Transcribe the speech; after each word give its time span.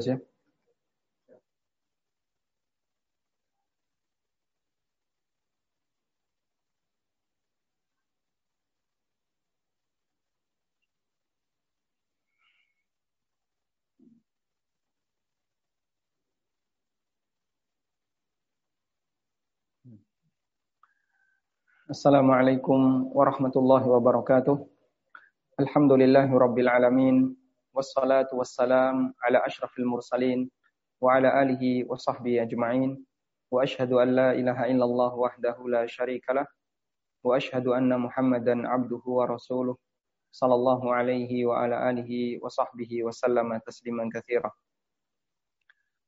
Siap? 0.00 0.32
Assalamualaikum 21.92 23.12
warahmatullahi 23.12 23.84
wabarakatuh. 23.84 24.56
Alhamdulillahi 25.60 26.32
rabbil 26.32 26.72
alamin. 26.72 27.36
Wassalatu 27.72 28.36
wassalam 28.36 29.16
ala 29.24 29.40
ashrafil 29.48 29.88
mursalin 29.88 30.44
wa 31.00 31.16
ala 31.16 31.32
alihi 31.40 31.88
wa 31.88 31.96
sahbihi 31.96 32.44
ajma'in. 32.44 33.00
Wa 33.48 33.64
ashhadu 33.64 33.96
an 33.96 34.12
la 34.12 34.28
ilaha 34.36 34.68
illallah 34.68 35.12
wahdahu 35.16 35.72
la 35.72 35.88
syarikalah. 35.88 36.44
Wa 37.24 37.40
ashhadu 37.40 37.72
anna 37.72 37.96
Muhammadan 37.96 38.68
abduhu 38.68 39.24
wa 39.24 39.24
rasuluh. 39.24 39.80
Sallallahu 40.36 40.92
alaihi 40.92 41.48
wa 41.48 41.64
ala 41.64 41.88
alihi 41.88 42.36
wa 42.44 42.52
sahbihi 42.52 43.08
wa 43.08 43.12
sallama 43.12 43.56
tasliman. 43.64 44.12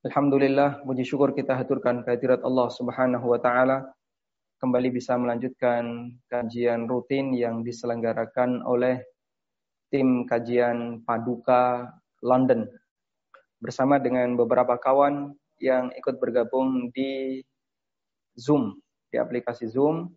Alhamdulillah, 0.05 0.85
puji 0.85 1.01
syukur 1.09 1.33
kita 1.33 1.57
haturkan 1.57 2.05
kehadirat 2.05 2.45
Allah 2.45 2.69
Subhanahu 2.69 3.25
wa 3.25 3.41
taala 3.41 3.89
kembali 4.61 4.93
bisa 4.93 5.17
melanjutkan 5.17 6.13
kajian 6.29 6.85
rutin 6.85 7.33
yang 7.33 7.65
diselenggarakan 7.65 8.61
oleh 8.69 9.01
tim 9.95 10.27
kajian 10.27 11.07
Paduka 11.07 11.87
London 12.19 12.67
bersama 13.63 14.03
dengan 14.03 14.35
beberapa 14.35 14.75
kawan 14.75 15.31
yang 15.63 15.95
ikut 15.95 16.19
bergabung 16.19 16.91
di 16.91 17.39
Zoom, 18.35 18.75
di 19.15 19.23
aplikasi 19.23 19.71
Zoom 19.71 20.11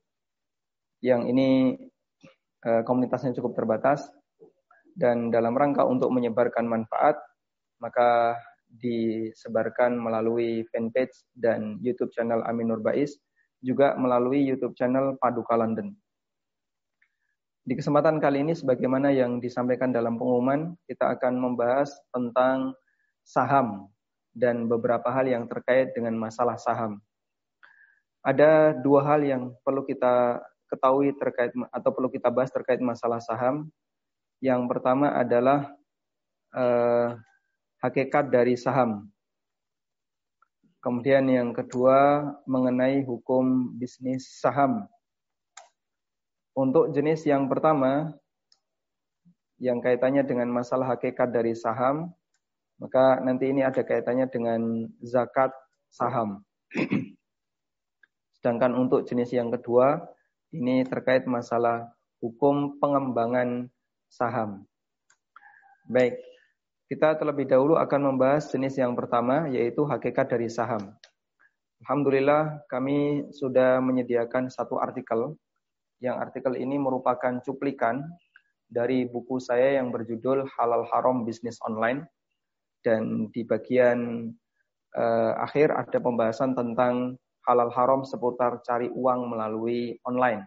yang 1.05 1.30
ini 1.30 1.78
eh, 2.66 2.81
komunitasnya 2.81 3.38
cukup 3.38 3.53
terbatas 3.53 4.09
dan 4.98 5.30
dalam 5.30 5.53
rangka 5.53 5.86
untuk 5.86 6.09
menyebarkan 6.09 6.66
manfaat 6.66 7.22
maka 7.78 8.33
disebarkan 8.81 9.94
melalui 9.94 10.66
fanpage 10.73 11.22
dan 11.38 11.78
YouTube 11.86 12.09
channel 12.17 12.42
Aminur 12.50 12.81
Bais 12.81 13.14
juga 13.61 13.94
melalui 13.94 14.42
YouTube 14.42 14.73
channel 14.73 15.22
Paduka 15.22 15.53
London. 15.53 15.94
Di 17.67 17.75
kesempatan 17.75 18.23
kali 18.23 18.47
ini 18.47 18.55
sebagaimana 18.55 19.11
yang 19.11 19.43
disampaikan 19.43 19.91
dalam 19.91 20.15
pengumuman, 20.15 20.71
kita 20.87 21.11
akan 21.19 21.35
membahas 21.35 21.91
tentang 22.15 22.71
saham 23.27 23.91
dan 24.31 24.71
beberapa 24.71 25.11
hal 25.11 25.27
yang 25.27 25.51
terkait 25.51 25.91
dengan 25.91 26.15
masalah 26.15 26.55
saham. 26.55 27.03
Ada 28.23 28.71
dua 28.71 29.03
hal 29.03 29.19
yang 29.19 29.51
perlu 29.67 29.83
kita 29.83 30.39
ketahui 30.71 31.11
terkait 31.19 31.51
atau 31.67 31.91
perlu 31.91 32.07
kita 32.07 32.31
bahas 32.31 32.55
terkait 32.55 32.79
masalah 32.79 33.19
saham. 33.19 33.67
Yang 34.39 34.63
pertama 34.71 35.11
adalah 35.11 35.67
eh, 36.55 37.19
hakikat 37.83 38.31
dari 38.31 38.55
saham. 38.55 39.11
Kemudian 40.79 41.27
yang 41.27 41.52
kedua 41.52 42.31
mengenai 42.47 43.03
hukum 43.03 43.75
bisnis 43.75 44.39
saham. 44.39 44.87
Untuk 46.58 46.89
jenis 46.89 47.22
yang 47.30 47.45
pertama 47.45 48.17
yang 49.61 49.77
kaitannya 49.77 50.26
dengan 50.26 50.49
masalah 50.49 50.98
hakikat 50.98 51.30
dari 51.30 51.54
saham, 51.54 52.09
maka 52.81 53.21
nanti 53.21 53.54
ini 53.54 53.61
ada 53.61 53.86
kaitannya 53.86 54.26
dengan 54.26 54.89
zakat 55.05 55.54
saham. 55.93 56.42
Sedangkan 58.42 58.73
untuk 58.73 59.05
jenis 59.05 59.30
yang 59.37 59.54
kedua 59.54 60.02
ini 60.49 60.81
terkait 60.81 61.30
masalah 61.30 61.93
hukum 62.26 62.81
pengembangan 62.81 63.70
saham. 64.10 64.65
Baik, 65.86 66.17
kita 66.89 67.21
terlebih 67.21 67.45
dahulu 67.45 67.77
akan 67.77 68.14
membahas 68.14 68.49
jenis 68.49 68.81
yang 68.81 68.98
pertama 68.98 69.45
yaitu 69.45 69.86
hakikat 69.86 70.26
dari 70.26 70.49
saham. 70.49 70.89
Alhamdulillah 71.86 72.65
kami 72.65 73.30
sudah 73.30 73.77
menyediakan 73.77 74.49
satu 74.49 74.81
artikel 74.81 75.37
yang 76.03 76.21
artikel 76.21 76.53
ini 76.58 76.77
merupakan 76.77 77.41
cuplikan 77.41 78.03
dari 78.67 79.08
buku 79.08 79.39
saya 79.39 79.80
yang 79.80 79.89
berjudul 79.89 80.45
Halal 80.58 80.85
Haram 80.91 81.23
Bisnis 81.23 81.58
Online 81.63 82.03
dan 82.83 83.31
di 83.31 83.41
bagian 83.47 84.31
eh, 84.93 85.33
akhir 85.37 85.73
ada 85.73 85.97
pembahasan 85.97 86.53
tentang 86.53 87.17
halal 87.47 87.71
haram 87.71 88.03
seputar 88.03 88.59
cari 88.59 88.91
uang 88.91 89.31
melalui 89.31 89.95
online. 90.03 90.43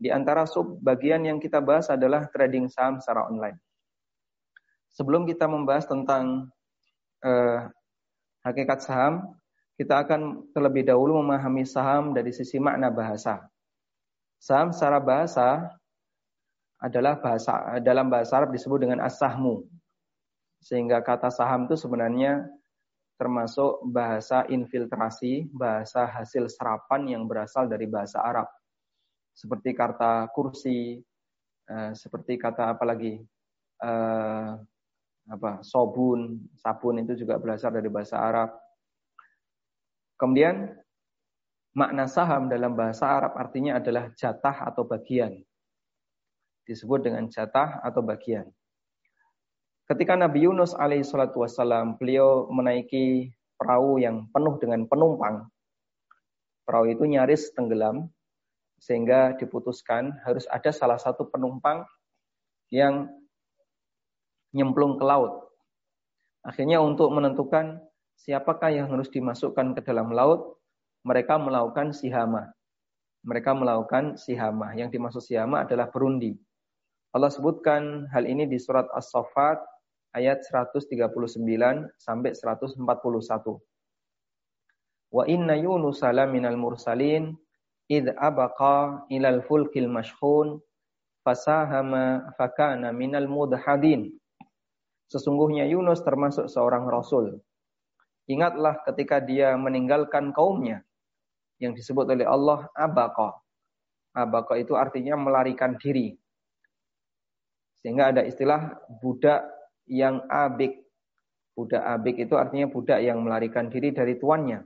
Di 0.00 0.08
antara 0.08 0.48
sub 0.48 0.80
bagian 0.80 1.24
yang 1.28 1.36
kita 1.36 1.60
bahas 1.60 1.92
adalah 1.92 2.24
trading 2.32 2.72
saham 2.72 2.96
secara 3.00 3.28
online 3.28 3.60
sebelum 4.96 5.28
kita 5.28 5.44
membahas 5.44 5.84
tentang 5.84 6.48
uh, 7.20 7.68
hakikat 8.40 8.80
saham, 8.80 9.36
kita 9.76 10.00
akan 10.00 10.48
terlebih 10.56 10.88
dahulu 10.88 11.20
memahami 11.20 11.68
saham 11.68 12.16
dari 12.16 12.32
sisi 12.32 12.56
makna 12.56 12.88
bahasa. 12.88 13.44
Saham 14.36 14.70
secara 14.70 15.00
bahasa 15.00 15.76
adalah 16.76 17.16
bahasa 17.16 17.80
dalam 17.80 18.12
bahasa 18.12 18.36
Arab 18.36 18.52
disebut 18.52 18.84
dengan 18.84 19.00
as-sahmu. 19.00 19.64
Sehingga 20.60 21.00
kata 21.00 21.32
saham 21.32 21.68
itu 21.68 21.76
sebenarnya 21.76 22.44
termasuk 23.16 23.80
bahasa 23.88 24.44
infiltrasi, 24.52 25.48
bahasa 25.48 26.04
hasil 26.04 26.52
serapan 26.52 27.16
yang 27.16 27.22
berasal 27.24 27.64
dari 27.64 27.88
bahasa 27.88 28.20
Arab. 28.20 28.48
Seperti 29.32 29.72
kata 29.72 30.28
kursi, 30.36 31.00
uh, 31.68 31.92
seperti 31.96 32.36
kata 32.36 32.76
apa 32.76 32.84
lagi? 32.84 33.20
Uh, 33.76 34.56
apa 35.26 35.60
sobun, 35.64 36.38
sabun 36.56 37.02
itu 37.02 37.18
juga 37.18 37.40
berasal 37.40 37.72
dari 37.72 37.88
bahasa 37.88 38.20
Arab. 38.20 38.52
Kemudian 40.16 40.72
makna 41.76 42.08
saham 42.08 42.48
dalam 42.48 42.72
bahasa 42.72 43.04
Arab 43.04 43.36
artinya 43.36 43.76
adalah 43.76 44.08
jatah 44.16 44.64
atau 44.64 44.88
bagian. 44.88 45.36
Disebut 46.64 47.04
dengan 47.04 47.28
jatah 47.28 47.84
atau 47.84 48.00
bagian. 48.00 48.48
Ketika 49.86 50.18
Nabi 50.18 50.48
Yunus 50.48 50.74
alaihissalatu 50.74 51.44
wassalam, 51.44 52.00
beliau 52.00 52.48
menaiki 52.50 53.30
perahu 53.60 54.02
yang 54.02 54.26
penuh 54.32 54.58
dengan 54.58 54.88
penumpang. 54.88 55.46
Perahu 56.66 56.90
itu 56.90 57.06
nyaris 57.06 57.54
tenggelam, 57.54 58.10
sehingga 58.82 59.38
diputuskan 59.38 60.16
harus 60.26 60.48
ada 60.50 60.74
salah 60.74 60.98
satu 60.98 61.30
penumpang 61.30 61.86
yang 62.72 63.06
nyemplung 64.50 64.98
ke 64.98 65.04
laut. 65.06 65.46
Akhirnya 66.42 66.82
untuk 66.82 67.14
menentukan 67.14 67.78
siapakah 68.18 68.74
yang 68.74 68.90
harus 68.90 69.06
dimasukkan 69.06 69.78
ke 69.78 69.80
dalam 69.86 70.10
laut, 70.10 70.58
mereka 71.06 71.38
melakukan 71.38 71.94
sihama. 71.94 72.50
Mereka 73.22 73.54
melakukan 73.54 74.18
sihama. 74.18 74.74
Yang 74.74 74.98
dimaksud 74.98 75.22
sihama 75.22 75.62
adalah 75.62 75.86
berundi. 75.94 76.34
Allah 77.14 77.30
sebutkan 77.30 78.10
hal 78.10 78.26
ini 78.26 78.50
di 78.50 78.58
surat 78.58 78.90
As-Saffat 78.90 79.62
ayat 80.18 80.42
139 80.42 81.14
sampai 81.94 82.34
141. 82.34 82.82
Wa 85.14 85.24
inna 85.30 85.54
Yunus 85.54 86.02
minal 86.26 86.58
mursalin 86.58 87.38
id 87.86 88.10
abaqa 88.18 89.06
ilal 89.06 89.46
fulkil 89.46 89.86
mashhun 89.86 90.58
fasahama 91.22 92.34
fakana 92.34 92.90
minal 92.90 93.30
mudhadin. 93.30 94.10
Sesungguhnya 95.06 95.70
Yunus 95.70 96.02
termasuk 96.02 96.50
seorang 96.50 96.90
rasul. 96.90 97.38
Ingatlah 98.26 98.82
ketika 98.82 99.22
dia 99.22 99.54
meninggalkan 99.54 100.34
kaumnya 100.34 100.82
yang 101.62 101.72
disebut 101.72 102.08
oleh 102.08 102.26
Allah 102.28 102.68
abaqa. 102.76 103.36
Abaqa 104.16 104.56
itu 104.60 104.76
artinya 104.76 105.16
melarikan 105.16 105.76
diri. 105.76 106.16
Sehingga 107.80 108.12
ada 108.12 108.22
istilah 108.24 108.76
budak 109.00 109.44
yang 109.88 110.24
abik. 110.28 110.84
Budak 111.56 111.80
abik 111.80 112.16
itu 112.20 112.34
artinya 112.36 112.68
budak 112.68 113.00
yang 113.00 113.24
melarikan 113.24 113.72
diri 113.72 113.92
dari 113.92 114.16
tuannya. 114.20 114.64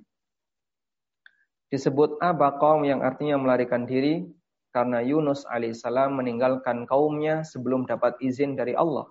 Disebut 1.71 2.19
abaqa 2.19 2.83
yang 2.83 3.07
artinya 3.07 3.39
melarikan 3.39 3.87
diri 3.87 4.27
karena 4.75 5.03
Yunus 5.03 5.47
alaihissalam 5.47 6.19
meninggalkan 6.19 6.87
kaumnya 6.87 7.43
sebelum 7.43 7.87
dapat 7.87 8.19
izin 8.23 8.55
dari 8.55 8.75
Allah 8.75 9.07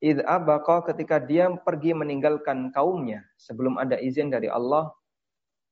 Id 0.00 0.24
abaqa 0.24 0.80
ketika 0.88 1.20
dia 1.20 1.52
pergi 1.60 1.92
meninggalkan 1.92 2.72
kaumnya 2.72 3.20
sebelum 3.36 3.76
ada 3.76 4.00
izin 4.00 4.32
dari 4.32 4.48
Allah 4.48 4.88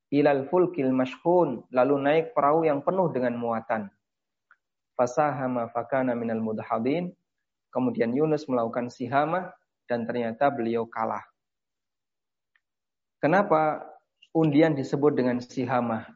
ilal 0.09 0.49
fulkil 0.49 0.93
mashhun 0.93 1.65
lalu 1.73 1.95
naik 2.01 2.25
perahu 2.33 2.65
yang 2.65 2.81
penuh 2.81 3.09
dengan 3.13 3.37
muatan. 3.37 3.93
Fasahama 4.97 5.71
fakana 5.71 6.17
minal 6.17 6.43
mudhabin. 6.43 7.13
Kemudian 7.69 8.17
Yunus 8.17 8.49
melakukan 8.49 8.89
sihamah 8.89 9.53
dan 9.85 10.09
ternyata 10.09 10.49
beliau 10.49 10.89
kalah. 10.89 11.23
Kenapa 13.21 13.85
undian 14.33 14.73
disebut 14.73 15.13
dengan 15.13 15.37
sihamah? 15.45 16.09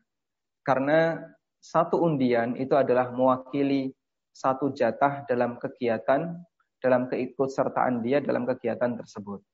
Karena 0.64 1.20
satu 1.60 2.00
undian 2.00 2.56
itu 2.56 2.72
adalah 2.72 3.12
mewakili 3.12 3.92
satu 4.32 4.72
jatah 4.72 5.28
dalam 5.28 5.60
kegiatan, 5.60 6.40
dalam 6.80 7.06
keikutsertaan 7.06 8.00
dia 8.00 8.18
dalam 8.24 8.48
kegiatan 8.48 8.96
tersebut. 8.96 9.44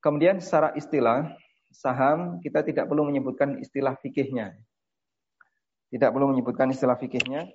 Kemudian 0.00 0.40
secara 0.40 0.72
istilah, 0.72 1.28
saham 1.70 2.42
kita 2.42 2.66
tidak 2.66 2.90
perlu 2.90 3.06
menyebutkan 3.06 3.58
istilah 3.62 3.94
fikihnya. 3.98 4.54
Tidak 5.90 6.10
perlu 6.10 6.30
menyebutkan 6.30 6.70
istilah 6.70 6.94
fikihnya, 6.94 7.50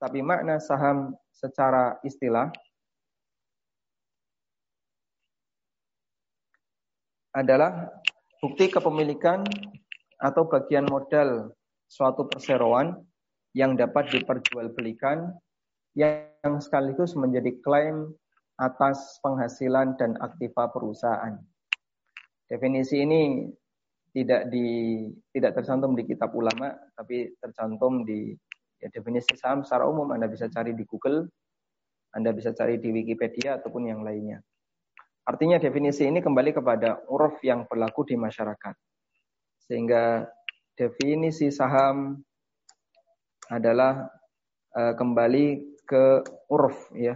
tapi 0.00 0.24
makna 0.24 0.56
saham 0.56 1.12
secara 1.32 2.00
istilah 2.00 2.48
adalah 7.36 7.92
bukti 8.40 8.72
kepemilikan 8.72 9.44
atau 10.18 10.48
bagian 10.48 10.88
modal 10.88 11.52
suatu 11.86 12.26
perseroan 12.26 12.96
yang 13.54 13.76
dapat 13.78 14.10
diperjualbelikan 14.12 15.34
yang 15.94 16.54
sekaligus 16.58 17.14
menjadi 17.18 17.54
klaim 17.62 18.12
atas 18.58 19.22
penghasilan 19.22 19.94
dan 19.98 20.18
aktiva 20.18 20.66
perusahaan. 20.70 21.38
Definisi 22.48 23.04
ini 23.04 23.44
tidak 24.12 24.48
di 24.48 25.04
tidak 25.36 25.60
tercantum 25.60 25.92
di 25.92 26.02
kitab 26.08 26.32
ulama 26.32 26.72
tapi 26.96 27.36
tercantum 27.36 28.08
di 28.08 28.32
ya, 28.80 28.88
definisi 28.88 29.36
saham 29.36 29.62
secara 29.62 29.84
umum 29.84 30.08
Anda 30.16 30.26
bisa 30.26 30.48
cari 30.48 30.72
di 30.72 30.82
Google, 30.88 31.28
Anda 32.16 32.32
bisa 32.32 32.56
cari 32.56 32.80
di 32.80 32.88
Wikipedia 32.88 33.60
ataupun 33.60 33.84
yang 33.84 34.00
lainnya. 34.00 34.40
Artinya 35.28 35.60
definisi 35.60 36.08
ini 36.08 36.24
kembali 36.24 36.56
kepada 36.56 37.04
uruf 37.12 37.36
yang 37.44 37.68
berlaku 37.68 38.08
di 38.08 38.16
masyarakat. 38.16 38.72
Sehingga 39.68 40.24
definisi 40.72 41.52
saham 41.52 42.16
adalah 43.52 44.08
uh, 44.72 44.96
kembali 44.96 45.76
ke 45.84 46.24
uruf 46.48 46.88
ya. 46.96 47.12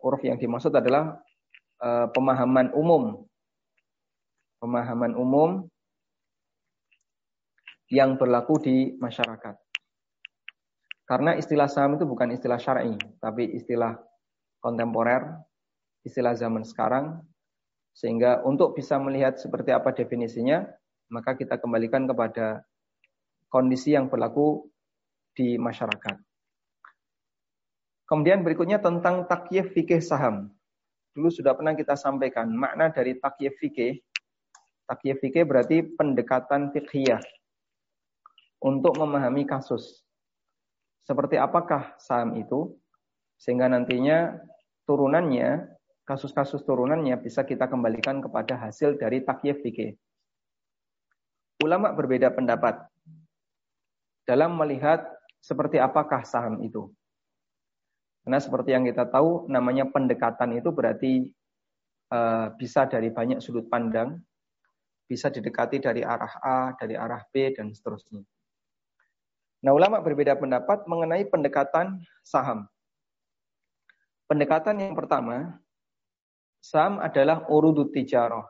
Uruf 0.00 0.24
yang 0.24 0.40
dimaksud 0.40 0.72
adalah 0.72 1.20
uh, 1.84 2.08
pemahaman 2.16 2.72
umum. 2.72 3.28
Pemahaman 4.62 5.18
umum 5.18 5.66
yang 7.90 8.14
berlaku 8.14 8.62
di 8.62 8.94
masyarakat. 9.02 9.58
Karena 11.02 11.34
istilah 11.34 11.66
saham 11.66 11.98
itu 11.98 12.06
bukan 12.06 12.30
istilah 12.30 12.62
syar'i, 12.62 12.94
tapi 13.18 13.50
istilah 13.58 13.98
kontemporer, 14.62 15.42
istilah 16.06 16.38
zaman 16.38 16.62
sekarang. 16.62 17.26
Sehingga 17.92 18.40
untuk 18.46 18.78
bisa 18.78 18.96
melihat 19.02 19.36
seperti 19.36 19.74
apa 19.74 19.92
definisinya, 19.92 20.64
maka 21.12 21.36
kita 21.36 21.60
kembalikan 21.60 22.08
kepada 22.08 22.64
kondisi 23.52 23.92
yang 23.92 24.08
berlaku 24.08 24.72
di 25.36 25.60
masyarakat. 25.60 26.16
Kemudian 28.08 28.40
berikutnya 28.40 28.80
tentang 28.80 29.28
takyif 29.28 29.76
fikih 29.76 30.00
saham. 30.00 30.52
Dulu 31.12 31.28
sudah 31.28 31.52
pernah 31.52 31.76
kita 31.76 31.92
sampaikan 31.96 32.48
makna 32.48 32.88
dari 32.88 33.20
takyif 33.20 33.60
fikih. 33.60 34.00
Takyif 34.86 35.22
fikih 35.22 35.46
berarti 35.46 35.82
pendekatan 35.94 36.74
fikhiyah 36.74 37.22
untuk 38.62 38.98
memahami 38.98 39.46
kasus. 39.46 40.02
Seperti 41.02 41.34
apakah 41.38 41.98
saham 41.98 42.38
itu, 42.38 42.78
sehingga 43.38 43.66
nantinya 43.66 44.38
turunannya, 44.86 45.66
kasus-kasus 46.06 46.62
turunannya 46.62 47.18
bisa 47.18 47.42
kita 47.42 47.66
kembalikan 47.66 48.22
kepada 48.22 48.54
hasil 48.58 48.98
dari 48.98 49.22
takyif 49.22 49.62
fikih. 49.62 49.98
Ulama 51.62 51.94
berbeda 51.94 52.30
pendapat 52.34 52.86
dalam 54.26 54.54
melihat 54.54 55.02
seperti 55.42 55.82
apakah 55.82 56.22
saham 56.22 56.62
itu. 56.62 56.90
Karena 58.22 58.38
seperti 58.38 58.70
yang 58.70 58.86
kita 58.86 59.10
tahu, 59.10 59.50
namanya 59.50 59.90
pendekatan 59.90 60.54
itu 60.54 60.70
berarti 60.70 61.26
uh, 62.14 62.54
bisa 62.54 62.86
dari 62.86 63.10
banyak 63.10 63.42
sudut 63.42 63.66
pandang, 63.66 64.22
bisa 65.06 65.28
didekati 65.28 65.82
dari 65.82 66.00
arah 66.02 66.34
A, 66.40 66.58
dari 66.78 66.96
arah 66.96 67.22
B, 67.28 67.52
dan 67.52 67.70
seterusnya. 67.74 68.22
Nah, 69.62 69.72
ulama 69.74 70.02
berbeda 70.02 70.34
pendapat 70.34 70.90
mengenai 70.90 71.22
pendekatan 71.30 72.02
saham. 72.26 72.66
Pendekatan 74.26 74.80
yang 74.82 74.94
pertama, 74.98 75.62
saham 76.58 76.98
adalah 76.98 77.46
urudut 77.46 77.94
tijarah. 77.94 78.46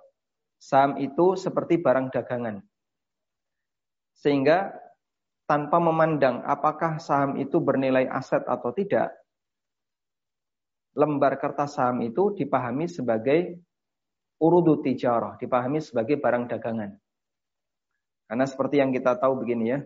Saham 0.56 0.96
itu 1.02 1.34
seperti 1.34 1.82
barang 1.82 2.08
dagangan. 2.14 2.62
Sehingga 4.14 4.72
tanpa 5.44 5.82
memandang 5.82 6.40
apakah 6.46 6.96
saham 7.02 7.37
itu 7.37 7.58
bernilai 7.58 8.06
aset 8.08 8.46
atau 8.46 8.70
tidak, 8.72 9.10
lembar 10.96 11.37
kertas 11.40 11.76
saham 11.76 12.00
itu 12.05 12.32
dipahami 12.37 12.88
sebagai 12.88 13.58
urudut 14.43 14.83
tijarah, 14.83 15.39
dipahami 15.39 15.79
sebagai 15.79 16.19
barang 16.19 16.50
dagangan. 16.50 16.99
Karena 18.27 18.44
seperti 18.49 18.83
yang 18.83 18.91
kita 18.91 19.15
tahu 19.15 19.39
begini 19.39 19.71
ya, 19.71 19.79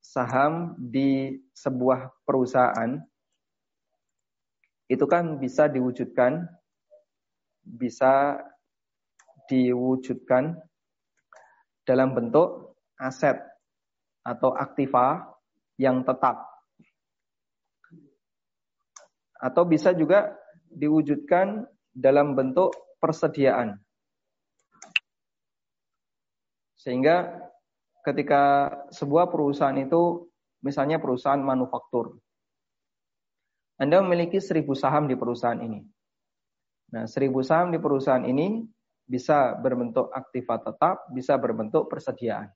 saham 0.00 0.72
di 0.80 1.36
sebuah 1.52 2.24
perusahaan 2.24 2.96
itu 4.88 5.04
kan 5.04 5.36
bisa 5.36 5.68
diwujudkan 5.68 6.48
bisa 7.60 8.40
diwujudkan 9.46 10.56
dalam 11.84 12.16
bentuk 12.16 12.74
aset 12.96 13.38
atau 14.24 14.56
aktiva 14.56 15.36
yang 15.76 16.02
tetap 16.02 16.48
atau 19.40 19.62
bisa 19.68 19.92
juga 19.96 20.32
diwujudkan 20.72 21.64
dalam 21.94 22.34
bentuk 22.34 22.72
persediaan 23.00 23.80
sehingga 26.80 27.28
ketika 28.00 28.72
sebuah 28.88 29.28
perusahaan 29.28 29.76
itu 29.76 30.24
misalnya 30.64 30.96
perusahaan 30.96 31.40
manufaktur. 31.40 32.16
Anda 33.80 34.00
memiliki 34.04 34.40
seribu 34.40 34.76
saham 34.76 35.08
di 35.08 35.16
perusahaan 35.16 35.60
ini. 35.60 35.80
Nah, 36.92 37.08
seribu 37.08 37.40
saham 37.40 37.72
di 37.72 37.80
perusahaan 37.80 38.24
ini 38.24 38.64
bisa 39.08 39.56
berbentuk 39.56 40.12
aktiva 40.12 40.60
tetap, 40.60 41.08
bisa 41.12 41.36
berbentuk 41.40 41.88
persediaan. 41.88 42.52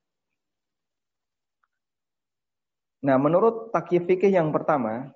Nah, 3.05 3.17
menurut 3.21 3.73
takyif 3.73 4.05
fikih 4.05 4.33
yang 4.33 4.49
pertama, 4.49 5.13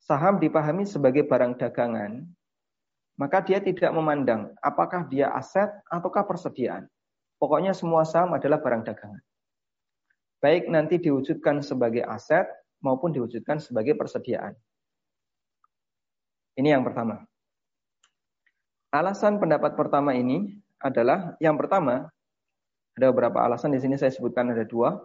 saham 0.00 0.40
dipahami 0.40 0.84
sebagai 0.88 1.24
barang 1.24 1.56
dagangan, 1.56 2.24
maka 3.16 3.40
dia 3.40 3.58
tidak 3.60 3.90
memandang 3.96 4.52
apakah 4.60 5.08
dia 5.08 5.32
aset 5.32 5.68
ataukah 5.88 6.24
persediaan. 6.28 6.84
Pokoknya 7.36 7.76
semua 7.76 8.04
saham 8.04 8.32
adalah 8.32 8.60
barang 8.60 8.84
dagangan. 8.84 9.20
Baik 10.40 10.68
nanti 10.68 11.00
diwujudkan 11.00 11.64
sebagai 11.64 12.04
aset 12.04 12.44
maupun 12.80 13.12
diwujudkan 13.12 13.60
sebagai 13.60 13.96
persediaan. 13.96 14.52
Ini 16.56 16.76
yang 16.76 16.84
pertama. 16.84 17.24
Alasan 18.92 19.36
pendapat 19.36 19.76
pertama 19.76 20.16
ini 20.16 20.56
adalah 20.80 21.36
yang 21.40 21.56
pertama 21.60 22.08
ada 22.96 23.12
beberapa 23.12 23.44
alasan 23.44 23.76
di 23.76 23.80
sini 23.80 24.00
saya 24.00 24.08
sebutkan 24.08 24.56
ada 24.56 24.64
dua. 24.64 24.96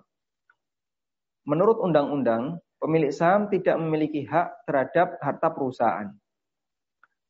Menurut 1.43 1.83
undang-undang, 1.83 2.63
pemilik 2.79 3.11
saham 3.11 3.51
tidak 3.51 3.75
memiliki 3.75 4.23
hak 4.23 4.63
terhadap 4.63 5.19
harta 5.19 5.47
perusahaan. 5.51 6.07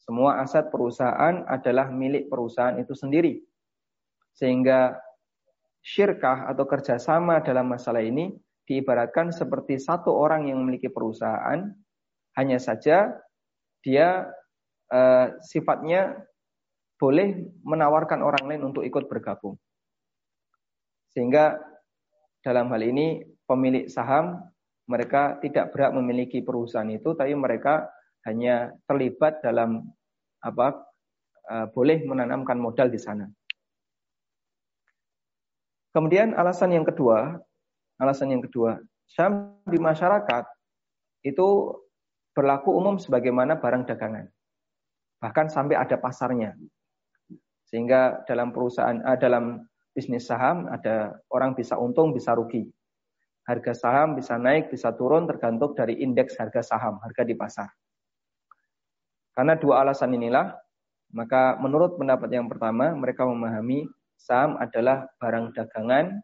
Semua 0.01 0.41
aset 0.41 0.74
perusahaan 0.74 1.46
adalah 1.46 1.93
milik 1.93 2.25
perusahaan 2.25 2.74
itu 2.81 2.98
sendiri. 2.98 3.38
Sehingga 4.34 4.98
syirkah 5.86 6.50
atau 6.50 6.65
kerjasama 6.65 7.46
dalam 7.46 7.70
masalah 7.70 8.01
ini 8.01 8.34
diibaratkan 8.65 9.29
seperti 9.29 9.77
satu 9.77 10.10
orang 10.10 10.50
yang 10.50 10.58
memiliki 10.58 10.89
perusahaan, 10.89 11.70
hanya 12.34 12.58
saja 12.58 13.13
dia 13.86 14.25
eh, 14.89 15.27
sifatnya 15.46 16.17
boleh 16.98 17.50
menawarkan 17.65 18.22
orang 18.22 18.46
lain 18.46 18.62
untuk 18.74 18.86
ikut 18.86 19.05
bergabung. 19.05 19.58
Sehingga 21.13 21.58
dalam 22.41 22.70
hal 22.74 22.81
ini 22.81 23.22
pemilik 23.46 23.86
saham 23.86 24.38
mereka 24.89 25.38
tidak 25.41 25.74
berhak 25.74 25.93
memiliki 25.93 26.41
perusahaan 26.41 26.89
itu, 26.89 27.13
tapi 27.13 27.34
mereka 27.38 27.89
hanya 28.25 28.74
terlibat 28.86 29.42
dalam 29.42 29.90
apa 30.42 30.86
uh, 31.50 31.68
boleh 31.74 32.06
menanamkan 32.06 32.58
modal 32.58 32.90
di 32.90 32.98
sana. 33.01 33.25
Kemudian 35.92 36.32
alasan 36.38 36.72
yang 36.72 36.88
kedua, 36.88 37.36
alasan 38.00 38.32
yang 38.32 38.44
kedua, 38.46 38.80
saham 39.12 39.60
di 39.68 39.75
masyarakat 39.75 40.48
itu 41.28 41.75
berlaku 42.32 42.72
umum 42.72 42.96
sebagaimana 42.96 43.60
barang 43.60 43.84
dagangan. 43.90 44.32
Bahkan 45.20 45.48
sampai 45.51 45.75
ada 45.75 46.00
pasarnya. 46.00 46.56
Sehingga 47.68 48.24
dalam 48.25 48.56
perusahaan 48.56 49.04
uh, 49.04 49.20
dalam 49.20 49.68
bisnis 49.92 50.28
saham 50.28 50.72
ada 50.72 51.20
orang 51.28 51.54
bisa 51.54 51.75
untung, 51.75 52.16
bisa 52.16 52.32
rugi. 52.32 52.72
Harga 53.44 53.75
saham 53.75 54.16
bisa 54.16 54.40
naik, 54.40 54.72
bisa 54.72 54.96
turun 54.96 55.28
tergantung 55.28 55.75
dari 55.75 56.00
indeks 56.00 56.40
harga 56.40 56.63
saham, 56.63 57.04
harga 57.04 57.24
di 57.28 57.36
pasar. 57.36 57.68
Karena 59.32 59.56
dua 59.56 59.84
alasan 59.86 60.12
inilah, 60.16 60.54
maka 61.12 61.60
menurut 61.60 61.96
pendapat 62.00 62.32
yang 62.32 62.48
pertama, 62.52 62.92
mereka 62.96 63.28
memahami 63.28 63.88
saham 64.16 64.56
adalah 64.60 65.08
barang 65.20 65.56
dagangan 65.56 66.24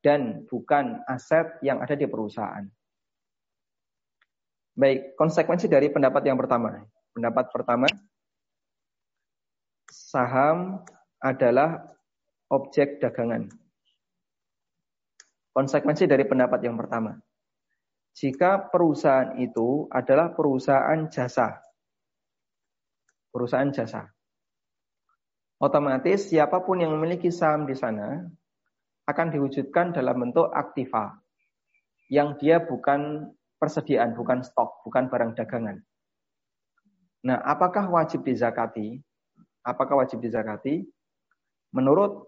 dan 0.00 0.48
bukan 0.48 1.04
aset 1.06 1.46
yang 1.60 1.78
ada 1.84 1.94
di 1.94 2.08
perusahaan. 2.08 2.64
Baik, 4.74 5.14
konsekuensi 5.18 5.68
dari 5.68 5.92
pendapat 5.92 6.22
yang 6.24 6.40
pertama. 6.40 6.80
Pendapat 7.12 7.52
pertama, 7.52 7.86
saham 9.90 10.80
adalah 11.20 11.84
objek 12.48 13.02
dagangan. 13.02 13.50
Konsekuensi 15.50 16.06
dari 16.06 16.24
pendapat 16.24 16.62
yang 16.64 16.78
pertama. 16.78 17.18
Jika 18.16 18.70
perusahaan 18.70 19.36
itu 19.38 19.90
adalah 19.90 20.32
perusahaan 20.32 21.10
jasa. 21.10 21.58
Perusahaan 23.30 23.70
jasa. 23.70 24.10
Otomatis 25.60 26.32
siapa 26.32 26.64
pun 26.64 26.80
yang 26.80 26.96
memiliki 26.96 27.28
saham 27.28 27.68
di 27.68 27.76
sana 27.76 28.24
akan 29.04 29.28
diwujudkan 29.34 29.92
dalam 29.92 30.16
bentuk 30.18 30.48
aktiva. 30.50 31.18
Yang 32.10 32.28
dia 32.42 32.56
bukan 32.64 33.30
persediaan, 33.60 34.16
bukan 34.16 34.40
stok, 34.40 34.82
bukan 34.82 35.12
barang 35.12 35.36
dagangan. 35.36 35.78
Nah, 37.28 37.38
apakah 37.44 37.92
wajib 37.92 38.24
dizakati? 38.24 38.98
Apakah 39.60 40.00
wajib 40.00 40.24
dizakati? 40.24 40.88
Menurut 41.76 42.24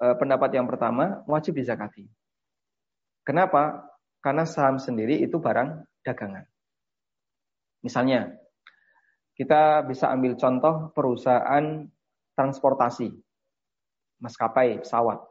eh, 0.00 0.16
pendapat 0.16 0.56
yang 0.56 0.64
pertama, 0.64 1.20
wajib 1.28 1.60
dizakati. 1.60 2.08
Kenapa? 3.28 3.84
Karena 4.24 4.48
saham 4.48 4.80
sendiri 4.80 5.20
itu 5.20 5.36
barang 5.36 5.84
dagangan. 6.00 6.48
Misalnya, 7.84 8.32
kita 9.38 9.86
bisa 9.86 10.10
ambil 10.10 10.34
contoh 10.34 10.90
perusahaan 10.90 11.86
transportasi, 12.34 13.14
maskapai 14.18 14.82
pesawat. 14.82 15.22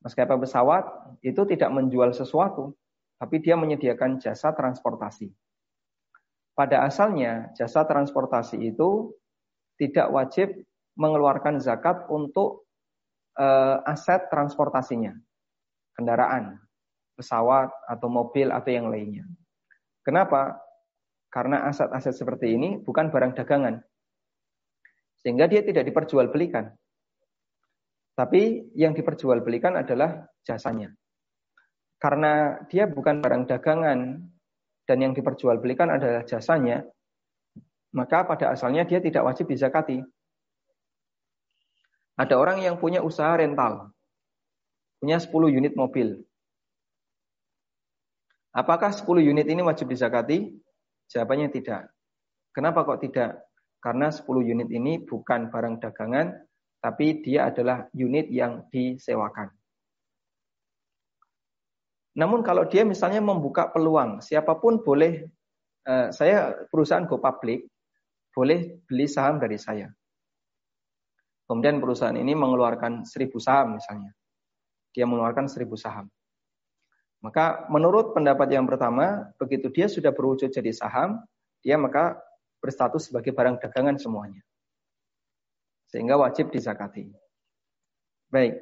Maskapai 0.00 0.40
pesawat 0.40 0.84
itu 1.20 1.44
tidak 1.44 1.68
menjual 1.68 2.16
sesuatu, 2.16 2.72
tapi 3.20 3.44
dia 3.44 3.60
menyediakan 3.60 4.16
jasa 4.16 4.56
transportasi. 4.56 5.28
Pada 6.56 6.88
asalnya, 6.88 7.52
jasa 7.52 7.84
transportasi 7.84 8.56
itu 8.72 9.12
tidak 9.76 10.08
wajib 10.08 10.48
mengeluarkan 10.96 11.60
zakat 11.60 12.08
untuk 12.08 12.64
uh, 13.36 13.84
aset 13.84 14.32
transportasinya, 14.32 15.12
kendaraan 15.98 16.56
pesawat 17.20 17.68
atau 17.84 18.08
mobil 18.08 18.48
atau 18.48 18.70
yang 18.70 18.88
lainnya. 18.88 19.28
Kenapa? 20.06 20.63
Karena 21.34 21.66
aset-aset 21.66 22.14
seperti 22.14 22.54
ini 22.54 22.78
bukan 22.78 23.10
barang 23.10 23.34
dagangan. 23.34 23.82
Sehingga 25.18 25.50
dia 25.50 25.66
tidak 25.66 25.90
diperjualbelikan. 25.90 26.70
Tapi 28.14 28.70
yang 28.78 28.94
diperjualbelikan 28.94 29.74
adalah 29.74 30.30
jasanya. 30.46 30.94
Karena 31.98 32.62
dia 32.70 32.86
bukan 32.86 33.18
barang 33.18 33.50
dagangan 33.50 34.22
dan 34.86 34.96
yang 35.02 35.10
diperjualbelikan 35.10 35.90
adalah 35.90 36.22
jasanya, 36.22 36.86
maka 37.90 38.22
pada 38.22 38.54
asalnya 38.54 38.86
dia 38.86 39.02
tidak 39.02 39.26
wajib 39.26 39.50
dizakati. 39.50 40.06
Ada 42.14 42.38
orang 42.38 42.62
yang 42.62 42.78
punya 42.78 43.02
usaha 43.02 43.34
rental, 43.34 43.90
punya 45.02 45.18
10 45.18 45.50
unit 45.50 45.74
mobil, 45.74 46.22
Apakah 48.54 48.94
10 48.94 49.18
unit 49.18 49.50
ini 49.50 49.66
wajib 49.66 49.90
dizakati? 49.90 50.54
Jawabannya 51.12 51.48
tidak. 51.52 51.90
Kenapa 52.54 52.86
kok 52.86 53.02
tidak? 53.02 53.44
Karena 53.82 54.08
10 54.08 54.24
unit 54.40 54.68
ini 54.72 55.02
bukan 55.02 55.52
barang 55.52 55.82
dagangan, 55.82 56.32
tapi 56.80 57.20
dia 57.20 57.52
adalah 57.52 57.88
unit 57.92 58.28
yang 58.32 58.64
disewakan. 58.72 59.52
Namun 62.14 62.46
kalau 62.46 62.64
dia 62.70 62.86
misalnya 62.86 63.18
membuka 63.18 63.68
peluang, 63.68 64.22
siapa 64.22 64.56
pun 64.62 64.80
boleh, 64.80 65.26
eh, 65.84 66.08
saya 66.14 66.54
perusahaan 66.70 67.04
go 67.04 67.18
public, 67.18 67.66
boleh 68.30 68.80
beli 68.86 69.06
saham 69.10 69.42
dari 69.42 69.58
saya. 69.58 69.90
Kemudian 71.44 71.82
perusahaan 71.82 72.16
ini 72.16 72.32
mengeluarkan 72.32 73.04
seribu 73.04 73.36
saham 73.36 73.76
misalnya. 73.76 74.14
Dia 74.94 75.04
mengeluarkan 75.04 75.50
seribu 75.50 75.76
saham. 75.76 76.08
Maka 77.24 77.64
menurut 77.72 78.12
pendapat 78.12 78.52
yang 78.52 78.68
pertama, 78.68 79.32
begitu 79.40 79.72
dia 79.72 79.88
sudah 79.88 80.12
berwujud 80.12 80.52
jadi 80.52 80.68
saham, 80.76 81.24
dia 81.64 81.80
maka 81.80 82.20
berstatus 82.60 83.08
sebagai 83.08 83.32
barang 83.32 83.64
dagangan 83.64 83.96
semuanya. 83.96 84.44
Sehingga 85.88 86.20
wajib 86.20 86.52
dizakati. 86.52 87.08
Baik. 88.28 88.60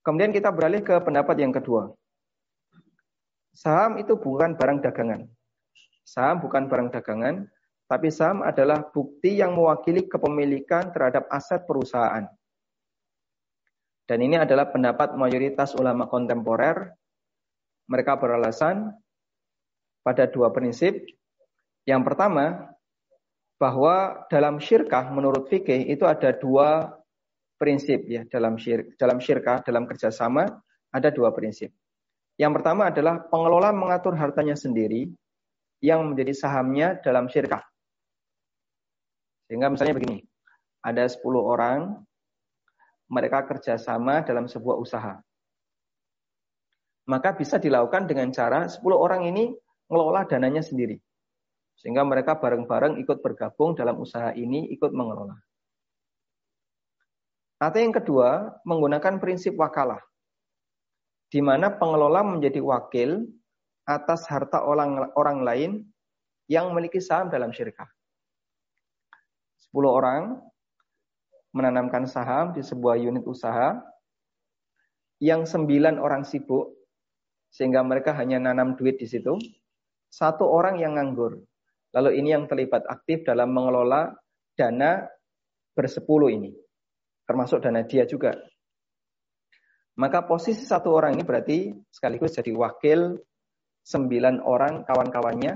Kemudian 0.00 0.32
kita 0.32 0.48
beralih 0.48 0.80
ke 0.80 0.96
pendapat 1.04 1.44
yang 1.44 1.52
kedua. 1.52 1.92
Saham 3.52 4.00
itu 4.00 4.16
bukan 4.16 4.56
barang 4.56 4.80
dagangan. 4.80 5.28
Saham 6.00 6.40
bukan 6.40 6.72
barang 6.72 6.88
dagangan, 6.96 7.52
tapi 7.84 8.08
saham 8.08 8.40
adalah 8.40 8.80
bukti 8.80 9.44
yang 9.44 9.52
mewakili 9.52 10.08
kepemilikan 10.08 10.88
terhadap 10.88 11.28
aset 11.28 11.68
perusahaan. 11.68 12.24
Dan 14.08 14.18
ini 14.24 14.40
adalah 14.40 14.72
pendapat 14.72 15.20
mayoritas 15.20 15.76
ulama 15.76 16.08
kontemporer 16.08 16.96
mereka 17.90 18.14
beralasan 18.14 18.94
pada 20.06 20.30
dua 20.30 20.54
prinsip. 20.54 21.02
Yang 21.82 22.02
pertama, 22.06 22.70
bahwa 23.58 24.24
dalam 24.30 24.62
syirkah 24.62 25.10
menurut 25.10 25.50
fikih 25.50 25.90
itu 25.90 26.06
ada 26.06 26.32
dua 26.32 26.96
prinsip 27.60 28.08
ya 28.08 28.24
dalam 28.24 28.56
syir, 28.56 28.96
dalam 28.96 29.20
syirkah 29.20 29.60
dalam 29.60 29.84
kerjasama 29.84 30.48
ada 30.94 31.08
dua 31.12 31.34
prinsip. 31.34 31.68
Yang 32.40 32.56
pertama 32.56 32.88
adalah 32.88 33.20
pengelola 33.28 33.68
mengatur 33.76 34.16
hartanya 34.16 34.56
sendiri 34.56 35.12
yang 35.84 36.08
menjadi 36.08 36.32
sahamnya 36.32 36.96
dalam 37.04 37.28
syirkah. 37.28 37.60
Sehingga 39.44 39.68
misalnya 39.68 39.98
begini, 39.98 40.24
ada 40.80 41.04
10 41.04 41.20
orang 41.36 42.00
mereka 43.12 43.44
kerjasama 43.44 44.24
dalam 44.24 44.48
sebuah 44.48 44.78
usaha 44.80 45.20
maka 47.08 47.32
bisa 47.36 47.56
dilakukan 47.56 48.04
dengan 48.10 48.28
cara 48.34 48.68
10 48.68 48.80
orang 48.92 49.24
ini 49.28 49.54
mengelola 49.88 50.26
dananya 50.28 50.60
sendiri. 50.60 51.00
Sehingga 51.80 52.04
mereka 52.04 52.36
bareng-bareng 52.36 53.00
ikut 53.00 53.24
bergabung 53.24 53.72
dalam 53.72 53.96
usaha 53.96 54.36
ini, 54.36 54.68
ikut 54.68 54.92
mengelola. 54.92 55.36
Atau 57.60 57.80
yang 57.80 57.92
kedua, 57.92 58.60
menggunakan 58.64 59.20
prinsip 59.20 59.56
wakalah. 59.56 60.00
Di 61.30 61.40
mana 61.40 61.72
pengelola 61.72 62.24
menjadi 62.24 62.60
wakil 62.60 63.24
atas 63.84 64.28
harta 64.28 64.64
orang, 64.64 65.12
orang 65.16 65.44
lain 65.44 65.70
yang 66.48 66.72
memiliki 66.72 67.00
saham 67.00 67.28
dalam 67.28 67.52
syirkah. 67.52 67.88
10 69.70 69.86
orang 69.86 70.40
menanamkan 71.54 72.06
saham 72.06 72.50
di 72.54 72.62
sebuah 72.62 72.98
unit 72.98 73.22
usaha 73.26 73.78
yang 75.22 75.44
sembilan 75.44 76.00
orang 76.00 76.24
sibuk 76.24 76.79
sehingga 77.50 77.82
mereka 77.82 78.14
hanya 78.14 78.38
nanam 78.38 78.78
duit 78.78 78.96
di 78.96 79.10
situ. 79.10 79.36
Satu 80.10 80.46
orang 80.46 80.78
yang 80.78 80.98
nganggur. 80.98 81.38
Lalu 81.90 82.22
ini 82.22 82.34
yang 82.34 82.46
terlibat 82.46 82.86
aktif 82.86 83.26
dalam 83.26 83.50
mengelola 83.50 84.14
dana 84.54 85.06
bersepuluh 85.74 86.30
ini. 86.30 86.54
Termasuk 87.26 87.62
dana 87.62 87.82
dia 87.82 88.06
juga. 88.06 88.34
Maka 89.98 90.24
posisi 90.24 90.62
satu 90.62 90.94
orang 90.94 91.18
ini 91.18 91.26
berarti 91.26 91.58
sekaligus 91.90 92.38
jadi 92.38 92.54
wakil 92.54 93.18
sembilan 93.82 94.40
orang 94.46 94.86
kawan-kawannya 94.86 95.52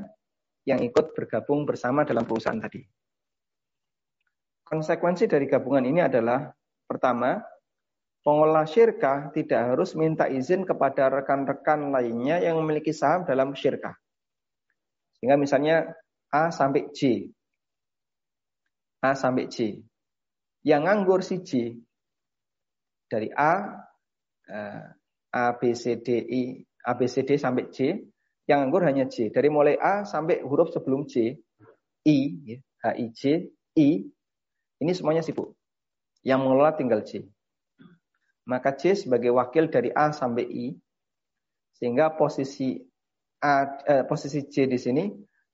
yang 0.66 0.80
ikut 0.82 1.14
bergabung 1.14 1.64
bersama 1.64 2.02
dalam 2.02 2.26
perusahaan 2.26 2.58
tadi. 2.58 2.82
Konsekuensi 4.64 5.28
dari 5.28 5.44
gabungan 5.44 5.84
ini 5.84 6.00
adalah 6.00 6.50
pertama, 6.88 7.36
Pengelola 8.24 8.64
syirkah 8.64 9.28
tidak 9.36 9.76
harus 9.76 9.92
minta 9.92 10.24
izin 10.32 10.64
kepada 10.64 11.12
rekan-rekan 11.12 11.92
lainnya 11.92 12.40
yang 12.40 12.56
memiliki 12.56 12.88
saham 12.88 13.28
dalam 13.28 13.52
syirkah. 13.52 13.92
Sehingga 15.20 15.36
misalnya 15.36 15.92
A 16.32 16.48
sampai 16.48 16.88
J. 16.96 17.28
A 19.04 19.12
sampai 19.12 19.52
J. 19.52 19.76
Yang 20.64 20.80
nganggur 20.88 21.20
si 21.20 21.44
J. 21.44 21.76
Dari 23.12 23.28
A, 23.28 23.84
eh, 24.48 24.82
A, 25.36 25.44
B, 25.60 25.76
C, 25.76 26.00
D, 26.00 26.24
I, 26.24 26.64
A, 26.88 26.96
B, 26.96 27.04
C, 27.04 27.28
D 27.28 27.36
sampai 27.36 27.68
J. 27.68 28.08
Yang 28.48 28.58
nganggur 28.64 28.88
hanya 28.88 29.04
J. 29.04 29.28
Dari 29.28 29.52
mulai 29.52 29.76
A 29.76 30.08
sampai 30.08 30.40
huruf 30.40 30.72
sebelum 30.72 31.04
J. 31.04 31.36
I, 32.08 32.16
ya, 32.40 32.56
H, 32.80 32.84
I, 32.96 33.06
J. 33.12 33.22
I, 33.76 33.88
ini 34.80 34.92
semuanya 34.96 35.20
sibuk. 35.20 35.52
Yang 36.24 36.40
mengelola 36.40 36.72
tinggal 36.72 37.04
J. 37.04 37.28
Maka 38.44 38.76
J 38.76 38.92
sebagai 39.08 39.32
wakil 39.32 39.72
dari 39.72 39.88
A 39.96 40.12
sampai 40.12 40.44
I, 40.44 40.66
sehingga 41.72 42.12
posisi 42.12 42.76
A, 43.40 43.80
eh, 43.88 44.04
posisi 44.04 44.44
J 44.44 44.68
di 44.68 44.76
sini 44.76 45.04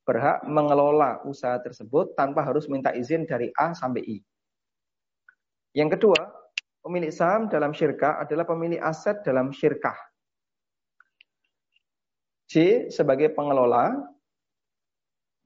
berhak 0.03 0.43
mengelola 0.51 1.23
usaha 1.23 1.55
tersebut 1.63 2.19
tanpa 2.19 2.43
harus 2.43 2.67
minta 2.67 2.91
izin 2.91 3.31
dari 3.31 3.47
A 3.55 3.71
sampai 3.71 4.03
I. 4.03 4.19
Yang 5.71 5.99
kedua, 5.99 6.21
pemilik 6.83 7.15
saham 7.15 7.47
dalam 7.47 7.71
syirkah 7.71 8.19
adalah 8.19 8.43
pemilik 8.43 8.83
aset 8.83 9.23
dalam 9.23 9.55
syirkah. 9.55 9.95
J 12.51 12.91
sebagai 12.91 13.31
pengelola, 13.31 13.95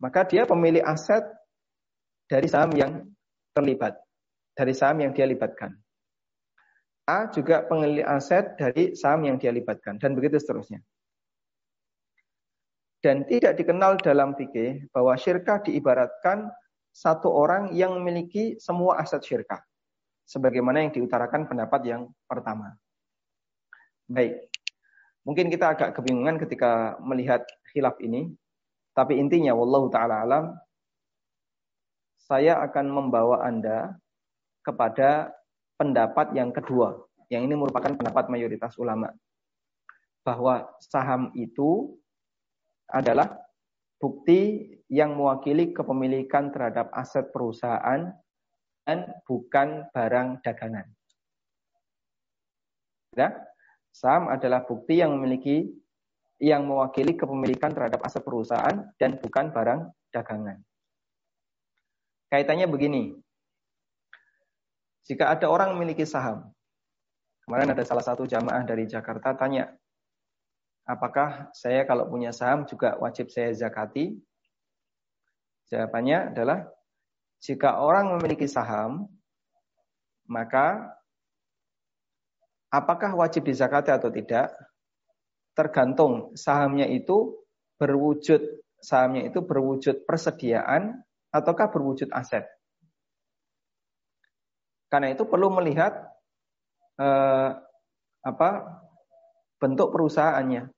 maka 0.00 0.24
dia 0.24 0.48
pemilik 0.48 0.80
aset 0.80 1.20
dari 2.24 2.48
saham 2.48 2.72
yang 2.72 3.04
terlibat, 3.52 4.00
dari 4.56 4.72
saham 4.72 5.04
yang 5.04 5.12
dia 5.12 5.28
libatkan. 5.28 5.76
A 7.04 7.28
juga 7.28 7.68
pemilik 7.68 8.04
aset 8.04 8.56
dari 8.56 8.96
saham 8.96 9.28
yang 9.28 9.36
dia 9.36 9.52
libatkan, 9.52 10.00
dan 10.00 10.16
begitu 10.16 10.40
seterusnya. 10.40 10.80
Dan 13.04 13.28
tidak 13.28 13.60
dikenal 13.60 14.00
dalam 14.00 14.32
fikih 14.32 14.88
bahwa 14.88 15.12
syirkah 15.20 15.60
diibaratkan 15.60 16.48
satu 16.96 17.28
orang 17.28 17.76
yang 17.76 17.92
memiliki 18.00 18.56
semua 18.56 19.04
aset 19.04 19.20
syirkah. 19.20 19.60
Sebagaimana 20.24 20.80
yang 20.80 20.92
diutarakan 20.96 21.44
pendapat 21.44 21.84
yang 21.84 22.08
pertama. 22.24 22.72
Baik, 24.08 24.48
Mungkin 25.24 25.48
kita 25.48 25.72
agak 25.72 25.96
kebingungan 25.96 26.36
ketika 26.36 27.00
melihat 27.00 27.40
khilaf 27.72 27.96
ini. 28.04 28.28
Tapi 28.92 29.18
intinya, 29.18 29.56
wallahu 29.56 29.88
ta'ala 29.90 30.22
alam, 30.22 30.44
saya 32.20 32.60
akan 32.62 32.86
membawa 32.92 33.42
Anda 33.42 33.96
kepada 34.62 35.34
pendapat 35.78 36.34
yang 36.36 36.50
kedua. 36.54 36.98
Yang 37.32 37.42
ini 37.50 37.54
merupakan 37.56 37.92
pendapat 37.94 38.30
mayoritas 38.30 38.76
ulama. 38.78 39.10
Bahwa 40.24 40.68
saham 40.80 41.32
itu 41.36 41.98
adalah 42.88 43.44
bukti 44.00 44.72
yang 44.92 45.16
mewakili 45.16 45.72
kepemilikan 45.72 46.52
terhadap 46.52 46.92
aset 46.92 47.32
perusahaan 47.32 48.12
dan 48.84 48.98
bukan 49.24 49.88
barang 49.90 50.44
dagangan. 50.44 50.86
Ya? 53.16 53.32
Saham 53.94 54.28
adalah 54.28 54.66
bukti 54.66 55.00
yang 55.00 55.16
memiliki 55.16 55.70
yang 56.42 56.66
mewakili 56.66 57.14
kepemilikan 57.16 57.72
terhadap 57.72 58.02
aset 58.04 58.20
perusahaan 58.26 58.84
dan 58.98 59.16
bukan 59.22 59.54
barang 59.54 59.80
dagangan. 60.10 60.60
Kaitannya 62.28 62.66
begini. 62.66 63.23
Jika 65.04 65.36
ada 65.36 65.46
orang 65.52 65.76
memiliki 65.76 66.08
saham, 66.08 66.48
kemarin 67.44 67.76
ada 67.76 67.84
salah 67.84 68.04
satu 68.04 68.24
jamaah 68.24 68.64
dari 68.64 68.88
Jakarta 68.88 69.36
tanya, 69.36 69.68
apakah 70.88 71.52
saya 71.52 71.84
kalau 71.84 72.08
punya 72.08 72.32
saham 72.32 72.64
juga 72.64 72.96
wajib 72.96 73.28
saya 73.28 73.52
zakati? 73.52 74.16
Jawabannya 75.68 76.32
adalah, 76.32 76.64
jika 77.44 77.80
orang 77.80 78.16
memiliki 78.16 78.48
saham, 78.48 79.08
maka 80.24 80.96
Apakah 82.74 83.14
wajib 83.14 83.46
dizakati 83.46 83.94
atau 83.94 84.10
tidak? 84.10 84.50
Tergantung 85.54 86.34
sahamnya 86.34 86.90
itu 86.90 87.38
berwujud 87.78 88.42
sahamnya 88.82 89.30
itu 89.30 89.38
berwujud 89.46 90.02
persediaan 90.02 90.98
ataukah 91.30 91.70
berwujud 91.70 92.10
aset. 92.10 92.42
Karena 94.94 95.10
itu 95.10 95.26
perlu 95.26 95.50
melihat 95.50 95.90
eh, 97.02 97.50
apa 98.22 98.50
bentuk 99.58 99.90
perusahaannya. 99.90 100.70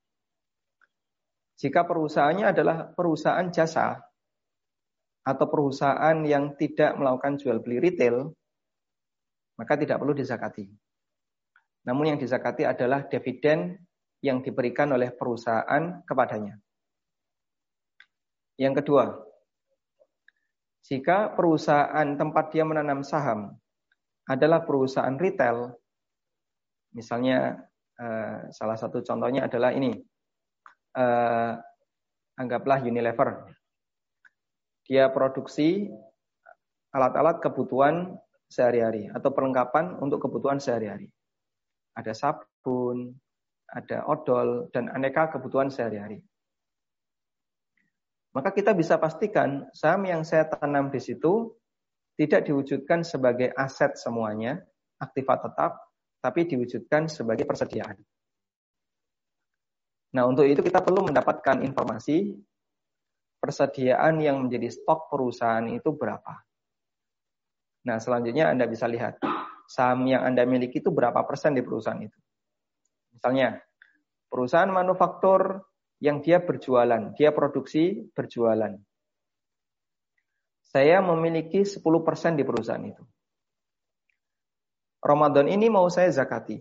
Jika 1.61 1.85
perusahaannya 1.85 2.49
adalah 2.49 2.97
perusahaan 2.97 3.45
jasa 3.53 4.01
atau 5.21 5.47
perusahaan 5.53 6.17
yang 6.25 6.57
tidak 6.57 6.97
melakukan 6.97 7.37
jual 7.37 7.61
beli 7.61 7.77
retail, 7.77 8.33
maka 9.61 9.77
tidak 9.77 10.01
perlu 10.01 10.17
dizakati. 10.17 10.65
Namun 11.85 12.17
yang 12.17 12.19
dizakati 12.19 12.65
adalah 12.65 13.05
dividen 13.05 13.77
yang 14.25 14.41
diberikan 14.41 14.97
oleh 14.97 15.13
perusahaan 15.13 16.01
kepadanya. 16.09 16.57
Yang 18.57 18.81
kedua, 18.81 19.13
jika 20.89 21.37
perusahaan 21.37 22.17
tempat 22.17 22.57
dia 22.57 22.65
menanam 22.65 23.05
saham 23.05 23.61
adalah 24.27 24.67
perusahaan 24.67 25.15
retail, 25.15 25.71
misalnya 26.95 27.63
eh, 27.97 28.51
salah 28.51 28.77
satu 28.77 29.01
contohnya 29.01 29.47
adalah 29.47 29.71
ini, 29.73 29.95
eh, 30.95 31.53
anggaplah 32.37 32.83
Unilever. 32.83 33.51
Dia 34.87 35.11
produksi 35.11 35.91
alat-alat 36.95 37.43
kebutuhan 37.43 38.15
sehari-hari 38.47 39.11
atau 39.11 39.35
perlengkapan 39.35 39.99
untuk 39.99 40.23
kebutuhan 40.23 40.63
sehari-hari 40.63 41.11
ada 41.97 42.13
sabun, 42.13 43.17
ada 43.73 44.05
odol, 44.07 44.69
dan 44.71 44.93
aneka 44.93 45.33
kebutuhan 45.33 45.73
sehari-hari. 45.73 46.21
Maka 48.37 48.53
kita 48.53 48.77
bisa 48.77 49.01
pastikan 49.01 49.65
saham 49.73 50.05
yang 50.05 50.21
saya 50.21 50.45
tanam 50.45 50.93
di 50.93 51.01
situ 51.01 51.57
tidak 52.17 52.49
diwujudkan 52.49 53.05
sebagai 53.05 53.53
aset 53.53 53.95
semuanya, 54.01 54.59
aktiva 54.97 55.37
tetap, 55.37 55.77
tapi 56.25 56.49
diwujudkan 56.49 57.13
sebagai 57.13 57.45
persediaan. 57.45 57.97
Nah, 60.17 60.25
untuk 60.25 60.49
itu 60.49 60.65
kita 60.65 60.81
perlu 60.81 61.05
mendapatkan 61.05 61.61
informasi 61.61 62.33
persediaan 63.37 64.17
yang 64.25 64.49
menjadi 64.49 64.73
stok 64.73 65.13
perusahaan 65.13 65.69
itu 65.69 65.93
berapa. 65.93 66.41
Nah, 67.87 68.01
selanjutnya 68.01 68.49
Anda 68.49 68.65
bisa 68.65 68.89
lihat 68.89 69.21
saham 69.69 70.09
yang 70.09 70.25
Anda 70.25 70.49
miliki 70.49 70.81
itu 70.81 70.89
berapa 70.89 71.21
persen 71.29 71.53
di 71.53 71.61
perusahaan 71.61 72.01
itu. 72.01 72.19
Misalnya, 73.13 73.61
perusahaan 74.33 74.73
manufaktur 74.73 75.69
yang 76.01 76.25
dia 76.25 76.41
berjualan, 76.41 77.13
dia 77.15 77.31
produksi 77.31 78.09
berjualan. 78.11 78.73
Saya 80.77 81.01
memiliki 81.01 81.65
10% 81.65 82.37
di 82.37 82.45
perusahaan 82.45 82.85
itu. 82.85 83.01
Ramadan 85.01 85.49
ini 85.49 85.73
mau 85.73 85.89
saya 85.89 86.13
zakati. 86.13 86.61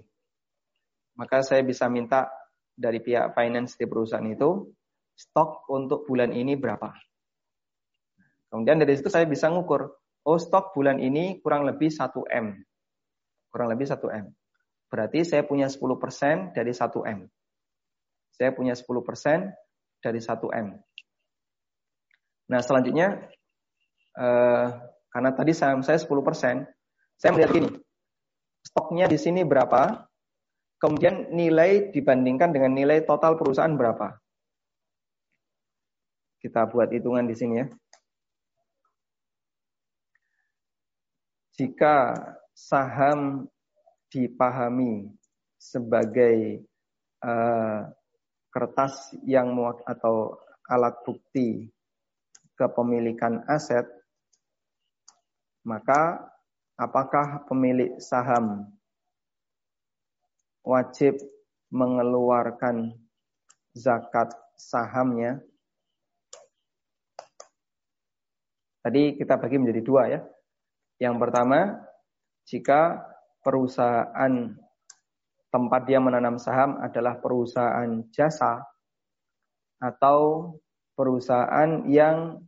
Maka 1.20 1.44
saya 1.44 1.60
bisa 1.68 1.92
minta 1.92 2.32
dari 2.72 3.04
pihak 3.04 3.36
finance 3.36 3.76
di 3.76 3.84
perusahaan 3.84 4.24
itu, 4.24 4.72
stok 5.20 5.68
untuk 5.68 6.08
bulan 6.08 6.32
ini 6.32 6.56
berapa. 6.56 6.96
Kemudian 8.48 8.80
dari 8.80 8.96
situ 8.96 9.12
saya 9.12 9.28
bisa 9.28 9.52
ngukur, 9.52 9.84
oh 10.24 10.40
stok 10.40 10.72
bulan 10.72 11.04
ini 11.04 11.44
kurang 11.44 11.68
lebih 11.68 11.92
1M 11.92 12.64
kurang 13.56 13.72
lebih 13.72 13.88
1 13.88 14.04
M. 14.12 14.36
Berarti 14.92 15.24
saya 15.24 15.48
punya 15.48 15.72
10% 15.72 16.52
dari 16.52 16.76
1 16.76 16.92
M. 17.08 17.24
Saya 18.36 18.52
punya 18.52 18.76
10% 18.76 19.56
dari 20.04 20.20
1 20.20 20.52
M. 20.52 20.68
Nah, 22.52 22.60
selanjutnya 22.60 23.32
eh, 24.20 24.68
karena 25.16 25.32
tadi 25.32 25.52
saham 25.56 25.80
saya 25.80 25.96
10%, 25.96 26.68
saya 27.16 27.32
melihat 27.32 27.52
gini. 27.56 27.70
Stoknya 28.66 29.08
di 29.08 29.16
sini 29.16 29.48
berapa? 29.48 30.04
Kemudian 30.76 31.32
nilai 31.32 31.94
dibandingkan 31.96 32.52
dengan 32.52 32.76
nilai 32.76 33.08
total 33.08 33.40
perusahaan 33.40 33.72
berapa? 33.72 34.20
Kita 36.44 36.68
buat 36.68 36.92
hitungan 36.92 37.26
di 37.26 37.36
sini 37.38 37.64
ya. 37.64 37.68
Jika 41.56 42.12
saham 42.52 43.48
dipahami 44.12 45.08
sebagai 45.56 46.68
uh, 47.24 47.88
kertas 48.52 49.16
yang 49.24 49.56
muat 49.56 49.80
atau 49.88 50.36
alat 50.68 51.00
bukti 51.08 51.72
kepemilikan 52.60 53.48
aset, 53.48 53.88
maka 55.66 56.22
apakah 56.78 57.42
pemilik 57.50 57.98
saham 57.98 58.70
wajib 60.62 61.18
mengeluarkan 61.74 62.94
zakat 63.74 64.30
sahamnya? 64.56 65.42
Tadi 68.86 69.18
kita 69.18 69.42
bagi 69.42 69.58
menjadi 69.58 69.82
dua 69.82 70.04
ya. 70.06 70.22
Yang 71.02 71.16
pertama, 71.18 71.82
jika 72.46 73.02
perusahaan 73.42 74.54
tempat 75.50 75.82
dia 75.90 75.98
menanam 75.98 76.38
saham 76.38 76.78
adalah 76.78 77.18
perusahaan 77.18 78.06
jasa 78.14 78.62
atau 79.82 80.54
perusahaan 80.94 81.84
yang 81.90 82.46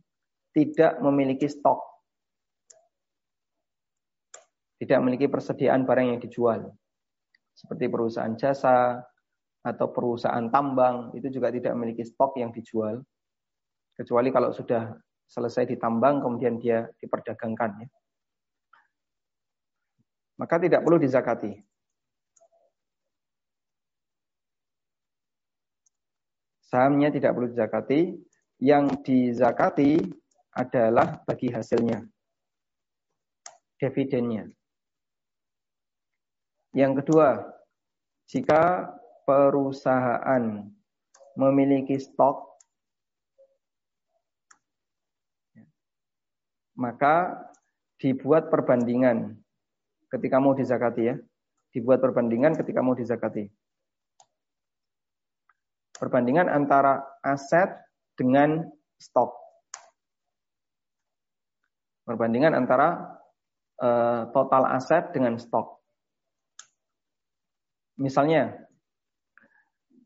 tidak 0.54 1.02
memiliki 1.02 1.50
stok. 1.50 1.97
Tidak 4.78 4.98
memiliki 5.02 5.26
persediaan 5.26 5.82
barang 5.82 6.16
yang 6.16 6.20
dijual. 6.22 6.70
Seperti 7.52 7.90
perusahaan 7.90 8.34
jasa 8.38 9.02
atau 9.66 9.86
perusahaan 9.90 10.46
tambang 10.48 11.10
itu 11.18 11.26
juga 11.28 11.50
tidak 11.50 11.74
memiliki 11.74 12.06
stok 12.06 12.38
yang 12.38 12.54
dijual. 12.54 13.02
Kecuali 13.98 14.30
kalau 14.30 14.54
sudah 14.54 14.94
selesai 15.26 15.66
ditambang 15.66 16.22
kemudian 16.22 16.56
dia 16.62 16.86
diperdagangkan 17.02 17.82
ya. 17.82 17.88
Maka 20.38 20.62
tidak 20.62 20.86
perlu 20.86 21.02
dizakati. 21.02 21.50
Sahamnya 26.68 27.08
tidak 27.10 27.32
perlu 27.32 27.48
dizakati, 27.50 28.12
yang 28.60 29.00
dizakati 29.02 29.98
adalah 30.52 31.24
bagi 31.24 31.48
hasilnya. 31.48 32.04
Dividennya. 33.80 34.57
Yang 36.76 37.04
kedua, 37.04 37.48
jika 38.28 38.92
perusahaan 39.24 40.68
memiliki 41.38 41.96
stok, 41.96 42.48
maka 46.78 47.34
dibuat 47.98 48.52
perbandingan 48.52 49.34
ketika 50.12 50.36
mau 50.38 50.52
dizakati 50.54 51.02
ya. 51.12 51.16
Dibuat 51.68 52.00
perbandingan 52.00 52.56
ketika 52.56 52.80
mau 52.80 52.96
dizakati. 52.96 53.44
Perbandingan 55.98 56.48
antara 56.48 57.02
aset 57.20 57.68
dengan 58.16 58.64
stok. 58.96 59.34
Perbandingan 62.08 62.56
antara 62.56 63.18
uh, 63.82 64.30
total 64.32 64.64
aset 64.72 65.12
dengan 65.12 65.36
stok. 65.36 65.77
Misalnya, 67.98 68.54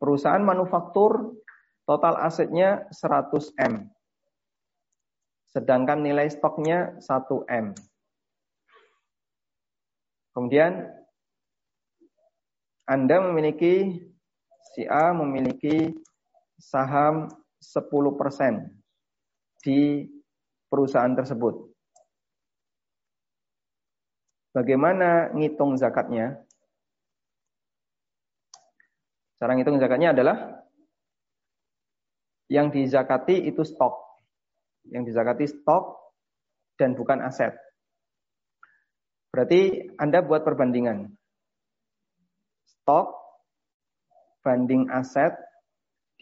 perusahaan 0.01 0.41
manufaktur 0.41 1.37
total 1.85 2.17
asetnya 2.25 2.89
100 2.89 3.53
M. 3.61 3.93
Sedangkan 5.53 6.01
nilai 6.01 6.33
stoknya 6.33 6.97
1 7.05 7.45
M. 7.47 7.77
Kemudian 10.33 10.89
Anda 12.89 13.21
memiliki 13.21 14.01
si 14.73 14.89
A 14.89 15.13
memiliki 15.13 15.93
saham 16.57 17.29
10% 17.61 18.73
di 19.61 20.09
perusahaan 20.73 21.13
tersebut. 21.13 21.69
Bagaimana 24.57 25.33
ngitung 25.37 25.77
zakatnya? 25.77 26.41
Cara 29.43 29.59
ngitung 29.59 29.83
zakatnya 29.83 30.15
adalah 30.15 30.63
yang 32.47 32.71
dizakati 32.71 33.43
itu 33.43 33.67
stok. 33.67 34.23
Yang 34.87 35.11
dizakati 35.11 35.51
stok 35.51 35.99
dan 36.79 36.95
bukan 36.95 37.19
aset. 37.27 37.51
Berarti 39.35 39.91
Anda 39.99 40.23
buat 40.23 40.47
perbandingan. 40.47 41.11
Stok 42.71 43.19
banding 44.47 44.87
aset 44.95 45.35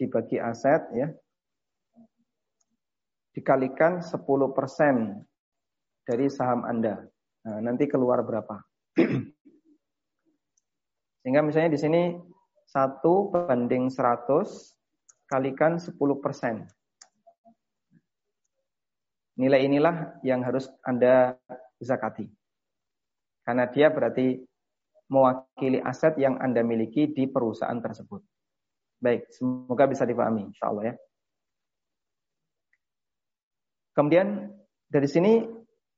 dibagi 0.01 0.41
aset 0.41 0.81
ya. 0.97 1.13
Dikalikan 3.37 4.01
10% 4.01 4.17
dari 6.09 6.25
saham 6.25 6.65
Anda. 6.65 7.05
Nah, 7.45 7.61
nanti 7.61 7.85
keluar 7.85 8.25
berapa? 8.25 8.65
Sehingga 11.21 11.45
misalnya 11.45 11.69
di 11.69 11.77
sini 11.77 12.30
1 12.71 13.03
banding 13.35 13.91
100 13.91 14.47
kalikan 15.27 15.75
10 15.75 15.95
persen. 16.23 16.67
Nilai 19.35 19.67
inilah 19.67 20.15
yang 20.23 20.43
harus 20.43 20.71
Anda 20.83 21.35
zakati. 21.83 22.31
Karena 23.43 23.67
dia 23.67 23.91
berarti 23.91 24.39
mewakili 25.11 25.83
aset 25.83 26.15
yang 26.15 26.39
Anda 26.39 26.63
miliki 26.63 27.11
di 27.11 27.27
perusahaan 27.27 27.79
tersebut. 27.83 28.23
Baik, 29.01 29.27
semoga 29.35 29.89
bisa 29.91 30.07
dipahami, 30.07 30.47
insya 30.47 30.71
Allah 30.71 30.93
ya. 30.93 30.95
Kemudian 33.91 34.47
dari 34.87 35.09
sini 35.11 35.43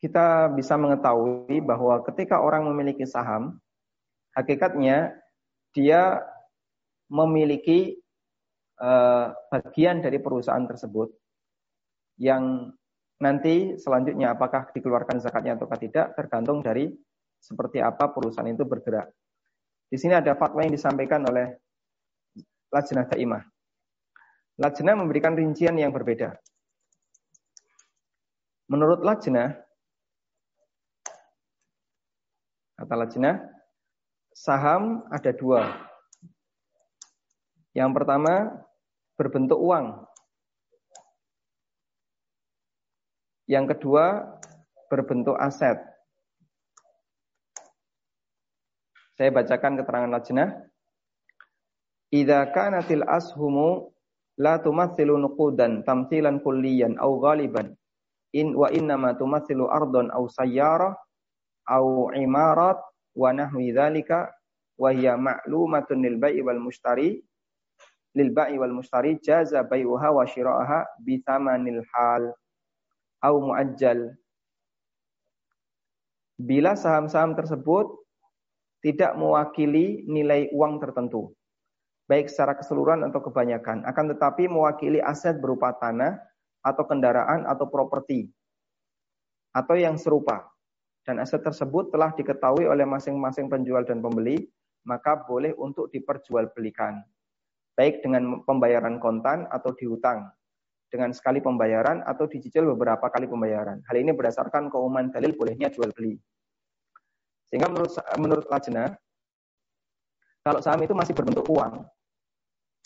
kita 0.02 0.50
bisa 0.50 0.74
mengetahui 0.80 1.62
bahwa 1.62 2.02
ketika 2.10 2.42
orang 2.42 2.66
memiliki 2.66 3.06
saham, 3.06 3.62
hakikatnya 4.34 5.14
dia 5.78 6.26
memiliki 7.14 7.94
uh, 8.82 9.30
bagian 9.54 10.02
dari 10.02 10.18
perusahaan 10.18 10.66
tersebut 10.66 11.14
yang 12.18 12.74
nanti 13.22 13.78
selanjutnya 13.78 14.34
apakah 14.34 14.74
dikeluarkan 14.74 15.22
zakatnya 15.22 15.54
atau 15.54 15.70
tidak 15.78 16.18
tergantung 16.18 16.66
dari 16.66 16.90
seperti 17.38 17.78
apa 17.84 18.10
perusahaan 18.10 18.50
itu 18.50 18.66
bergerak. 18.66 19.14
Di 19.88 20.02
sini 20.02 20.18
ada 20.18 20.34
fatwa 20.34 20.66
yang 20.66 20.74
disampaikan 20.74 21.22
oleh 21.30 21.54
Lajnah 22.74 23.06
Daimah. 23.06 23.44
Lajnah 24.58 24.96
memberikan 24.98 25.38
rincian 25.38 25.78
yang 25.78 25.94
berbeda. 25.94 26.34
Menurut 28.72 29.06
Lajnah, 29.06 29.54
kata 32.80 32.96
Lajnah, 32.96 33.38
saham 34.34 35.06
ada 35.14 35.30
dua. 35.30 35.93
Yang 37.74 37.92
pertama 37.98 38.54
berbentuk 39.18 39.58
uang. 39.58 40.06
Yang 43.50 43.76
kedua 43.76 44.24
berbentuk 44.88 45.36
aset. 45.42 45.82
Saya 49.14 49.30
bacakan 49.30 49.78
keterangan 49.78 50.14
lajnah. 50.14 50.50
Idza 52.14 52.46
kanatil 52.54 53.06
ashumu 53.10 53.94
la 54.38 54.62
tumathilu 54.62 55.18
nuqudan 55.18 55.82
tamthilan 55.86 56.42
kulliyan 56.42 56.98
aw 56.98 57.10
ghaliban 57.22 57.74
in 58.34 58.58
wa 58.58 58.70
inna 58.74 58.98
ma 58.98 59.14
tumathilu 59.14 59.70
ardon 59.70 60.10
aw 60.10 60.26
sayyarah 60.26 60.94
aw 61.70 61.86
imarat 62.18 62.78
wa 63.14 63.30
nahwi 63.30 63.74
dzalika 63.74 64.34
wa 64.78 64.90
hiya 64.90 65.18
ma'lumatun 65.18 66.02
lil 66.02 66.18
bai'i 66.18 66.42
wal 66.42 66.58
mushtari 66.58 67.22
lil 68.14 68.30
ba'i 68.30 68.62
wal 68.62 68.74
mustari 68.74 69.18
jaza 69.18 69.66
bai'uha 69.66 70.10
wa 70.14 70.24
syira'aha 70.26 71.02
bi 71.02 71.22
thamanil 71.26 71.82
hal 71.94 72.34
au 73.26 73.36
muajjal. 73.42 74.14
Bila 76.38 76.78
saham-saham 76.78 77.34
tersebut 77.38 77.90
tidak 78.84 79.16
mewakili 79.16 80.04
nilai 80.06 80.52
uang 80.52 80.82
tertentu, 80.82 81.32
baik 82.10 82.28
secara 82.28 82.54
keseluruhan 82.58 83.06
atau 83.08 83.24
kebanyakan, 83.24 83.88
akan 83.88 84.06
tetapi 84.18 84.52
mewakili 84.52 85.00
aset 85.00 85.40
berupa 85.40 85.72
tanah 85.78 86.20
atau 86.66 86.84
kendaraan 86.84 87.48
atau 87.48 87.70
properti 87.70 88.28
atau 89.54 89.78
yang 89.78 89.96
serupa 89.96 90.50
dan 91.06 91.22
aset 91.22 91.44
tersebut 91.44 91.94
telah 91.94 92.12
diketahui 92.16 92.66
oleh 92.66 92.88
masing-masing 92.88 93.52
penjual 93.52 93.84
dan 93.86 94.00
pembeli, 94.00 94.50
maka 94.84 95.20
boleh 95.20 95.54
untuk 95.56 95.92
diperjualbelikan 95.92 97.00
baik 97.74 98.06
dengan 98.06 98.46
pembayaran 98.46 99.02
kontan 99.02 99.50
atau 99.50 99.74
dihutang, 99.74 100.30
dengan 100.94 101.10
sekali 101.10 101.42
pembayaran 101.42 102.06
atau 102.06 102.30
dicicil 102.30 102.70
beberapa 102.78 103.10
kali 103.10 103.26
pembayaran. 103.26 103.82
Hal 103.90 103.98
ini 103.98 104.14
berdasarkan 104.14 104.70
keumuman 104.70 105.10
dalil 105.10 105.34
bolehnya 105.34 105.74
jual 105.74 105.90
beli. 105.90 106.22
Sehingga 107.50 107.70
menurut 107.70 107.94
menurut 108.22 108.46
Lajna, 108.46 108.94
kalau 110.46 110.62
saham 110.62 110.86
itu 110.86 110.94
masih 110.94 111.18
berbentuk 111.18 111.50
uang, 111.50 111.82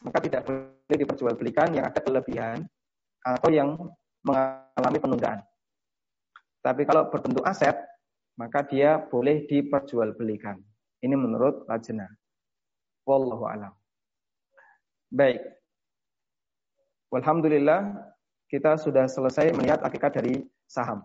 maka 0.07 0.19
tidak 0.23 0.47
boleh 0.47 0.97
diperjualbelikan 1.03 1.75
yang 1.75 1.85
ada 1.91 1.99
kelebihan 1.99 2.63
atau 3.27 3.49
yang 3.51 3.75
mengalami 4.23 4.99
penundaan. 5.03 5.39
Tapi 6.63 6.87
kalau 6.87 7.11
berbentuk 7.11 7.43
aset, 7.43 7.75
maka 8.39 8.63
dia 8.63 9.03
boleh 9.03 9.43
diperjualbelikan. 9.51 10.55
Ini 11.03 11.15
menurut 11.15 11.67
Lajna. 11.67 12.07
Wallahu 13.03 13.47
a'lam. 13.47 13.73
Baik. 15.07 15.39
Alhamdulillah 17.15 17.95
kita 18.51 18.75
sudah 18.75 19.07
selesai 19.07 19.55
melihat 19.55 19.79
hakikat 19.79 20.19
dari 20.19 20.43
saham. 20.67 21.03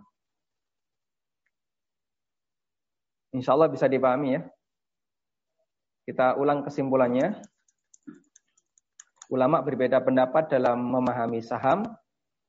Insya 3.31 3.55
Allah 3.55 3.71
bisa 3.71 3.87
dipahami 3.87 4.39
ya. 4.39 4.43
Kita 6.03 6.35
ulang 6.35 6.67
kesimpulannya. 6.67 7.39
Ulama 9.31 9.63
berbeda 9.63 10.03
pendapat 10.03 10.51
dalam 10.51 10.83
memahami 10.83 11.39
saham. 11.41 11.87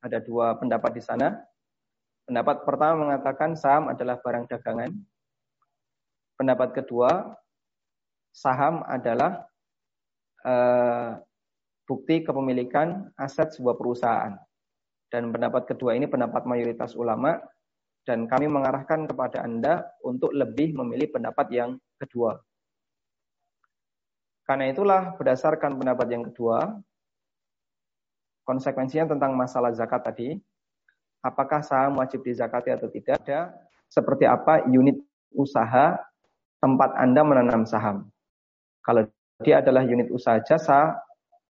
Ada 0.04 0.20
dua 0.20 0.58
pendapat 0.58 1.00
di 1.00 1.02
sana. 1.06 1.38
Pendapat 2.26 2.66
pertama 2.66 3.08
mengatakan 3.08 3.56
saham 3.56 3.94
adalah 3.94 4.20
barang 4.20 4.50
dagangan. 4.50 4.92
Pendapat 6.34 6.76
kedua, 6.76 7.38
saham 8.34 8.84
adalah 8.90 9.46
uh, 10.44 11.22
bukti 11.84 12.24
kepemilikan 12.24 13.12
aset 13.20 13.52
sebuah 13.56 13.76
perusahaan. 13.76 14.36
Dan 15.12 15.30
pendapat 15.30 15.70
kedua 15.70 15.94
ini 15.94 16.10
pendapat 16.10 16.50
mayoritas 16.50 16.98
ulama 16.98 17.38
dan 18.04 18.28
kami 18.28 18.50
mengarahkan 18.50 19.08
kepada 19.08 19.46
Anda 19.46 19.86
untuk 20.04 20.34
lebih 20.36 20.76
memilih 20.76 21.14
pendapat 21.14 21.48
yang 21.54 21.78
kedua. 22.02 22.42
Karena 24.44 24.68
itulah 24.68 25.16
berdasarkan 25.16 25.80
pendapat 25.80 26.08
yang 26.12 26.24
kedua, 26.28 26.76
konsekuensinya 28.44 29.16
tentang 29.16 29.32
masalah 29.40 29.72
zakat 29.72 30.04
tadi, 30.04 30.36
apakah 31.24 31.64
saham 31.64 32.04
wajib 32.04 32.28
dizakati 32.28 32.76
atau 32.76 32.92
tidak, 32.92 33.24
ada 33.24 33.56
seperti 33.88 34.28
apa 34.28 34.68
unit 34.68 35.00
usaha 35.32 35.96
tempat 36.60 36.92
Anda 37.00 37.24
menanam 37.24 37.64
saham. 37.64 38.12
Kalau 38.84 39.08
dia 39.48 39.64
adalah 39.64 39.88
unit 39.88 40.12
usaha 40.12 40.44
jasa, 40.44 41.00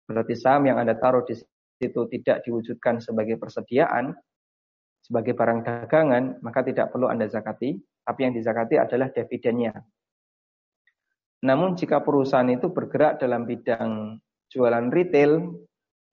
berarti 0.07 0.35
saham 0.35 0.67
yang 0.67 0.77
Anda 0.79 0.95
taruh 0.99 1.23
di 1.23 1.35
situ 1.79 2.01
tidak 2.11 2.43
diwujudkan 2.47 3.03
sebagai 3.03 3.35
persediaan, 3.39 4.15
sebagai 5.03 5.35
barang 5.35 5.67
dagangan, 5.67 6.39
maka 6.39 6.63
tidak 6.63 6.95
perlu 6.95 7.11
Anda 7.11 7.27
zakati, 7.27 7.75
tapi 8.07 8.19
yang 8.23 8.33
dizakati 8.35 8.79
adalah 8.79 9.11
dividennya. 9.11 9.75
Namun 11.43 11.75
jika 11.75 11.99
perusahaan 11.99 12.47
itu 12.47 12.71
bergerak 12.71 13.19
dalam 13.19 13.43
bidang 13.43 14.15
jualan 14.47 14.87
retail, 14.95 15.43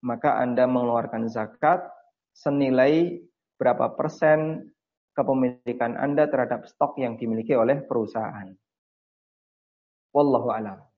maka 0.03 0.42
Anda 0.42 0.66
mengeluarkan 0.66 1.31
zakat 1.31 1.87
senilai 2.35 3.22
berapa 3.55 3.94
persen 3.94 4.72
kepemilikan 5.14 5.94
Anda 5.94 6.26
terhadap 6.26 6.66
stok 6.66 6.98
yang 6.98 7.14
dimiliki 7.14 7.55
oleh 7.55 7.79
perusahaan. 7.85 8.50
Wallahu 10.11 10.50
a'lam. 10.50 10.89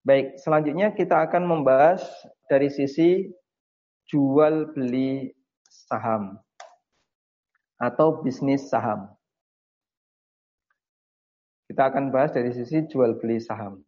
Baik, 0.00 0.40
selanjutnya 0.40 0.96
kita 0.96 1.28
akan 1.28 1.44
membahas 1.44 2.00
dari 2.48 2.72
sisi 2.72 3.28
jual 4.08 4.72
beli 4.72 5.28
saham 5.68 6.40
atau 7.76 8.24
bisnis 8.24 8.64
saham. 8.72 9.12
Kita 11.68 11.92
akan 11.92 12.08
bahas 12.08 12.32
dari 12.32 12.48
sisi 12.56 12.88
jual 12.88 13.20
beli 13.20 13.44
saham. 13.44 13.84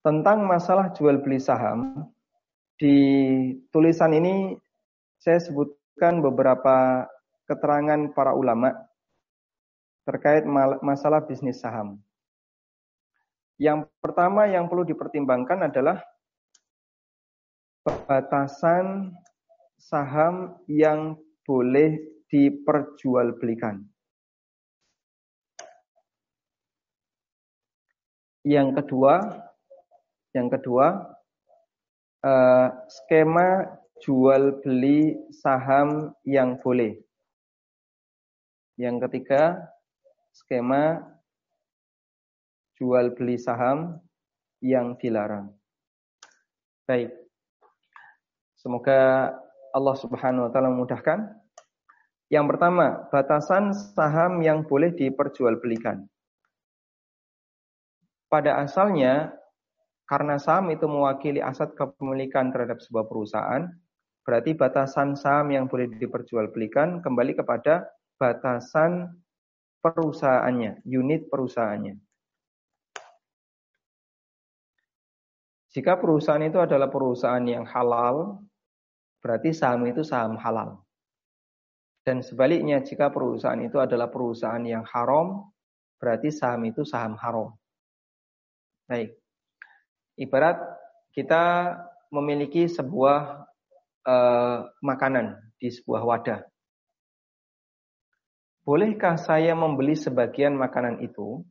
Tentang 0.00 0.40
masalah 0.48 0.88
jual 0.96 1.20
beli 1.20 1.36
saham, 1.36 2.08
di 2.80 2.96
tulisan 3.68 4.16
ini 4.16 4.56
saya 5.20 5.36
sebutkan 5.36 6.24
beberapa 6.24 7.04
keterangan 7.44 8.08
para 8.16 8.32
ulama 8.32 8.72
terkait 10.08 10.48
masalah 10.80 11.28
bisnis 11.28 11.60
saham. 11.60 12.00
Yang 13.58 13.90
pertama 13.98 14.46
yang 14.46 14.70
perlu 14.70 14.86
dipertimbangkan 14.86 15.66
adalah 15.66 15.98
batasan 17.82 19.10
saham 19.74 20.54
yang 20.70 21.18
boleh 21.42 21.98
diperjualbelikan. 22.30 23.82
Yang 28.46 28.68
kedua, 28.78 29.14
yang 30.38 30.48
kedua, 30.48 30.86
eh, 32.22 32.68
skema 32.86 33.66
jual 33.98 34.62
beli 34.62 35.18
saham 35.34 36.14
yang 36.22 36.54
boleh. 36.62 36.94
Yang 38.78 39.10
ketiga, 39.10 39.66
skema 40.30 41.02
jual 42.78 43.12
beli 43.18 43.34
saham 43.34 43.98
yang 44.62 44.94
dilarang. 44.96 45.50
Baik. 46.86 47.10
Semoga 48.54 49.30
Allah 49.74 49.96
Subhanahu 49.98 50.48
wa 50.48 50.50
taala 50.50 50.70
memudahkan. 50.72 51.36
Yang 52.28 52.46
pertama, 52.54 53.08
batasan 53.08 53.72
saham 53.72 54.40
yang 54.44 54.64
boleh 54.64 54.92
diperjualbelikan. 54.92 56.04
Pada 58.28 58.60
asalnya, 58.60 59.32
karena 60.04 60.36
saham 60.36 60.68
itu 60.68 60.84
mewakili 60.84 61.40
aset 61.40 61.72
kepemilikan 61.72 62.52
terhadap 62.52 62.84
sebuah 62.84 63.08
perusahaan, 63.08 63.68
berarti 64.28 64.52
batasan 64.52 65.16
saham 65.16 65.48
yang 65.48 65.72
boleh 65.72 65.88
diperjualbelikan 65.88 67.00
kembali 67.00 67.32
kepada 67.32 67.88
batasan 68.20 69.08
perusahaannya, 69.80 70.84
unit 70.84 71.32
perusahaannya. 71.32 72.07
Jika 75.78 75.94
perusahaan 75.94 76.42
itu 76.42 76.58
adalah 76.58 76.90
perusahaan 76.90 77.46
yang 77.46 77.62
halal, 77.62 78.42
berarti 79.22 79.54
saham 79.54 79.86
itu 79.86 80.02
saham 80.02 80.34
halal. 80.34 80.82
Dan 82.02 82.18
sebaliknya, 82.26 82.82
jika 82.82 83.14
perusahaan 83.14 83.62
itu 83.62 83.78
adalah 83.78 84.10
perusahaan 84.10 84.58
yang 84.66 84.82
haram, 84.82 85.54
berarti 86.02 86.34
saham 86.34 86.66
itu 86.66 86.82
saham 86.82 87.14
haram. 87.14 87.54
Baik. 88.90 89.22
Ibarat 90.18 90.58
kita 91.14 91.78
memiliki 92.10 92.66
sebuah 92.66 93.46
uh, 94.02 94.66
makanan 94.82 95.38
di 95.62 95.70
sebuah 95.70 96.02
wadah. 96.02 96.42
Bolehkah 98.66 99.14
saya 99.14 99.54
membeli 99.54 99.94
sebagian 99.94 100.58
makanan 100.58 101.06
itu? 101.06 101.46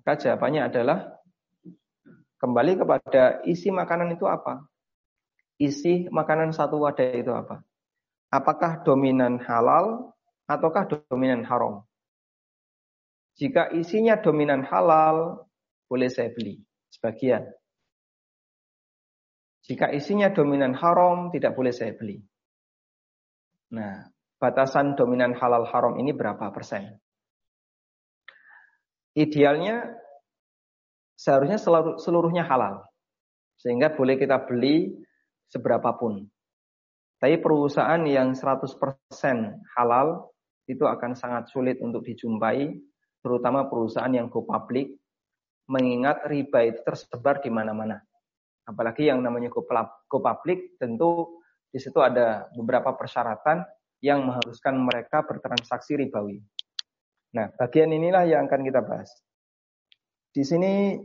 Maka 0.00 0.24
jawabannya 0.24 0.72
adalah 0.72 1.17
Kembali 2.38 2.78
kepada 2.78 3.42
isi 3.42 3.74
makanan 3.74 4.14
itu 4.14 4.26
apa? 4.30 4.62
Isi 5.58 6.06
makanan 6.06 6.54
satu 6.54 6.78
wadah 6.78 7.10
itu 7.18 7.34
apa? 7.34 7.66
Apakah 8.30 8.86
dominan 8.86 9.42
halal 9.42 10.14
ataukah 10.46 10.86
dominan 11.10 11.42
haram? 11.42 11.82
Jika 13.38 13.74
isinya 13.74 14.18
dominan 14.18 14.62
halal, 14.62 15.46
boleh 15.90 16.10
saya 16.10 16.30
beli 16.30 16.62
sebagian. 16.90 17.42
Jika 19.66 19.90
isinya 19.90 20.30
dominan 20.30 20.78
haram, 20.78 21.34
tidak 21.34 21.58
boleh 21.58 21.74
saya 21.74 21.94
beli. 21.94 22.22
Nah, 23.74 24.08
batasan 24.38 24.94
dominan 24.94 25.34
halal 25.34 25.66
haram 25.68 25.98
ini 25.98 26.14
berapa 26.14 26.54
persen? 26.54 27.02
Idealnya 29.18 29.98
seharusnya 31.18 31.58
seluruhnya 31.98 32.46
halal. 32.46 32.86
Sehingga 33.58 33.90
boleh 33.90 34.14
kita 34.14 34.46
beli 34.46 34.94
seberapapun. 35.50 36.30
Tapi 37.18 37.42
perusahaan 37.42 37.98
yang 38.06 38.38
100% 38.38 38.78
halal 39.74 40.30
itu 40.70 40.86
akan 40.86 41.18
sangat 41.18 41.50
sulit 41.50 41.82
untuk 41.82 42.06
dijumpai, 42.06 42.78
terutama 43.18 43.66
perusahaan 43.66 44.14
yang 44.14 44.30
go 44.30 44.46
public, 44.46 44.94
mengingat 45.66 46.22
riba 46.30 46.70
itu 46.70 46.78
tersebar 46.86 47.42
di 47.42 47.50
mana-mana. 47.50 47.98
Apalagi 48.62 49.10
yang 49.10 49.18
namanya 49.18 49.50
go 49.50 49.66
public, 50.22 50.78
tentu 50.78 51.42
di 51.74 51.82
situ 51.82 51.98
ada 51.98 52.46
beberapa 52.54 52.94
persyaratan 52.94 53.66
yang 53.98 54.22
mengharuskan 54.22 54.78
mereka 54.78 55.26
bertransaksi 55.26 55.98
ribawi. 55.98 56.38
Nah, 57.34 57.50
bagian 57.58 57.90
inilah 57.90 58.22
yang 58.30 58.46
akan 58.46 58.62
kita 58.62 58.80
bahas. 58.86 59.10
Di 60.32 60.44
sini 60.44 60.96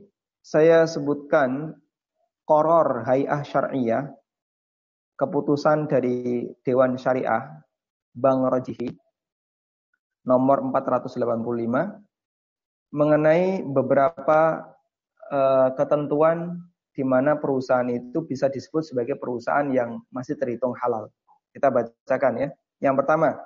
saya 0.44 0.84
sebutkan 0.84 1.72
koror 2.44 3.08
hayah 3.08 3.42
syariah, 3.48 4.12
keputusan 5.16 5.88
dari 5.88 6.48
Dewan 6.68 7.00
Syariah 7.00 7.64
Bang 8.12 8.44
Rojihi 8.44 8.92
nomor 10.24 10.64
485 10.72 11.20
mengenai 12.94 13.66
beberapa 13.66 14.64
uh, 15.32 15.70
ketentuan 15.76 16.62
di 16.94 17.02
mana 17.02 17.36
perusahaan 17.36 17.90
itu 17.90 18.22
bisa 18.22 18.48
disebut 18.48 18.86
sebagai 18.86 19.18
perusahaan 19.18 19.66
yang 19.74 19.98
masih 20.14 20.38
terhitung 20.38 20.78
halal. 20.78 21.10
Kita 21.50 21.74
bacakan 21.74 22.34
ya. 22.38 22.50
Yang 22.80 22.96
pertama, 23.02 23.42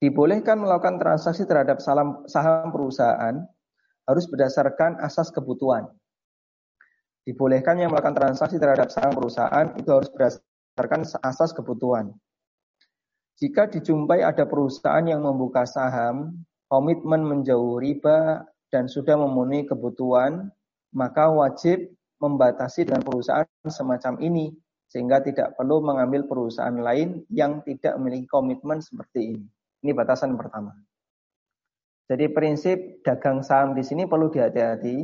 Dibolehkan 0.00 0.56
melakukan 0.56 0.96
transaksi 0.96 1.44
terhadap 1.44 1.76
saham 1.84 2.68
perusahaan 2.72 3.36
harus 4.08 4.24
berdasarkan 4.32 4.96
asas 5.04 5.28
kebutuhan. 5.28 5.92
Dibolehkan 7.28 7.76
yang 7.76 7.92
melakukan 7.92 8.16
transaksi 8.16 8.56
terhadap 8.56 8.88
saham 8.88 9.12
perusahaan 9.12 9.76
itu 9.76 9.86
harus 9.92 10.08
berdasarkan 10.08 11.04
asas 11.20 11.52
kebutuhan. 11.52 12.16
Jika 13.36 13.68
dijumpai 13.68 14.24
ada 14.24 14.48
perusahaan 14.48 15.04
yang 15.04 15.20
membuka 15.20 15.68
saham, 15.68 16.32
komitmen 16.72 17.20
menjauh 17.20 17.76
riba, 17.76 18.48
dan 18.72 18.88
sudah 18.88 19.20
memenuhi 19.20 19.68
kebutuhan, 19.68 20.48
maka 20.96 21.28
wajib 21.28 21.92
membatasi 22.24 22.88
dengan 22.88 23.04
perusahaan 23.04 23.48
semacam 23.68 24.16
ini 24.24 24.56
sehingga 24.90 25.22
tidak 25.22 25.54
perlu 25.54 25.84
mengambil 25.84 26.26
perusahaan 26.26 26.74
lain 26.74 27.22
yang 27.30 27.62
tidak 27.62 27.94
memiliki 28.00 28.26
komitmen 28.26 28.82
seperti 28.82 29.36
ini. 29.36 29.46
Ini 29.80 29.96
batasan 29.96 30.36
pertama. 30.36 30.76
Jadi 32.10 32.26
prinsip 32.34 33.06
dagang 33.06 33.40
saham 33.40 33.72
di 33.72 33.86
sini 33.86 34.04
perlu 34.04 34.28
dihati-hati, 34.28 34.96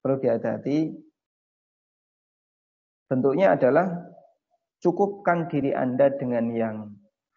perlu 0.00 0.16
dihati-hati. 0.22 0.78
Bentuknya 3.10 3.58
adalah 3.58 3.90
cukupkan 4.80 5.50
diri 5.50 5.74
Anda 5.74 6.14
dengan 6.14 6.48
yang 6.54 6.76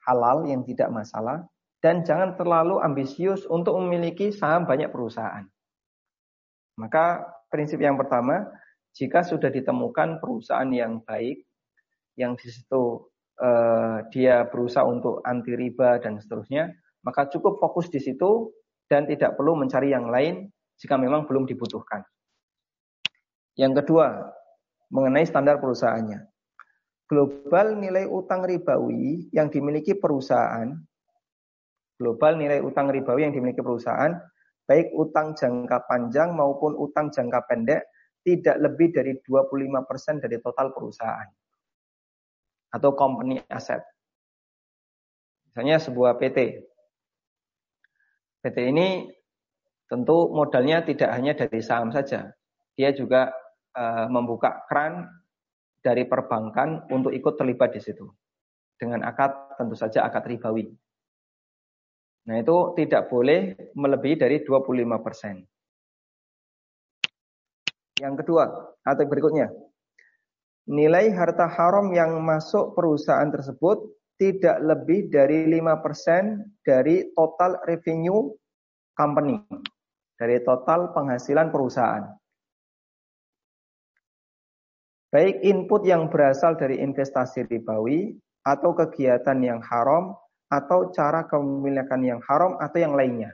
halal, 0.06 0.46
yang 0.46 0.64
tidak 0.64 0.94
masalah, 0.94 1.50
dan 1.82 2.06
jangan 2.06 2.38
terlalu 2.38 2.80
ambisius 2.80 3.44
untuk 3.50 3.76
memiliki 3.82 4.30
saham 4.30 4.70
banyak 4.70 4.94
perusahaan. 4.94 5.44
Maka 6.78 7.26
prinsip 7.50 7.82
yang 7.82 7.98
pertama, 7.98 8.46
jika 8.96 9.26
sudah 9.26 9.50
ditemukan 9.52 10.22
perusahaan 10.24 10.70
yang 10.72 11.02
baik, 11.04 11.44
yang 12.16 12.38
di 12.40 12.48
situ 12.48 13.12
eh, 13.40 13.98
dia 14.12 14.48
berusaha 14.48 14.84
untuk 14.88 15.20
anti 15.24 15.56
riba 15.56 16.00
dan 16.00 16.20
seterusnya, 16.20 16.72
maka 17.04 17.28
cukup 17.30 17.60
fokus 17.60 17.92
di 17.92 18.00
situ 18.00 18.52
dan 18.88 19.06
tidak 19.06 19.36
perlu 19.36 19.58
mencari 19.58 19.92
yang 19.92 20.08
lain 20.10 20.50
jika 20.80 20.96
memang 20.96 21.28
belum 21.28 21.48
dibutuhkan. 21.48 22.04
Yang 23.56 23.84
kedua, 23.84 24.36
mengenai 24.92 25.24
standar 25.24 25.60
perusahaannya. 25.64 26.28
Global 27.06 27.78
nilai 27.78 28.10
utang 28.10 28.44
ribawi 28.44 29.30
yang 29.30 29.54
dimiliki 29.54 29.94
perusahaan, 29.96 30.74
global 31.96 32.34
nilai 32.36 32.60
utang 32.66 32.90
ribawi 32.90 33.30
yang 33.30 33.34
dimiliki 33.34 33.62
perusahaan, 33.62 34.12
baik 34.66 34.92
utang 34.98 35.38
jangka 35.38 35.86
panjang 35.86 36.34
maupun 36.34 36.74
utang 36.74 37.14
jangka 37.14 37.46
pendek, 37.46 37.86
tidak 38.26 38.58
lebih 38.58 38.90
dari 38.90 39.14
25% 39.22 40.18
dari 40.26 40.42
total 40.42 40.74
perusahaan 40.74 41.30
atau 42.76 42.92
company 42.92 43.40
asset. 43.48 43.80
Misalnya 45.48 45.80
sebuah 45.80 46.20
PT. 46.20 46.68
PT 48.44 48.58
ini 48.68 49.08
tentu 49.88 50.28
modalnya 50.36 50.84
tidak 50.84 51.16
hanya 51.16 51.32
dari 51.32 51.64
saham 51.64 51.96
saja. 51.96 52.36
Dia 52.76 52.92
juga 52.92 53.32
uh, 53.72 54.12
membuka 54.12 54.68
keran 54.68 55.08
dari 55.80 56.04
perbankan 56.04 56.92
untuk 56.92 57.16
ikut 57.16 57.40
terlibat 57.40 57.72
di 57.72 57.80
situ. 57.80 58.04
Dengan 58.76 59.08
akad 59.08 59.56
tentu 59.56 59.80
saja 59.80 60.04
akad 60.04 60.28
ribawi. 60.28 60.68
Nah 62.28 62.36
itu 62.42 62.76
tidak 62.76 63.08
boleh 63.08 63.56
melebihi 63.78 64.20
dari 64.20 64.44
25 64.44 65.06
persen. 65.06 65.40
Yang 67.96 68.26
kedua, 68.26 68.44
atau 68.84 69.08
berikutnya, 69.08 69.48
nilai 70.66 71.14
harta 71.14 71.46
haram 71.46 71.94
yang 71.94 72.18
masuk 72.26 72.74
perusahaan 72.74 73.30
tersebut 73.30 73.86
tidak 74.18 74.58
lebih 74.64 75.12
dari 75.12 75.46
5% 75.52 76.64
dari 76.66 77.12
total 77.14 77.60
revenue 77.68 78.32
company, 78.96 79.38
dari 80.18 80.40
total 80.42 80.96
penghasilan 80.96 81.52
perusahaan. 81.52 82.06
Baik 85.12 85.44
input 85.48 85.88
yang 85.88 86.12
berasal 86.12 86.60
dari 86.60 86.82
investasi 86.84 87.48
ribawi 87.48 88.16
atau 88.44 88.76
kegiatan 88.76 89.40
yang 89.40 89.64
haram 89.64 90.12
atau 90.52 90.92
cara 90.92 91.24
kepemilikan 91.28 92.02
yang 92.04 92.22
haram 92.26 92.60
atau 92.60 92.78
yang 92.80 92.94
lainnya. 92.96 93.32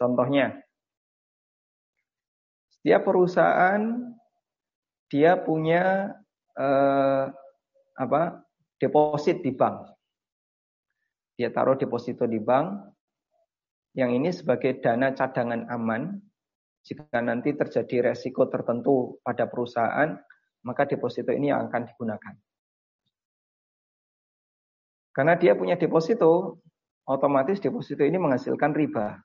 Contohnya, 0.00 0.64
setiap 2.72 3.04
perusahaan 3.04 4.11
dia 5.12 5.36
punya 5.36 6.08
eh, 6.56 7.24
apa 8.00 8.22
deposit 8.80 9.44
di 9.44 9.52
bank. 9.52 9.92
Dia 11.36 11.52
taruh 11.52 11.76
deposito 11.76 12.24
di 12.24 12.40
bank. 12.40 12.96
Yang 13.92 14.10
ini 14.16 14.30
sebagai 14.32 14.80
dana 14.80 15.12
cadangan 15.12 15.68
aman. 15.68 16.16
Jika 16.82 17.20
nanti 17.20 17.52
terjadi 17.52 18.10
resiko 18.10 18.48
tertentu 18.48 19.20
pada 19.22 19.46
perusahaan, 19.46 20.16
maka 20.64 20.88
deposito 20.88 21.30
ini 21.30 21.52
yang 21.52 21.68
akan 21.68 21.86
digunakan. 21.86 22.34
Karena 25.12 25.36
dia 25.36 25.54
punya 25.54 25.76
deposito, 25.78 26.58
otomatis 27.06 27.60
deposito 27.60 28.02
ini 28.02 28.16
menghasilkan 28.18 28.72
riba. 28.74 29.20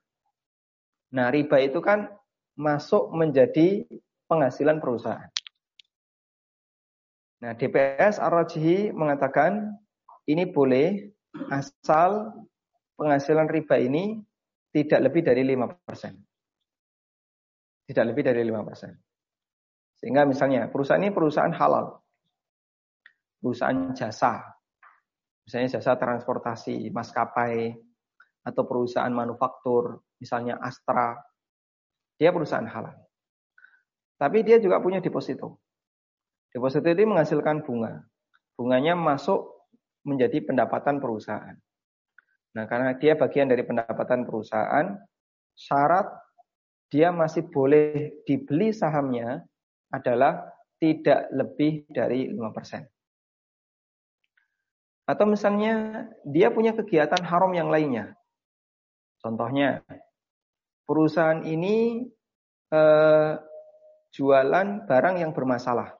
Nah, 1.15 1.31
riba 1.31 1.57
itu 1.63 1.79
kan 1.79 2.11
masuk 2.59 3.09
menjadi 3.15 3.87
penghasilan 4.27 4.77
perusahaan. 4.83 5.31
Nah, 7.37 7.53
DPS 7.53 8.17
Ar-Rajihi 8.17 8.89
mengatakan 8.97 9.77
ini 10.25 10.49
boleh 10.49 11.13
asal 11.53 12.33
penghasilan 12.97 13.45
riba 13.45 13.77
ini 13.77 14.17
tidak 14.73 15.09
lebih 15.09 15.21
dari 15.21 15.45
5%. 15.45 16.17
Tidak 17.87 18.05
lebih 18.05 18.23
dari 18.25 18.41
5%. 18.41 18.97
Sehingga 20.01 20.25
misalnya 20.25 20.69
perusahaan 20.69 21.01
ini 21.01 21.13
perusahaan 21.13 21.53
halal. 21.53 22.01
Perusahaan 23.37 23.93
jasa. 23.93 24.41
Misalnya 25.45 25.79
jasa 25.79 25.95
transportasi, 25.95 26.89
maskapai, 26.91 27.71
atau 28.43 28.63
perusahaan 28.63 29.11
manufaktur, 29.11 30.03
misalnya 30.19 30.59
Astra. 30.59 31.15
Dia 32.17 32.33
perusahaan 32.33 32.65
halal. 32.65 32.97
Tapi 34.17 34.41
dia 34.41 34.57
juga 34.57 34.81
punya 34.81 34.97
deposito. 34.99 35.66
Deposito 36.57 36.89
ini 36.89 37.05
menghasilkan 37.05 37.61
bunga. 37.61 38.01
Bunganya 38.57 38.97
masuk 38.97 39.45
menjadi 40.01 40.41
pendapatan 40.41 40.97
perusahaan. 40.97 41.53
Nah, 42.57 42.65
karena 42.65 42.97
dia 42.97 43.13
bagian 43.13 43.45
dari 43.45 43.61
pendapatan 43.61 44.25
perusahaan, 44.25 44.97
syarat 45.53 46.09
dia 46.89 47.13
masih 47.13 47.45
boleh 47.45 48.09
dibeli 48.25 48.73
sahamnya 48.73 49.45
adalah 49.93 50.49
tidak 50.81 51.29
lebih 51.29 51.85
dari 51.93 52.33
5%. 52.33 52.89
Atau 55.05 55.29
misalnya 55.29 56.09
dia 56.25 56.49
punya 56.49 56.73
kegiatan 56.73 57.21
haram 57.21 57.53
yang 57.53 57.69
lainnya. 57.69 58.17
Contohnya, 59.21 59.85
perusahaan 60.89 61.45
ini 61.45 62.09
eh, 62.73 63.31
jualan 64.09 64.89
barang 64.89 65.21
yang 65.21 65.37
bermasalah. 65.37 65.93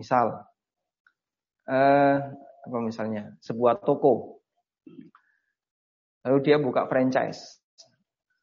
Misal, 0.00 0.32
eh, 1.68 2.16
apa 2.64 2.78
misalnya, 2.80 3.36
sebuah 3.44 3.84
toko, 3.84 4.40
lalu 6.24 6.38
dia 6.40 6.56
buka 6.56 6.88
franchise, 6.88 7.60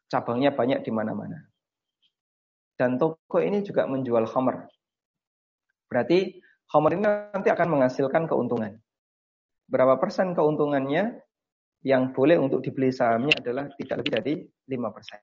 cabangnya 0.05 0.53
banyak 0.53 0.85
di 0.85 0.91
mana-mana. 0.93 1.49
Dan 2.77 3.01
toko 3.01 3.41
ini 3.41 3.65
juga 3.65 3.89
menjual 3.89 4.29
homer. 4.29 4.69
Berarti 5.89 6.37
homer 6.77 6.91
ini 6.93 7.03
nanti 7.33 7.49
akan 7.49 7.67
menghasilkan 7.73 8.29
keuntungan. 8.29 8.77
Berapa 9.65 9.97
persen 9.97 10.37
keuntungannya 10.37 11.25
yang 11.81 12.13
boleh 12.13 12.37
untuk 12.37 12.61
dibeli 12.61 12.93
sahamnya 12.93 13.33
adalah 13.41 13.65
tidak 13.73 14.05
lebih 14.05 14.13
dari 14.13 14.33
5 14.45 14.93
persen. 14.93 15.19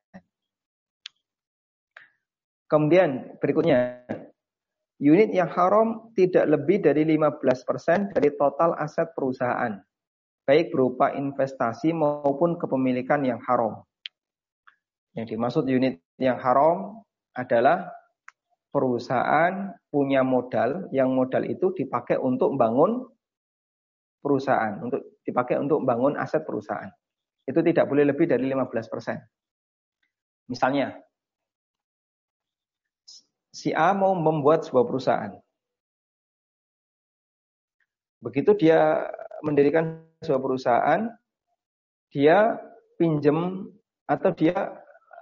Kemudian 2.66 3.38
berikutnya, 3.38 4.02
Unit 5.02 5.34
yang 5.34 5.50
haram 5.50 6.14
tidak 6.14 6.46
lebih 6.46 6.78
dari 6.78 7.02
15% 7.02 8.14
dari 8.14 8.30
total 8.38 8.78
aset 8.78 9.10
perusahaan, 9.10 9.74
baik 10.46 10.70
berupa 10.70 11.10
investasi 11.10 11.90
maupun 11.90 12.54
kepemilikan 12.54 13.26
yang 13.26 13.42
haram. 13.42 13.82
Yang 15.18 15.34
dimaksud 15.34 15.66
unit 15.66 15.98
yang 16.18 16.38
haram 16.38 17.02
adalah 17.34 17.90
perusahaan 18.70 19.74
punya 19.90 20.22
modal, 20.22 20.90
yang 20.90 21.10
modal 21.10 21.42
itu 21.46 21.74
dipakai 21.74 22.18
untuk 22.18 22.54
membangun 22.54 23.06
perusahaan, 24.22 24.78
untuk 24.82 25.22
dipakai 25.22 25.58
untuk 25.58 25.82
membangun 25.82 26.18
aset 26.18 26.42
perusahaan. 26.46 26.90
Itu 27.46 27.62
tidak 27.62 27.86
boleh 27.86 28.10
lebih 28.10 28.26
dari 28.26 28.50
15%. 28.50 30.50
Misalnya, 30.50 30.98
si 33.54 33.70
A 33.70 33.94
mau 33.94 34.18
membuat 34.18 34.66
sebuah 34.66 34.82
perusahaan. 34.82 35.32
Begitu 38.18 38.50
dia 38.58 39.06
mendirikan 39.46 40.02
sebuah 40.26 40.42
perusahaan, 40.42 41.00
dia 42.10 42.58
pinjem 42.98 43.70
atau 44.10 44.30
dia 44.34 44.74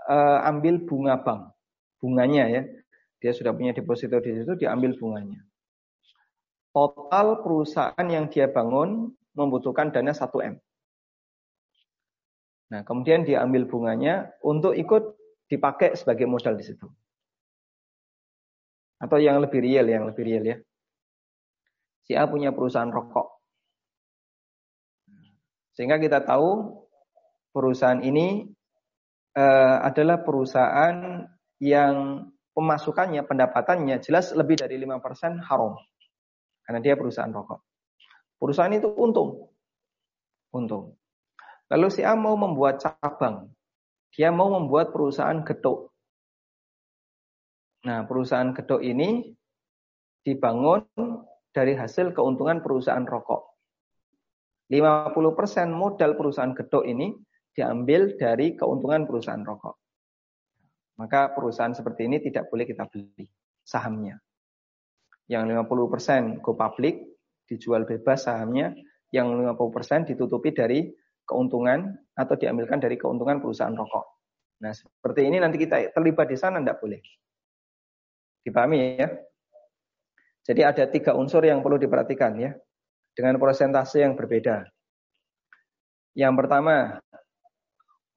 uh, 0.09 0.49
ambil 0.49 0.81
bunga 0.81 1.21
bank, 1.21 1.53
bunganya 2.01 2.49
ya. 2.49 2.63
Dia 3.21 3.37
sudah 3.37 3.53
punya 3.55 3.77
deposito 3.77 4.19
di 4.19 4.35
situ, 4.35 4.57
diambil 4.59 4.97
bunganya. 4.97 5.45
Total 6.73 7.39
perusahaan 7.45 8.07
yang 8.09 8.33
dia 8.33 8.49
bangun 8.49 9.13
membutuhkan 9.37 9.93
dana 9.93 10.11
1 10.11 10.27
M. 10.43 10.57
Nah, 12.73 12.81
kemudian 12.89 13.23
dia 13.29 13.45
ambil 13.45 13.69
bunganya 13.69 14.33
untuk 14.41 14.73
ikut 14.73 15.21
dipakai 15.53 15.93
sebagai 15.93 16.25
modal 16.25 16.57
di 16.57 16.65
situ. 16.65 16.89
Atau 19.03 19.19
yang 19.19 19.43
lebih 19.43 19.59
real, 19.59 19.91
yang 19.91 20.07
lebih 20.07 20.23
real 20.23 20.45
ya. 20.47 20.57
Si 22.07 22.15
A 22.15 22.31
punya 22.31 22.55
perusahaan 22.55 22.91
rokok. 22.91 23.43
Sehingga 25.75 25.99
kita 25.99 26.23
tahu 26.23 26.79
perusahaan 27.51 27.99
ini 27.99 28.47
uh, 29.35 29.77
adalah 29.83 30.23
perusahaan 30.23 31.27
yang 31.59 32.27
pemasukannya, 32.53 33.25
pendapatannya 33.25 33.99
jelas 34.05 34.31
lebih 34.37 34.61
dari 34.61 34.77
5% 34.79 35.43
haram. 35.49 35.75
Karena 36.63 36.79
dia 36.79 36.95
perusahaan 36.95 37.33
rokok. 37.33 37.61
Perusahaan 38.39 38.73
itu 38.75 38.91
untung. 38.99 39.51
Untung. 40.53 40.99
Lalu 41.73 41.89
si 41.89 42.05
A 42.05 42.13
mau 42.13 42.37
membuat 42.37 42.83
cabang. 42.83 43.49
Dia 44.13 44.29
mau 44.29 44.53
membuat 44.53 44.93
perusahaan 44.93 45.41
gedok. 45.41 45.92
Nah, 47.83 48.07
perusahaan 48.07 48.55
gedok 48.55 48.79
ini 48.79 49.35
dibangun 50.23 50.87
dari 51.51 51.75
hasil 51.75 52.15
keuntungan 52.15 52.63
perusahaan 52.63 53.03
rokok. 53.03 53.53
50% 54.71 55.69
modal 55.75 56.15
perusahaan 56.15 56.55
gedok 56.55 56.87
ini 56.87 57.13
diambil 57.53 58.15
dari 58.17 58.55
keuntungan 58.55 59.05
perusahaan 59.05 59.43
rokok. 59.43 59.77
Maka 61.03 61.35
perusahaan 61.35 61.75
seperti 61.75 62.07
ini 62.07 62.23
tidak 62.23 62.49
boleh 62.49 62.65
kita 62.65 62.87
beli 62.89 63.27
sahamnya. 63.67 64.17
Yang 65.27 65.53
50% 65.67 66.41
go 66.41 66.55
public 66.55 67.03
dijual 67.51 67.85
bebas 67.85 68.31
sahamnya, 68.31 68.73
yang 69.13 69.29
50% 69.35 70.09
ditutupi 70.15 70.55
dari 70.55 70.89
keuntungan 71.27 71.93
atau 72.17 72.35
diambilkan 72.39 72.81
dari 72.81 72.97
keuntungan 72.97 73.43
perusahaan 73.43 73.75
rokok. 73.75 74.07
Nah, 74.63 74.73
seperti 74.73 75.27
ini 75.27 75.43
nanti 75.43 75.59
kita 75.59 75.91
terlibat 75.91 76.31
di 76.31 76.39
sana 76.39 76.63
tidak 76.63 76.79
boleh. 76.79 77.03
Dipahami 78.43 78.99
ya? 78.99 79.09
Jadi 80.43 80.61
ada 80.67 80.85
tiga 80.91 81.15
unsur 81.15 81.47
yang 81.47 81.63
perlu 81.63 81.79
diperhatikan 81.79 82.35
ya, 82.35 82.51
dengan 83.15 83.39
persentase 83.39 84.03
yang 84.03 84.19
berbeda. 84.19 84.67
Yang 86.19 86.35
pertama, 86.45 86.99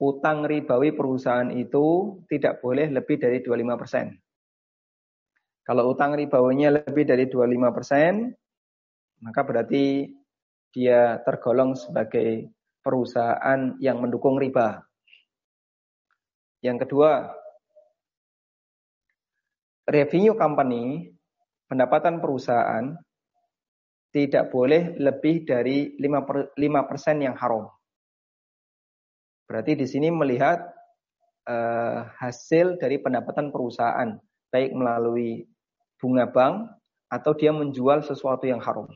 utang 0.02 0.44
ribawi 0.44 0.92
perusahaan 0.92 1.48
itu 1.54 2.18
tidak 2.28 2.60
boleh 2.60 2.90
lebih 2.90 3.22
dari 3.22 3.40
25 3.46 3.78
persen. 3.78 4.06
Kalau 5.66 5.94
utang 5.94 6.14
ribawinya 6.18 6.82
lebih 6.82 7.06
dari 7.10 7.26
25 7.30 7.78
persen, 7.78 8.30
maka 9.22 9.42
berarti 9.46 10.10
dia 10.70 11.22
tergolong 11.24 11.74
sebagai 11.74 12.52
perusahaan 12.84 13.74
yang 13.82 13.98
mendukung 13.98 14.38
riba. 14.38 14.86
Yang 16.62 16.86
kedua, 16.86 17.34
revenue 19.86 20.34
company, 20.34 21.14
pendapatan 21.70 22.22
perusahaan 22.22 22.98
tidak 24.10 24.48
boleh 24.50 24.96
lebih 24.96 25.44
dari 25.44 25.94
5% 26.00 26.56
yang 27.20 27.36
haram. 27.36 27.68
Berarti 29.46 29.78
di 29.78 29.86
sini 29.86 30.10
melihat 30.10 30.64
uh, 31.46 32.10
hasil 32.18 32.82
dari 32.82 32.98
pendapatan 32.98 33.52
perusahaan, 33.54 34.18
baik 34.50 34.72
melalui 34.74 35.46
bunga 36.00 36.26
bank 36.32 36.56
atau 37.12 37.32
dia 37.38 37.52
menjual 37.54 38.02
sesuatu 38.02 38.48
yang 38.50 38.64
haram. 38.64 38.90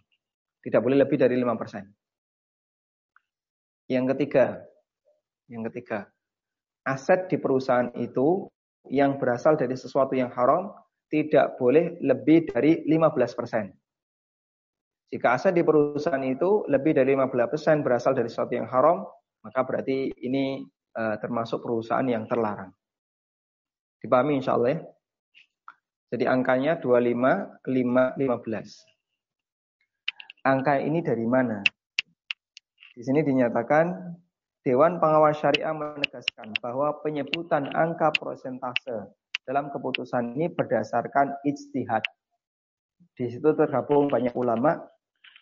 Tidak 0.63 0.81
boleh 0.81 1.03
lebih 1.05 1.19
dari 1.19 1.37
5%. 1.37 1.83
Yang 3.89 4.05
ketiga, 4.15 4.45
yang 5.49 5.65
ketiga, 5.67 6.07
aset 6.85 7.27
di 7.27 7.37
perusahaan 7.41 7.89
itu 7.97 8.45
yang 8.87 9.19
berasal 9.19 9.59
dari 9.59 9.75
sesuatu 9.75 10.15
yang 10.15 10.31
haram 10.31 10.71
tidak 11.11 11.59
boleh 11.59 11.99
lebih 11.99 12.47
dari 12.47 12.87
15%. 12.87 13.75
Jika 15.09 15.33
aset 15.33 15.57
di 15.57 15.65
perusahaan 15.65 16.21
itu 16.21 16.69
lebih 16.69 16.93
dari 16.93 17.17
15% 17.17 17.81
berasal 17.81 18.13
dari 18.13 18.29
sesuatu 18.29 18.53
yang 18.53 18.69
haram, 18.69 19.01
maka 19.41 19.65
berarti 19.65 20.13
ini 20.21 20.61
uh, 20.95 21.17
termasuk 21.17 21.65
perusahaan 21.65 22.05
yang 22.05 22.29
terlarang. 22.29 22.69
Dipahami 23.99 24.37
insya 24.37 24.53
Allah 24.55 24.77
ya? 24.77 24.79
Jadi 26.13 26.29
angkanya 26.29 26.77
25, 26.77 27.65
5, 27.65 27.65
15. 27.65 30.45
Angka 30.45 30.77
ini 30.81 31.01
dari 31.03 31.25
mana? 31.25 31.63
Di 32.95 33.03
sini 33.05 33.21
dinyatakan 33.21 33.85
Dewan 34.69 35.01
Pengawas 35.01 35.41
Syariah 35.41 35.73
menegaskan 35.73 36.53
bahwa 36.61 36.93
penyebutan 37.01 37.73
angka 37.73 38.13
prosentase 38.13 39.09
dalam 39.41 39.73
keputusan 39.73 40.37
ini 40.37 40.45
berdasarkan 40.45 41.41
ijtihad. 41.41 42.05
Di 43.17 43.33
situ 43.33 43.49
tergabung 43.57 44.13
banyak 44.13 44.37
ulama 44.37 44.77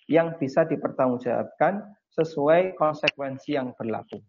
yang 0.07 0.39
bisa 0.39 0.63
dipertanggungjawabkan 0.63 1.83
sesuai 2.07 2.79
konsekuensi 2.79 3.59
yang 3.59 3.75
berlaku. 3.75 4.23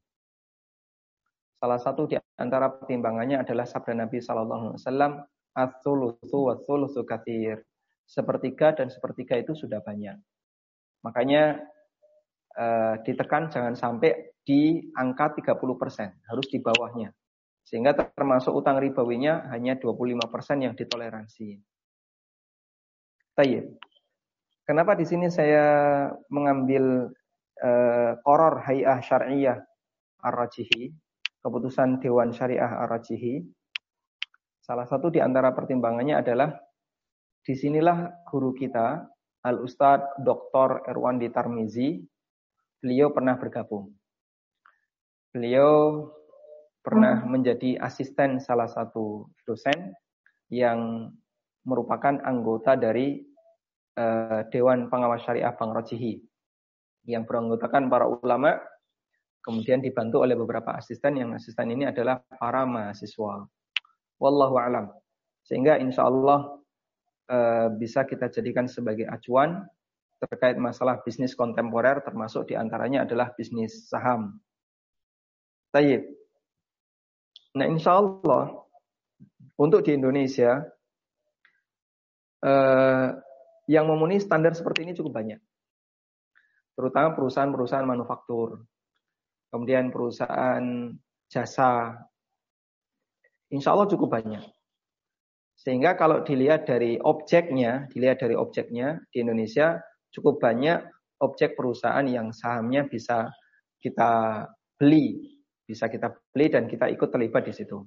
Salah 1.63 1.79
satu 1.79 2.11
di 2.11 2.19
antara 2.35 2.67
pertimbangannya 2.67 3.39
adalah 3.47 3.71
sabda 3.71 3.95
Nabi 3.95 4.19
Shallallahu 4.19 4.75
Alaihi 4.75 4.83
Wasallam, 4.83 5.13
"Atsulusu 5.55 6.39
watsulusu 6.51 7.07
kathir." 7.07 7.63
Sepertiga 8.03 8.75
dan 8.75 8.91
sepertiga 8.91 9.39
itu 9.39 9.55
sudah 9.55 9.79
banyak. 9.79 10.19
Makanya 11.07 11.63
eh, 12.59 12.95
ditekan 13.07 13.47
jangan 13.55 13.79
sampai 13.79 14.28
di 14.49 14.81
angka 14.97 15.37
30%, 15.37 16.25
harus 16.25 16.47
di 16.49 16.57
bawahnya. 16.65 17.13
Sehingga 17.69 17.93
termasuk 17.93 18.57
utang 18.57 18.81
ribawinya 18.81 19.45
hanya 19.53 19.77
25% 19.77 20.65
yang 20.65 20.73
ditoleransi. 20.73 21.61
Tayyib. 23.37 23.77
Kenapa 24.65 24.97
di 24.97 25.05
sini 25.05 25.29
saya 25.29 26.09
mengambil 26.33 27.13
uh, 27.61 28.13
Qoror 28.25 28.65
Hay'ah 28.65 29.05
Syariah 29.05 29.61
Ar-Rajihi, 30.25 30.97
keputusan 31.45 32.01
Dewan 32.01 32.33
Syariah 32.33 32.89
Ar-Rajihi. 32.89 33.45
Salah 34.65 34.89
satu 34.89 35.13
di 35.13 35.21
antara 35.21 35.53
pertimbangannya 35.53 36.25
adalah 36.25 36.57
di 37.45 37.53
sinilah 37.53 38.25
guru 38.25 38.57
kita, 38.57 39.05
Al-Ustadz 39.45 40.25
Dr. 40.25 40.89
Erwandi 40.89 41.29
Tarmizi, 41.29 42.01
beliau 42.81 43.13
pernah 43.13 43.37
bergabung. 43.37 43.93
Beliau 45.29 46.09
pernah 46.81 47.21
menjadi 47.29 47.77
asisten 47.85 48.41
salah 48.41 48.67
satu 48.67 49.29
dosen 49.45 49.93
yang 50.49 51.13
merupakan 51.69 52.17
anggota 52.25 52.81
dari 52.81 53.21
uh, 54.01 54.49
Dewan 54.49 54.89
Pengawas 54.89 55.21
Syariah 55.29 55.53
Bang 55.53 55.77
Rajihi 55.77 56.17
yang 57.09 57.25
beranggotakan 57.29 57.89
para 57.93 58.09
ulama, 58.09 58.57
kemudian 59.41 59.81
dibantu 59.81 60.25
oleh 60.25 60.37
beberapa 60.37 60.77
asisten 60.77 61.21
yang 61.21 61.33
asisten 61.37 61.73
ini 61.73 61.89
adalah 61.89 62.21
para 62.37 62.69
mahasiswa. 62.69 63.49
Wallahu 64.21 64.57
alam. 64.61 64.93
Sehingga 65.41 65.81
insya 65.81 66.05
Allah 66.05 66.61
e, 67.25 67.39
bisa 67.81 68.05
kita 68.05 68.29
jadikan 68.29 68.69
sebagai 68.69 69.09
acuan 69.09 69.65
terkait 70.21 70.61
masalah 70.61 71.01
bisnis 71.01 71.33
kontemporer, 71.33 72.05
termasuk 72.05 72.53
di 72.53 72.55
antaranya 72.61 73.09
adalah 73.09 73.33
bisnis 73.33 73.89
saham. 73.89 74.37
Tayyib. 75.75 76.03
Nah 77.59 77.67
insya 77.69 78.01
Allah 78.01 78.65
untuk 79.59 79.83
di 79.83 79.97
Indonesia 79.97 80.63
eh, 82.45 83.09
yang 83.69 83.85
memenuhi 83.85 84.23
standar 84.23 84.57
seperti 84.57 84.89
ini 84.89 84.97
cukup 84.97 85.13
banyak 85.19 85.41
terutama 86.79 87.11
perusahaan-perusahaan 87.19 87.91
manufaktur, 87.91 88.63
kemudian 89.51 89.91
perusahaan 89.91 90.95
jasa, 91.27 91.99
insya 93.51 93.75
Allah 93.75 93.91
cukup 93.91 94.15
banyak. 94.15 94.47
Sehingga 95.59 95.99
kalau 95.99 96.23
dilihat 96.23 96.71
dari 96.71 96.95
objeknya, 97.03 97.91
dilihat 97.91 98.23
dari 98.23 98.39
objeknya 98.39 99.03
di 99.11 99.27
Indonesia 99.27 99.83
cukup 100.15 100.39
banyak 100.39 100.79
objek 101.19 101.59
perusahaan 101.59 102.07
yang 102.07 102.31
sahamnya 102.31 102.87
bisa 102.87 103.27
kita 103.83 104.47
beli, 104.79 105.38
bisa 105.69 105.93
kita 105.93 106.17
beli 106.33 106.49
dan 106.49 106.65
kita 106.65 106.89
ikut 106.89 107.13
terlibat 107.13 107.45
di 107.45 107.53
situ. 107.53 107.85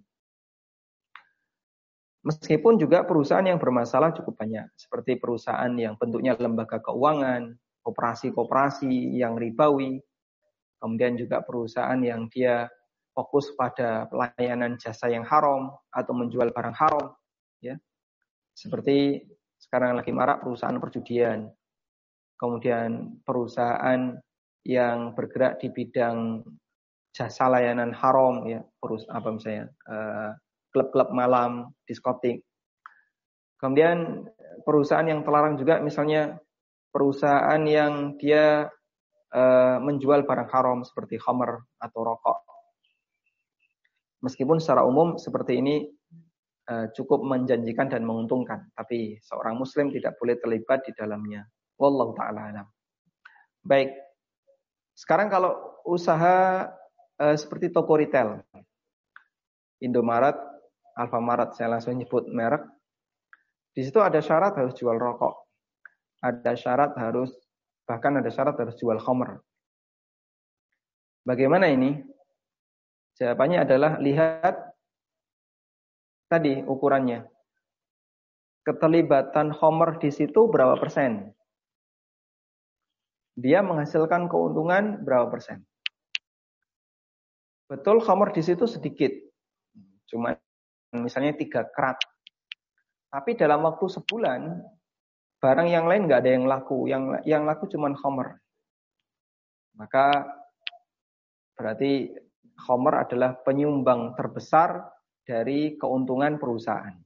Meskipun 2.22 2.78
juga 2.78 3.02
perusahaan 3.02 3.42
yang 3.42 3.58
bermasalah 3.58 4.14
cukup 4.14 4.46
banyak, 4.46 4.70
seperti 4.78 5.18
perusahaan 5.18 5.74
yang 5.74 5.98
bentuknya 5.98 6.38
lembaga 6.38 6.78
keuangan, 6.78 7.58
koperasi-koperasi 7.82 9.18
yang 9.18 9.34
ribawi, 9.42 9.98
kemudian 10.78 11.18
juga 11.18 11.42
perusahaan 11.42 11.98
yang 11.98 12.30
dia 12.30 12.70
fokus 13.18 13.50
pada 13.58 14.06
pelayanan 14.06 14.78
jasa 14.78 15.10
yang 15.10 15.26
haram 15.26 15.74
atau 15.90 16.14
menjual 16.14 16.54
barang 16.54 16.78
haram, 16.78 17.18
ya. 17.58 17.82
Seperti 18.54 19.26
sekarang 19.58 19.98
lagi 19.98 20.14
marak 20.14 20.46
perusahaan 20.46 20.78
perjudian, 20.78 21.50
kemudian 22.38 23.18
perusahaan 23.26 24.14
yang 24.62 25.18
bergerak 25.18 25.58
di 25.58 25.74
bidang 25.74 26.46
jasa 27.12 27.52
layanan 27.52 27.92
haram, 27.92 28.48
ya, 28.48 28.64
perus 28.80 29.04
apa 29.12 29.36
misalnya 29.36 29.68
uh, 29.88 30.32
klub-klub 30.72 31.12
malam, 31.12 31.76
diskotik. 31.84 32.44
Kemudian 33.60 34.26
perusahaan 34.66 35.06
yang 35.06 35.22
terlarang 35.22 35.60
juga 35.60 35.78
misalnya 35.84 36.40
perusahaan 36.90 37.62
yang 37.68 38.18
dia 38.18 38.66
uh, 39.36 39.78
menjual 39.84 40.26
barang 40.26 40.50
haram 40.50 40.82
seperti 40.82 41.22
khamr 41.22 41.62
atau 41.78 42.00
rokok. 42.02 42.40
Meskipun 44.22 44.58
secara 44.62 44.86
umum 44.86 45.18
seperti 45.18 45.62
ini 45.62 45.86
uh, 46.70 46.90
cukup 46.94 47.22
menjanjikan 47.22 47.90
dan 47.90 48.06
menguntungkan, 48.06 48.70
tapi 48.74 49.18
seorang 49.22 49.58
muslim 49.58 49.90
tidak 49.94 50.18
boleh 50.18 50.38
terlibat 50.42 50.82
di 50.86 50.94
dalamnya. 50.98 51.46
Wallahu 51.78 52.14
taala 52.14 52.54
alam. 52.54 52.68
Baik. 53.62 53.94
Sekarang 54.94 55.30
kalau 55.30 55.82
usaha 55.86 56.70
uh, 57.22 57.38
seperti 57.38 57.70
toko 57.70 57.94
retail, 57.94 58.42
Indomaret, 59.86 60.36
Alfamaret, 60.98 61.54
saya 61.54 61.78
langsung 61.78 61.94
nyebut 61.94 62.26
merek. 62.34 62.66
Di 63.72 63.86
situ 63.86 64.02
ada 64.02 64.20
syarat 64.20 64.58
harus 64.58 64.76
jual 64.76 64.98
rokok. 64.98 65.48
Ada 66.22 66.58
syarat 66.58 66.92
harus 66.98 67.32
bahkan 67.88 68.20
ada 68.20 68.28
syarat 68.28 68.58
harus 68.60 68.76
jual 68.76 69.00
khamr. 69.00 69.40
Bagaimana 71.24 71.70
ini? 71.72 72.02
Jawabannya 73.16 73.64
adalah 73.64 73.92
lihat 74.02 74.56
tadi 76.28 76.60
ukurannya. 76.66 77.26
Keterlibatan 78.62 79.54
homer 79.56 79.98
di 79.98 80.10
situ 80.14 80.50
berapa 80.50 80.78
persen? 80.78 81.34
Dia 83.34 83.66
menghasilkan 83.66 84.30
keuntungan 84.30 85.02
berapa 85.02 85.32
persen? 85.32 85.66
Betul 87.72 88.04
homer 88.04 88.36
di 88.36 88.44
situ 88.44 88.68
sedikit. 88.68 89.16
Cuma 90.04 90.36
misalnya 90.92 91.32
tiga 91.40 91.64
kerat. 91.72 92.04
Tapi 93.08 93.40
dalam 93.40 93.64
waktu 93.64 93.88
sebulan, 93.88 94.60
barang 95.40 95.68
yang 95.72 95.88
lain 95.88 96.04
nggak 96.04 96.20
ada 96.20 96.32
yang 96.36 96.52
laku. 96.52 96.92
Yang 96.92 97.24
yang 97.24 97.48
laku 97.48 97.72
cuma 97.72 97.96
homer. 97.96 98.44
Maka 99.80 100.12
berarti 101.56 102.12
homer 102.68 103.08
adalah 103.08 103.40
penyumbang 103.40 104.20
terbesar 104.20 104.92
dari 105.24 105.80
keuntungan 105.80 106.36
perusahaan. 106.44 107.00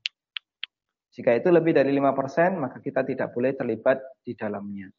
Jika 1.14 1.30
itu 1.38 1.54
lebih 1.54 1.78
dari 1.78 1.94
5%, 1.94 2.58
maka 2.58 2.82
kita 2.82 3.06
tidak 3.06 3.38
boleh 3.38 3.54
terlibat 3.54 4.02
di 4.26 4.34
dalamnya. 4.34 4.90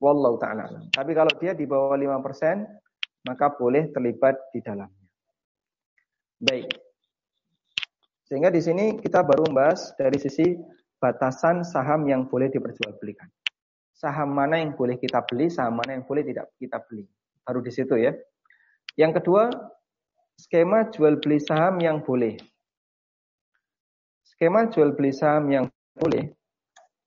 Wallahu 0.00 0.40
ta'ala. 0.40 0.90
Tapi 0.90 1.12
kalau 1.12 1.30
dia 1.36 1.52
di 1.54 1.68
bawah 1.68 1.94
5%, 1.94 3.28
maka 3.28 3.46
boleh 3.54 3.92
terlibat 3.94 4.50
di 4.50 4.58
dalamnya. 4.58 5.01
Baik. 6.42 6.74
Sehingga 8.26 8.50
di 8.50 8.58
sini 8.58 8.98
kita 8.98 9.22
baru 9.22 9.46
membahas 9.46 9.94
dari 9.94 10.18
sisi 10.18 10.58
batasan 10.98 11.62
saham 11.62 12.02
yang 12.10 12.26
boleh 12.26 12.50
diperjualbelikan. 12.50 13.30
Saham 13.94 14.34
mana 14.34 14.58
yang 14.58 14.74
boleh 14.74 14.98
kita 14.98 15.22
beli, 15.22 15.46
saham 15.46 15.78
mana 15.78 15.94
yang 15.94 16.02
boleh 16.02 16.26
tidak 16.26 16.50
kita 16.58 16.82
beli. 16.90 17.06
Baru 17.46 17.62
di 17.62 17.70
situ 17.70 17.94
ya. 17.94 18.10
Yang 18.98 19.22
kedua, 19.22 19.54
skema 20.34 20.90
jual 20.90 21.22
beli 21.22 21.38
saham 21.38 21.78
yang 21.78 22.02
boleh. 22.02 22.34
Skema 24.26 24.66
jual 24.66 24.98
beli 24.98 25.14
saham 25.14 25.46
yang 25.46 25.70
boleh 25.94 26.34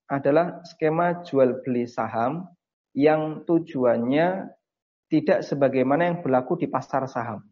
adalah 0.07 0.63
skema 0.63 1.27
jual 1.27 1.59
beli 1.59 1.83
saham 1.91 2.47
yang 2.95 3.43
tujuannya 3.43 4.47
tidak 5.11 5.43
sebagaimana 5.43 6.07
yang 6.07 6.17
berlaku 6.23 6.55
di 6.55 6.71
pasar 6.71 7.03
saham. 7.11 7.43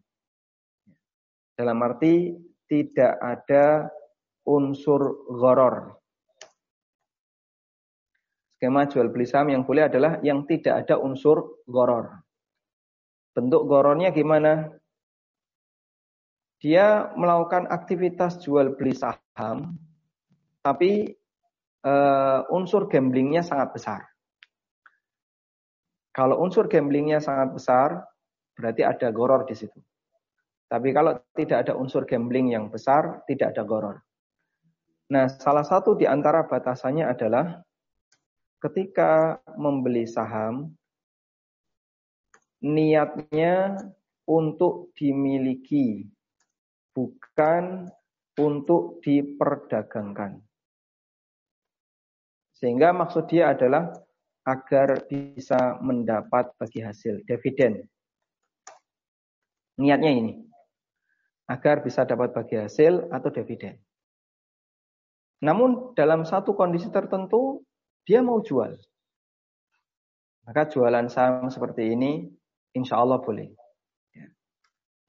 Dalam 1.54 1.78
arti 1.86 2.34
tidak 2.66 3.14
ada 3.22 3.86
unsur 4.50 5.30
goror. 5.30 6.02
Skema 8.58 8.88
jual 8.90 9.12
beli 9.12 9.28
saham 9.28 9.54
yang 9.54 9.64
boleh 9.68 9.86
adalah 9.92 10.18
yang 10.26 10.48
tidak 10.50 10.88
ada 10.88 10.98
unsur 10.98 11.62
goror. 11.68 12.24
Bentuk 13.36 13.68
gorornya 13.68 14.10
gimana? 14.10 14.72
Dia 16.64 17.12
melakukan 17.20 17.68
aktivitas 17.68 18.40
jual 18.40 18.80
beli 18.80 18.96
saham, 18.96 19.76
tapi 20.64 21.12
uh, 21.84 22.48
unsur 22.56 22.88
gamblingnya 22.88 23.44
sangat 23.44 23.76
besar. 23.76 24.02
Kalau 26.16 26.40
unsur 26.40 26.72
gamblingnya 26.72 27.20
sangat 27.20 27.52
besar, 27.52 27.90
berarti 28.56 28.86
ada 28.86 29.12
goror 29.12 29.44
di 29.44 29.60
situ. 29.60 29.76
Tapi 30.74 30.90
kalau 30.90 31.14
tidak 31.38 31.70
ada 31.70 31.78
unsur 31.78 32.02
gambling 32.02 32.50
yang 32.50 32.74
besar, 32.74 33.22
tidak 33.30 33.54
ada 33.54 33.62
goror. 33.62 34.02
Nah, 35.14 35.30
salah 35.30 35.62
satu 35.62 35.94
di 35.94 36.10
antara 36.10 36.50
batasannya 36.50 37.06
adalah 37.06 37.62
ketika 38.58 39.38
membeli 39.54 40.10
saham, 40.10 40.74
niatnya 42.66 43.78
untuk 44.26 44.90
dimiliki 44.98 46.10
bukan 46.98 47.94
untuk 48.42 48.98
diperdagangkan. 49.06 50.42
Sehingga 52.58 52.98
maksud 52.98 53.30
dia 53.30 53.54
adalah 53.54 53.94
agar 54.42 55.06
bisa 55.06 55.78
mendapat 55.86 56.50
bagi 56.58 56.82
hasil 56.82 57.22
dividen. 57.30 57.86
Niatnya 59.78 60.10
ini 60.18 60.53
agar 61.48 61.84
bisa 61.84 62.08
dapat 62.08 62.32
bagi 62.32 62.56
hasil 62.56 63.12
atau 63.12 63.30
dividen. 63.32 63.76
Namun 65.44 65.92
dalam 65.92 66.24
satu 66.24 66.56
kondisi 66.56 66.88
tertentu 66.88 67.68
dia 68.08 68.24
mau 68.24 68.40
jual. 68.40 68.80
Maka 70.44 70.68
jualan 70.72 71.08
saham 71.12 71.52
seperti 71.52 71.92
ini 71.92 72.32
insya 72.76 73.00
Allah 73.00 73.20
boleh. 73.20 73.52
Ya. 74.16 74.28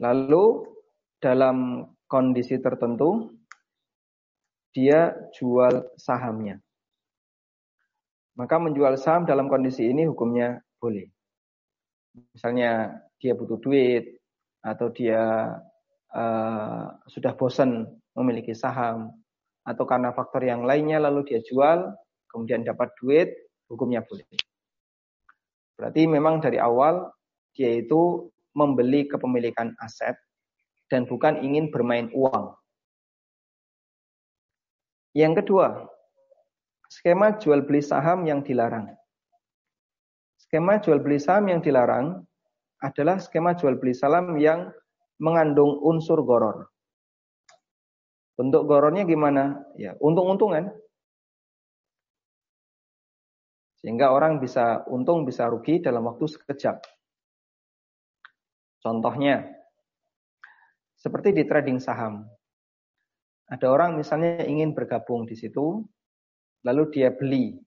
Lalu 0.03 0.75
dalam 1.23 1.87
kondisi 2.11 2.59
tertentu 2.59 3.31
dia 4.75 5.15
jual 5.39 5.95
sahamnya. 5.95 6.59
Maka 8.35 8.59
menjual 8.59 8.99
saham 8.99 9.23
dalam 9.23 9.47
kondisi 9.47 9.87
ini 9.87 10.11
hukumnya 10.11 10.59
boleh. 10.83 11.07
Misalnya 12.35 12.99
dia 13.23 13.39
butuh 13.39 13.59
duit 13.63 14.19
atau 14.63 14.91
dia 14.91 15.55
uh, 16.15 16.95
sudah 17.11 17.35
bosan 17.35 17.91
memiliki 18.15 18.55
saham 18.55 19.11
atau 19.67 19.85
karena 19.85 20.15
faktor 20.15 20.47
yang 20.47 20.63
lainnya 20.63 21.03
lalu 21.03 21.27
dia 21.27 21.41
jual 21.43 21.91
kemudian 22.31 22.63
dapat 22.63 22.91
duit 23.03 23.31
hukumnya 23.69 24.01
boleh. 24.07 24.27
Berarti 25.75 26.07
memang 26.07 26.39
dari 26.39 26.63
awal 26.63 27.11
dia 27.55 27.83
itu 27.83 28.31
membeli 28.55 29.11
kepemilikan 29.11 29.75
aset 29.83 30.15
dan 30.87 31.07
bukan 31.11 31.43
ingin 31.43 31.75
bermain 31.75 32.07
uang. 32.15 32.55
Yang 35.15 35.43
kedua, 35.43 35.87
skema 36.91 37.39
jual 37.39 37.63
beli 37.67 37.83
saham 37.83 38.27
yang 38.27 38.43
dilarang. 38.43 38.91
Skema 40.39 40.79
jual 40.83 41.03
beli 41.03 41.19
saham 41.19 41.51
yang 41.51 41.63
dilarang 41.63 42.23
adalah 42.83 43.19
skema 43.19 43.55
jual 43.55 43.79
beli 43.79 43.95
saham 43.95 44.35
yang 44.39 44.71
mengandung 45.19 45.79
unsur 45.83 46.23
goror. 46.27 46.71
Bentuk 48.35 48.67
gorornya 48.67 49.07
gimana? 49.07 49.63
Ya, 49.79 49.95
untung-untungan. 50.03 50.75
Sehingga 53.79 54.11
orang 54.11 54.41
bisa 54.43 54.83
untung, 54.91 55.23
bisa 55.29 55.47
rugi 55.47 55.79
dalam 55.79 56.09
waktu 56.09 56.25
sekejap. 56.27 56.83
Contohnya, 58.81 59.45
seperti 60.99 61.37
di 61.37 61.45
trading 61.45 61.79
saham. 61.79 62.25
Ada 63.45 63.69
orang 63.69 64.01
misalnya 64.01 64.41
ingin 64.49 64.73
bergabung 64.73 65.29
di 65.29 65.37
situ, 65.37 65.85
lalu 66.65 66.83
dia 66.91 67.13
beli. 67.13 67.61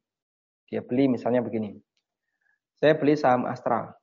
Dia 0.67 0.81
beli 0.81 1.05
misalnya 1.05 1.45
begini. 1.45 1.77
Saya 2.81 2.97
beli 2.97 3.13
saham 3.13 3.45
Astra. 3.45 3.93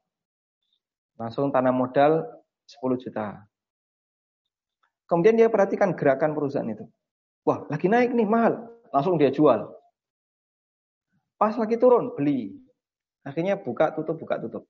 Langsung 1.19 1.51
tanam 1.51 1.79
modal 1.79 2.25
10 2.67 3.03
juta. 3.03 3.45
Kemudian 5.05 5.37
dia 5.37 5.53
perhatikan 5.53 5.93
gerakan 5.93 6.33
perusahaan 6.33 6.69
itu. 6.69 6.89
Wah, 7.45 7.69
lagi 7.69 7.93
naik 7.93 8.17
nih, 8.17 8.25
mahal. 8.25 8.73
Langsung 8.89 9.21
dia 9.21 9.29
jual. 9.29 9.69
Pas 11.37 11.53
lagi 11.61 11.77
turun, 11.77 12.17
beli. 12.17 12.57
Akhirnya 13.21 13.61
buka, 13.61 13.93
tutup, 13.93 14.17
buka, 14.17 14.41
tutup. 14.41 14.65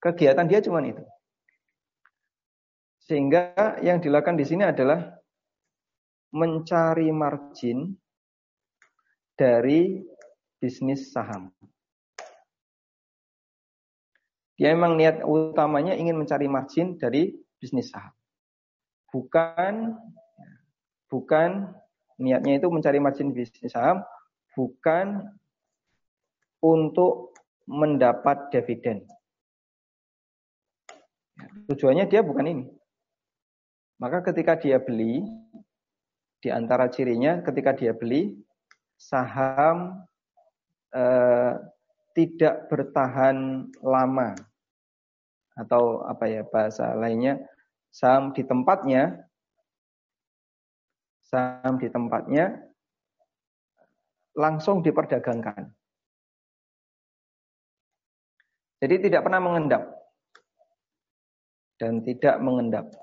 Kegiatan 0.00 0.48
dia 0.48 0.64
cuma 0.64 0.80
itu. 0.82 1.04
Sehingga 3.02 3.76
yang 3.84 4.00
dilakukan 4.00 4.38
di 4.38 4.46
sini 4.46 4.64
adalah 4.64 5.20
mencari 6.32 7.12
margin 7.12 7.92
dari 9.36 10.00
bisnis 10.56 11.12
saham. 11.12 11.52
Dia 14.60 14.76
memang 14.76 15.00
niat 15.00 15.24
utamanya 15.24 15.96
ingin 15.96 16.16
mencari 16.16 16.46
margin 16.46 17.00
dari 17.00 17.32
bisnis 17.56 17.88
saham. 17.88 18.12
Bukan 19.08 19.96
bukan 21.08 21.72
niatnya 22.16 22.60
itu 22.60 22.68
mencari 22.68 22.98
margin 23.00 23.32
bisnis 23.32 23.72
saham, 23.72 24.04
bukan 24.56 25.24
untuk 26.62 27.36
mendapat 27.66 28.52
dividen. 28.52 29.04
Tujuannya 31.68 32.06
dia 32.06 32.20
bukan 32.22 32.46
ini. 32.46 32.64
Maka 33.98 34.22
ketika 34.30 34.58
dia 34.58 34.82
beli, 34.82 35.22
di 36.42 36.50
antara 36.50 36.90
cirinya 36.90 37.38
ketika 37.42 37.70
dia 37.70 37.94
beli, 37.94 38.34
saham 38.98 40.02
eh, 40.90 41.54
tidak 42.12 42.68
bertahan 42.68 43.68
lama. 43.80 44.36
Atau 45.52 46.00
apa 46.08 46.24
ya 46.28 46.42
bahasa 46.48 46.96
lainnya, 46.96 47.36
saham 47.92 48.32
di 48.32 48.40
tempatnya, 48.40 49.28
saham 51.20 51.76
di 51.76 51.92
tempatnya 51.92 52.56
langsung 54.32 54.80
diperdagangkan. 54.80 55.68
Jadi 58.82 58.94
tidak 59.06 59.22
pernah 59.28 59.38
mengendap 59.38 59.82
dan 61.78 62.02
tidak 62.02 62.38
mengendap. 62.42 63.01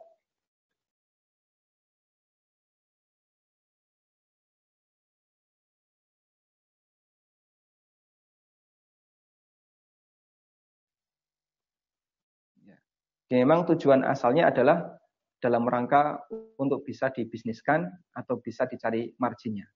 Memang 13.38 13.70
tujuan 13.70 14.02
asalnya 14.02 14.50
adalah 14.50 14.98
dalam 15.40 15.64
rangka 15.70 16.20
untuk 16.60 16.84
bisa 16.84 17.14
dibisniskan 17.14 17.88
atau 18.12 18.42
bisa 18.42 18.68
dicari 18.68 19.14
marginnya. 19.22 19.70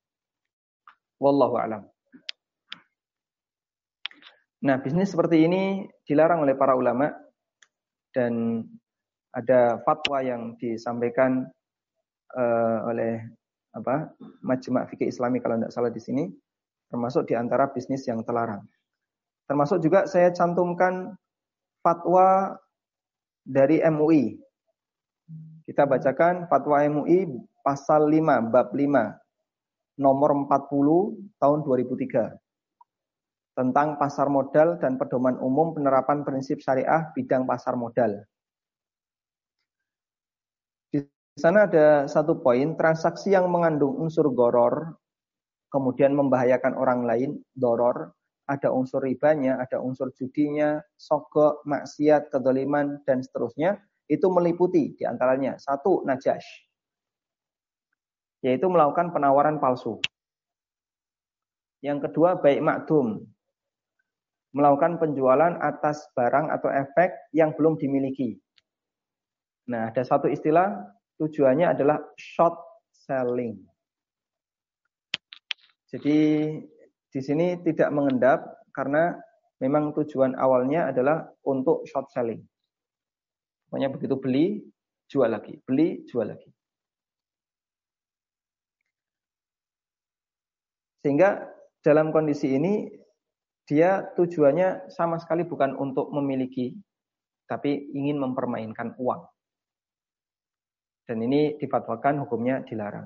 Wallahu 1.21 1.55
alam. 1.55 1.83
Nah, 4.63 4.79
bisnis 4.79 5.11
seperti 5.11 5.43
ini 5.43 5.87
dilarang 6.07 6.43
oleh 6.43 6.55
para 6.55 6.75
ulama 6.75 7.11
dan 8.15 8.63
ada 9.35 9.81
fatwa 9.83 10.23
yang 10.23 10.55
disampaikan 10.55 11.43
uh, 12.37 12.79
oleh 12.87 13.19
apa 13.73 14.13
Majma' 14.45 14.85
Fikih 14.87 15.09
Islami 15.09 15.41
kalau 15.41 15.57
tidak 15.57 15.73
salah 15.73 15.91
di 15.91 15.97
sini 15.97 16.23
termasuk 16.93 17.25
di 17.25 17.33
antara 17.33 17.67
bisnis 17.73 18.05
yang 18.05 18.21
terlarang. 18.21 18.61
Termasuk 19.49 19.81
juga 19.81 20.05
saya 20.05 20.29
cantumkan 20.29 21.17
fatwa 21.81 22.55
dari 23.43 23.83
MUI. 23.83 24.39
Kita 25.63 25.87
bacakan 25.87 26.47
fatwa 26.47 26.79
MUI 26.83 27.27
pasal 27.63 28.07
5 28.11 28.51
bab 28.51 28.71
5 28.75 29.99
nomor 29.99 30.31
40 30.49 31.37
tahun 31.39 31.59
2003 31.63 32.43
tentang 33.53 34.01
pasar 34.01 34.33
modal 34.33 34.81
dan 34.81 34.97
pedoman 34.97 35.37
umum 35.37 35.77
penerapan 35.77 36.25
prinsip 36.25 36.57
syariah 36.57 37.13
bidang 37.13 37.45
pasar 37.45 37.77
modal. 37.77 38.25
Di 40.89 41.05
sana 41.37 41.69
ada 41.69 42.09
satu 42.09 42.41
poin, 42.41 42.73
transaksi 42.73 43.33
yang 43.33 43.49
mengandung 43.53 43.93
unsur 44.01 44.33
goror, 44.33 44.97
kemudian 45.69 46.17
membahayakan 46.17 46.73
orang 46.73 47.05
lain, 47.05 47.31
doror, 47.53 48.13
ada 48.43 48.69
unsur 48.75 49.03
ribanya, 49.03 49.55
ada 49.59 49.79
unsur 49.79 50.11
judinya, 50.11 50.83
sogok, 50.99 51.63
maksiat, 51.63 52.27
kedoliman, 52.27 52.99
dan 53.07 53.23
seterusnya, 53.23 53.79
itu 54.11 54.27
meliputi 54.27 54.99
di 54.99 55.03
antaranya 55.07 55.55
satu 55.55 56.03
najash, 56.03 56.45
yaitu 58.43 58.67
melakukan 58.67 59.15
penawaran 59.15 59.63
palsu. 59.63 59.99
Yang 61.79 62.11
kedua 62.11 62.39
baik 62.39 62.59
makdum, 62.63 63.23
melakukan 64.51 64.99
penjualan 64.99 65.55
atas 65.59 66.03
barang 66.15 66.51
atau 66.51 66.69
efek 66.71 67.31
yang 67.31 67.55
belum 67.55 67.79
dimiliki. 67.79 68.39
Nah, 69.71 69.87
ada 69.91 70.03
satu 70.03 70.27
istilah 70.27 70.83
tujuannya 71.17 71.71
adalah 71.71 71.99
short 72.19 72.55
selling. 72.91 73.63
Jadi 75.87 76.19
di 77.13 77.21
sini 77.21 77.61
tidak 77.61 77.93
mengendap 77.93 78.65
karena 78.73 79.13
memang 79.61 79.93
tujuan 79.93 80.33
awalnya 80.33 80.89
adalah 80.89 81.29
untuk 81.45 81.85
short 81.85 82.09
selling. 82.09 82.41
Pokoknya 83.69 83.93
begitu 83.93 84.17
beli, 84.17 84.65
jual 85.05 85.29
lagi, 85.29 85.61
beli, 85.61 86.01
jual 86.09 86.25
lagi. 86.25 86.49
Sehingga 91.05 91.45
dalam 91.85 92.09
kondisi 92.09 92.49
ini 92.49 92.89
dia 93.69 94.01
tujuannya 94.17 94.89
sama 94.89 95.21
sekali 95.21 95.45
bukan 95.45 95.77
untuk 95.77 96.09
memiliki, 96.09 96.73
tapi 97.45 97.93
ingin 97.93 98.17
mempermainkan 98.17 98.97
uang. 98.97 99.21
Dan 101.03 101.19
ini 101.21 101.59
difatwakan 101.61 102.25
hukumnya 102.25 102.63
dilarang. 102.65 103.05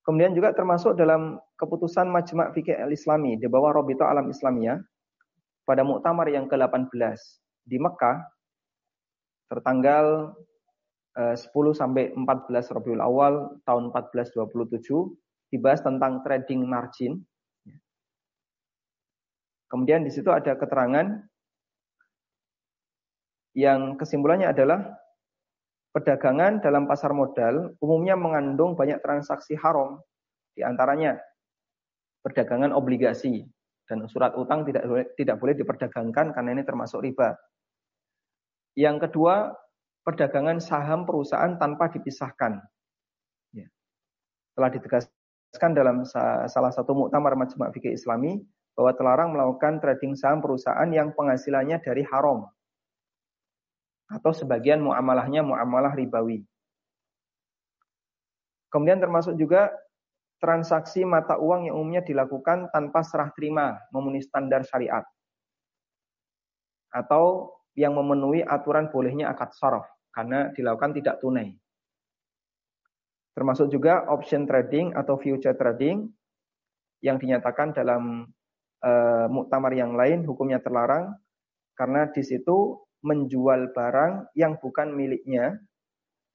Kemudian 0.00 0.32
juga 0.32 0.56
termasuk 0.56 0.96
dalam 0.96 1.36
keputusan 1.60 2.08
Majma' 2.08 2.56
Fikih 2.56 2.80
Al-Islami 2.80 3.36
di 3.36 3.46
bawah 3.46 3.76
Robito 3.76 4.08
Alam 4.08 4.32
Islamiyah 4.32 4.80
pada 5.68 5.84
muktamar 5.84 6.26
yang 6.32 6.48
ke-18 6.48 7.20
di 7.68 7.76
Mekah 7.76 8.24
tertanggal 9.52 10.32
10 11.14 11.36
eh, 11.36 11.74
sampai 11.76 12.04
14 12.16 12.74
Rabiul 12.74 13.02
Awal 13.02 13.60
tahun 13.66 13.92
1427 13.92 15.52
dibahas 15.52 15.82
tentang 15.82 16.22
trading 16.22 16.64
margin. 16.64 17.20
Kemudian 19.70 20.02
di 20.06 20.10
situ 20.10 20.30
ada 20.30 20.54
keterangan 20.54 21.22
yang 23.54 23.98
kesimpulannya 23.98 24.50
adalah 24.50 24.86
Perdagangan 25.90 26.62
dalam 26.62 26.86
pasar 26.86 27.10
modal 27.10 27.74
umumnya 27.82 28.14
mengandung 28.14 28.78
banyak 28.78 29.02
transaksi 29.02 29.58
haram, 29.58 29.98
di 30.54 30.62
antaranya 30.62 31.18
perdagangan 32.22 32.70
obligasi 32.70 33.42
dan 33.90 34.06
surat 34.06 34.38
utang 34.38 34.62
tidak 34.62 34.86
tidak 35.18 35.36
boleh 35.42 35.58
diperdagangkan 35.58 36.30
karena 36.30 36.50
ini 36.54 36.62
termasuk 36.62 37.02
riba. 37.02 37.34
Yang 38.78 39.10
kedua, 39.10 39.50
perdagangan 40.06 40.62
saham 40.62 41.02
perusahaan 41.02 41.58
tanpa 41.58 41.90
dipisahkan. 41.90 42.62
Ya. 43.50 43.66
Telah 44.54 44.70
ditegaskan 44.70 45.70
dalam 45.74 46.06
salah 46.46 46.70
satu 46.70 46.94
muktamar 46.94 47.34
Majma' 47.34 47.74
Fikih 47.74 47.98
Islami 47.98 48.38
bahwa 48.78 48.94
terlarang 48.94 49.34
melakukan 49.34 49.82
trading 49.82 50.14
saham 50.14 50.38
perusahaan 50.38 50.86
yang 50.94 51.10
penghasilannya 51.18 51.82
dari 51.82 52.06
haram 52.06 52.46
atau 54.10 54.34
sebagian 54.34 54.82
muamalahnya 54.82 55.46
muamalah 55.46 55.94
ribawi. 55.94 56.42
Kemudian 58.70 58.98
termasuk 58.98 59.38
juga 59.38 59.70
transaksi 60.42 61.06
mata 61.06 61.38
uang 61.38 61.70
yang 61.70 61.74
umumnya 61.78 62.02
dilakukan 62.02 62.70
tanpa 62.74 63.06
serah 63.06 63.30
terima 63.34 63.78
memenuhi 63.94 64.22
standar 64.26 64.66
syariat. 64.66 65.06
Atau 66.90 67.54
yang 67.78 67.94
memenuhi 67.94 68.42
aturan 68.42 68.90
bolehnya 68.90 69.30
akad 69.30 69.54
saraf 69.54 69.86
karena 70.10 70.50
dilakukan 70.50 70.98
tidak 70.98 71.22
tunai. 71.22 71.54
Termasuk 73.30 73.70
juga 73.70 74.10
option 74.10 74.42
trading 74.42 74.90
atau 74.98 75.14
future 75.14 75.54
trading 75.54 76.10
yang 76.98 77.16
dinyatakan 77.16 77.70
dalam 77.70 78.26
uh, 78.82 79.26
muktamar 79.30 79.70
yang 79.70 79.94
lain 79.94 80.26
hukumnya 80.26 80.58
terlarang 80.58 81.14
karena 81.78 82.10
di 82.10 82.20
situ 82.26 82.76
menjual 83.00 83.72
barang 83.72 84.32
yang 84.36 84.60
bukan 84.60 84.92
miliknya 84.92 85.56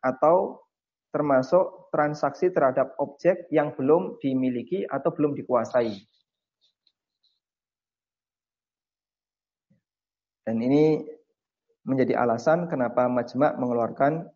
atau 0.01 0.65
termasuk 1.13 1.89
transaksi 1.95 2.51
terhadap 2.51 2.97
objek 2.99 3.47
yang 3.47 3.71
belum 3.73 4.19
dimiliki 4.19 4.83
atau 4.83 5.15
belum 5.15 5.31
dikuasai. 5.37 5.95
Dan 10.45 10.61
ini 10.61 11.01
menjadi 11.87 12.19
alasan 12.21 12.69
kenapa 12.69 13.09
Majma' 13.09 13.57
mengeluarkan 13.57 14.29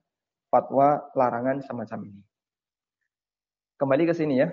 fatwa 0.50 1.06
larangan 1.14 1.62
semacam 1.62 2.00
ini. 2.10 2.22
Kembali 3.78 4.04
ke 4.10 4.14
sini 4.18 4.42
ya. 4.42 4.50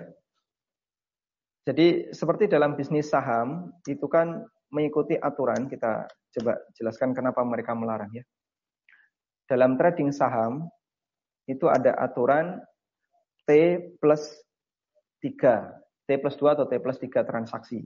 Jadi 1.67 2.15
seperti 2.15 2.47
dalam 2.47 2.79
bisnis 2.79 3.11
saham 3.11 3.75
itu 3.89 4.07
kan 4.07 4.45
mengikuti 4.71 5.15
aturan, 5.15 5.71
kita 5.71 6.07
coba 6.07 6.59
jelaskan 6.75 7.15
kenapa 7.15 7.41
mereka 7.43 7.71
melarang 7.73 8.11
ya. 8.11 8.23
Dalam 9.47 9.79
trading 9.79 10.11
saham, 10.11 10.67
itu 11.47 11.71
ada 11.71 11.95
aturan 11.95 12.59
T 13.47 13.79
plus 14.03 14.27
3, 15.23 15.71
T 16.03 16.09
plus 16.19 16.35
2 16.35 16.55
atau 16.59 16.67
T 16.67 16.75
plus 16.83 16.99
3 16.99 17.23
transaksi. 17.23 17.79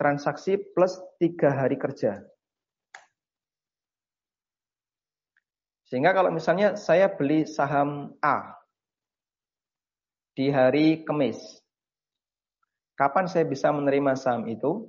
Transaksi 0.00 0.56
plus 0.72 0.96
3 1.20 1.52
hari 1.52 1.76
kerja. 1.76 2.24
Sehingga 5.92 6.16
kalau 6.16 6.32
misalnya 6.32 6.80
saya 6.80 7.12
beli 7.12 7.44
saham 7.44 8.16
A 8.24 8.56
di 10.32 10.48
hari 10.48 11.04
Kamis, 11.04 11.62
Kapan 12.92 13.26
saya 13.26 13.48
bisa 13.48 13.72
menerima 13.72 14.14
saham 14.14 14.46
itu? 14.46 14.86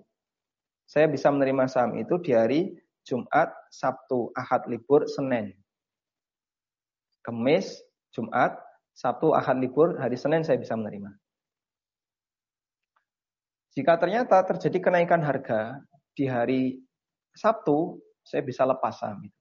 Saya 0.88 1.10
bisa 1.10 1.32
menerima 1.32 1.66
saham 1.72 1.98
itu 1.98 2.20
di 2.20 2.36
hari 2.36 2.76
Jumat, 3.04 3.52
Sabtu, 3.72 4.32
Ahad 4.36 4.68
libur, 4.68 5.08
Senin. 5.08 5.52
Kemis, 7.24 7.80
Jumat, 8.12 8.60
Sabtu, 8.96 9.32
Ahad 9.32 9.60
libur, 9.60 9.96
hari 10.00 10.20
Senin 10.20 10.44
saya 10.44 10.60
bisa 10.60 10.76
menerima. 10.76 11.12
Jika 13.74 13.98
ternyata 13.98 14.38
terjadi 14.46 14.78
kenaikan 14.78 15.24
harga 15.26 15.82
di 16.14 16.30
hari 16.30 16.78
Sabtu, 17.34 17.98
saya 18.22 18.46
bisa 18.46 18.64
lepas 18.70 19.02
saham 19.02 19.26
itu. 19.26 19.40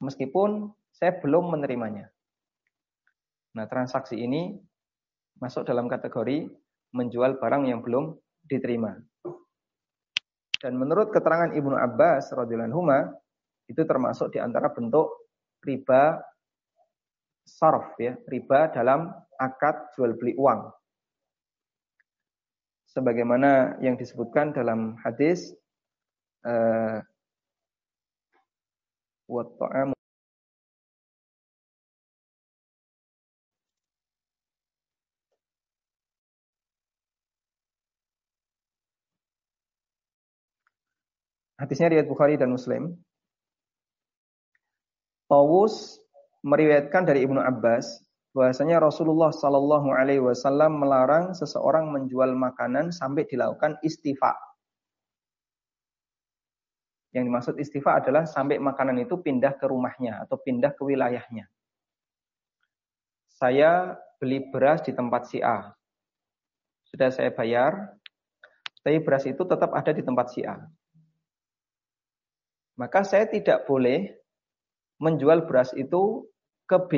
Meskipun 0.00 0.72
saya 0.94 1.20
belum 1.20 1.52
menerimanya. 1.52 2.08
Nah, 3.54 3.66
transaksi 3.68 4.16
ini 4.16 4.56
masuk 5.36 5.68
dalam 5.68 5.86
kategori 5.90 6.48
menjual 6.94 7.36
barang 7.36 7.68
yang 7.68 7.84
belum 7.84 8.16
diterima. 8.48 8.96
Dan 10.58 10.74
menurut 10.74 11.14
keterangan 11.14 11.54
Ibnu 11.54 11.74
Abbas 11.78 12.34
radhiyallahu 12.34 12.82
itu 13.70 13.82
termasuk 13.86 14.34
di 14.34 14.42
antara 14.42 14.74
bentuk 14.74 15.30
riba 15.62 16.18
sarf 17.46 17.94
ya, 17.96 18.18
riba 18.26 18.68
dalam 18.74 19.08
akad 19.38 19.94
jual 19.94 20.18
beli 20.18 20.34
uang. 20.34 20.68
Sebagaimana 22.90 23.78
yang 23.84 23.94
disebutkan 23.94 24.50
dalam 24.50 24.98
hadis 25.04 25.54
uh, 26.42 26.98
wa 29.28 29.97
Hadisnya 41.58 41.90
riwayat 41.90 42.06
Bukhari 42.06 42.38
dan 42.38 42.54
Muslim. 42.54 42.94
Tawus 45.26 45.98
meriwayatkan 46.46 47.02
dari 47.02 47.26
Ibnu 47.26 47.42
Abbas 47.42 47.98
bahwasanya 48.30 48.78
Rasulullah 48.78 49.34
Shallallahu 49.34 49.90
Alaihi 49.90 50.22
Wasallam 50.22 50.78
melarang 50.78 51.34
seseorang 51.34 51.90
menjual 51.90 52.30
makanan 52.38 52.94
sampai 52.94 53.26
dilakukan 53.26 53.74
istifa. 53.82 54.38
Yang 57.10 57.24
dimaksud 57.26 57.54
istifa 57.58 57.98
adalah 57.98 58.22
sampai 58.22 58.62
makanan 58.62 59.02
itu 59.02 59.18
pindah 59.18 59.58
ke 59.58 59.66
rumahnya 59.66 60.22
atau 60.22 60.38
pindah 60.38 60.78
ke 60.78 60.82
wilayahnya. 60.86 61.50
Saya 63.34 63.98
beli 64.22 64.46
beras 64.46 64.86
di 64.86 64.94
tempat 64.94 65.26
si 65.26 65.42
A. 65.42 65.74
Sudah 66.86 67.10
saya 67.10 67.34
bayar, 67.34 67.98
tapi 68.86 69.02
beras 69.02 69.26
itu 69.26 69.42
tetap 69.42 69.74
ada 69.74 69.90
di 69.90 70.06
tempat 70.06 70.30
si 70.30 70.46
A 70.46 70.77
maka 72.78 73.02
saya 73.02 73.26
tidak 73.26 73.66
boleh 73.66 74.14
menjual 75.02 75.50
beras 75.50 75.74
itu 75.74 76.30
ke 76.70 76.78
B. 76.86 76.92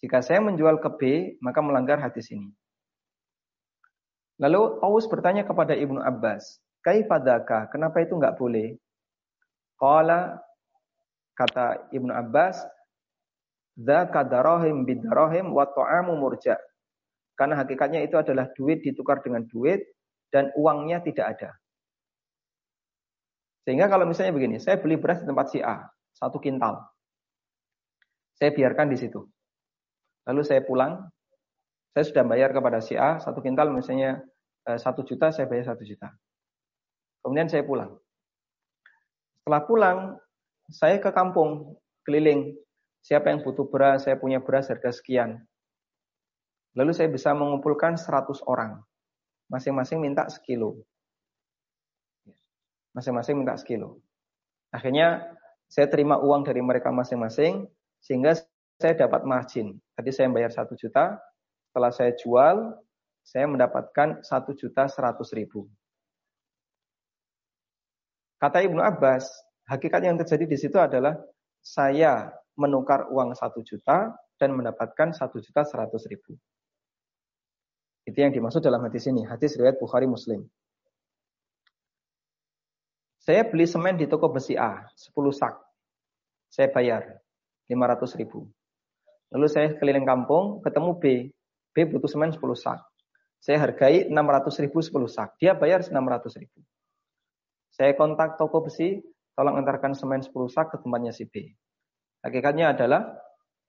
Jika 0.00 0.24
saya 0.24 0.40
menjual 0.40 0.80
ke 0.80 0.90
B, 0.96 1.00
maka 1.44 1.60
melanggar 1.60 2.00
hadis 2.00 2.32
ini. 2.32 2.48
Lalu 4.38 4.80
Aus 4.80 5.10
bertanya 5.10 5.42
kepada 5.44 5.74
Ibnu 5.74 5.98
Abbas, 5.98 6.62
Kaifadaka, 6.80 7.68
kenapa 7.74 8.00
itu 8.00 8.14
enggak 8.14 8.38
boleh? 8.38 8.78
Qala, 9.76 10.38
kata 11.34 11.90
Ibnu 11.90 12.14
Abbas, 12.14 12.62
Dzaka 13.78 14.26
darahim 14.26 14.82
bidarahim 14.82 15.54
wa 15.54 15.62
ta'amu 15.62 16.18
murja. 16.18 16.58
Karena 17.38 17.62
hakikatnya 17.62 18.02
itu 18.02 18.18
adalah 18.18 18.50
duit 18.58 18.82
ditukar 18.82 19.22
dengan 19.22 19.46
duit 19.46 19.86
dan 20.34 20.50
uangnya 20.58 20.98
tidak 21.06 21.38
ada. 21.38 21.50
Sehingga 23.68 23.84
kalau 23.84 24.08
misalnya 24.08 24.32
begini, 24.32 24.56
saya 24.56 24.80
beli 24.80 24.96
beras 24.96 25.20
di 25.20 25.28
tempat 25.28 25.52
si 25.52 25.60
A, 25.60 25.84
satu 26.16 26.40
kintal. 26.40 26.88
Saya 28.32 28.56
biarkan 28.56 28.88
di 28.88 28.96
situ. 28.96 29.20
Lalu 30.24 30.40
saya 30.40 30.64
pulang, 30.64 31.04
saya 31.92 32.04
sudah 32.08 32.24
bayar 32.24 32.56
kepada 32.56 32.80
si 32.80 32.96
A, 32.96 33.20
satu 33.20 33.44
kintal 33.44 33.68
misalnya 33.68 34.24
eh, 34.64 34.80
satu 34.80 35.04
juta, 35.04 35.28
saya 35.36 35.44
bayar 35.52 35.76
satu 35.76 35.84
juta. 35.84 36.08
Kemudian 37.20 37.52
saya 37.52 37.60
pulang. 37.60 37.92
Setelah 39.44 39.62
pulang, 39.68 39.98
saya 40.72 40.96
ke 40.96 41.12
kampung, 41.12 41.76
keliling. 42.08 42.56
Siapa 43.04 43.28
yang 43.28 43.44
butuh 43.44 43.68
beras, 43.68 44.08
saya 44.08 44.16
punya 44.16 44.40
beras 44.40 44.72
harga 44.72 44.96
sekian. 44.96 45.44
Lalu 46.72 46.96
saya 46.96 47.12
bisa 47.12 47.36
mengumpulkan 47.36 48.00
100 48.00 48.48
orang. 48.48 48.80
Masing-masing 49.52 50.00
minta 50.00 50.24
sekilo 50.32 50.88
masing-masing 52.98 53.38
minta 53.38 53.54
sekilo. 53.54 54.02
Akhirnya 54.74 55.22
saya 55.70 55.86
terima 55.86 56.18
uang 56.18 56.42
dari 56.42 56.58
mereka 56.58 56.90
masing-masing 56.90 57.70
sehingga 58.02 58.34
saya 58.82 58.94
dapat 58.98 59.22
margin. 59.22 59.78
Tadi 59.94 60.10
saya 60.10 60.26
bayar 60.34 60.50
satu 60.50 60.74
juta, 60.74 61.14
setelah 61.70 61.94
saya 61.94 62.12
jual, 62.18 62.74
saya 63.22 63.46
mendapatkan 63.46 64.26
satu 64.26 64.58
juta 64.58 64.90
seratus 64.90 65.30
ribu. 65.30 65.70
Kata 68.38 68.62
Ibnu 68.62 68.78
Abbas, 68.82 69.26
hakikat 69.66 70.02
yang 70.02 70.18
terjadi 70.18 70.44
di 70.46 70.56
situ 70.58 70.78
adalah 70.78 71.14
saya 71.62 72.30
menukar 72.54 73.10
uang 73.10 73.34
satu 73.34 73.62
juta 73.62 74.14
dan 74.38 74.54
mendapatkan 74.54 75.14
satu 75.14 75.42
juta 75.42 75.66
seratus 75.66 76.06
ribu. 76.06 76.38
Itu 78.06 78.18
yang 78.24 78.32
dimaksud 78.32 78.62
dalam 78.62 78.80
hadis 78.86 79.04
ini, 79.10 79.26
hadis 79.26 79.58
riwayat 79.58 79.76
Bukhari 79.76 80.06
Muslim. 80.06 80.46
Saya 83.28 83.44
beli 83.44 83.68
semen 83.68 84.00
di 84.00 84.08
toko 84.08 84.32
besi 84.32 84.56
A, 84.56 84.88
10 84.88 85.12
sak. 85.36 85.52
Saya 86.48 86.72
bayar 86.72 87.20
500 87.68 88.16
ribu. 88.16 88.48
Lalu 89.28 89.46
saya 89.52 89.76
keliling 89.76 90.08
kampung, 90.08 90.64
ketemu 90.64 90.96
B. 90.96 91.04
B 91.76 91.76
butuh 91.92 92.08
semen 92.08 92.32
10 92.32 92.40
sak. 92.56 92.80
Saya 93.36 93.60
hargai 93.60 94.08
600 94.08 94.64
ribu 94.64 94.80
10 94.80 95.12
sak. 95.12 95.36
Dia 95.44 95.52
bayar 95.52 95.84
600 95.84 96.40
ribu. 96.40 96.64
Saya 97.68 97.92
kontak 98.00 98.40
toko 98.40 98.64
besi, 98.64 98.96
tolong 99.36 99.60
antarkan 99.60 99.92
semen 99.92 100.24
10 100.24 100.32
sak 100.48 100.72
ke 100.72 100.80
tempatnya 100.80 101.12
si 101.12 101.28
B. 101.28 101.52
Hakikatnya 102.24 102.72
adalah 102.72 103.12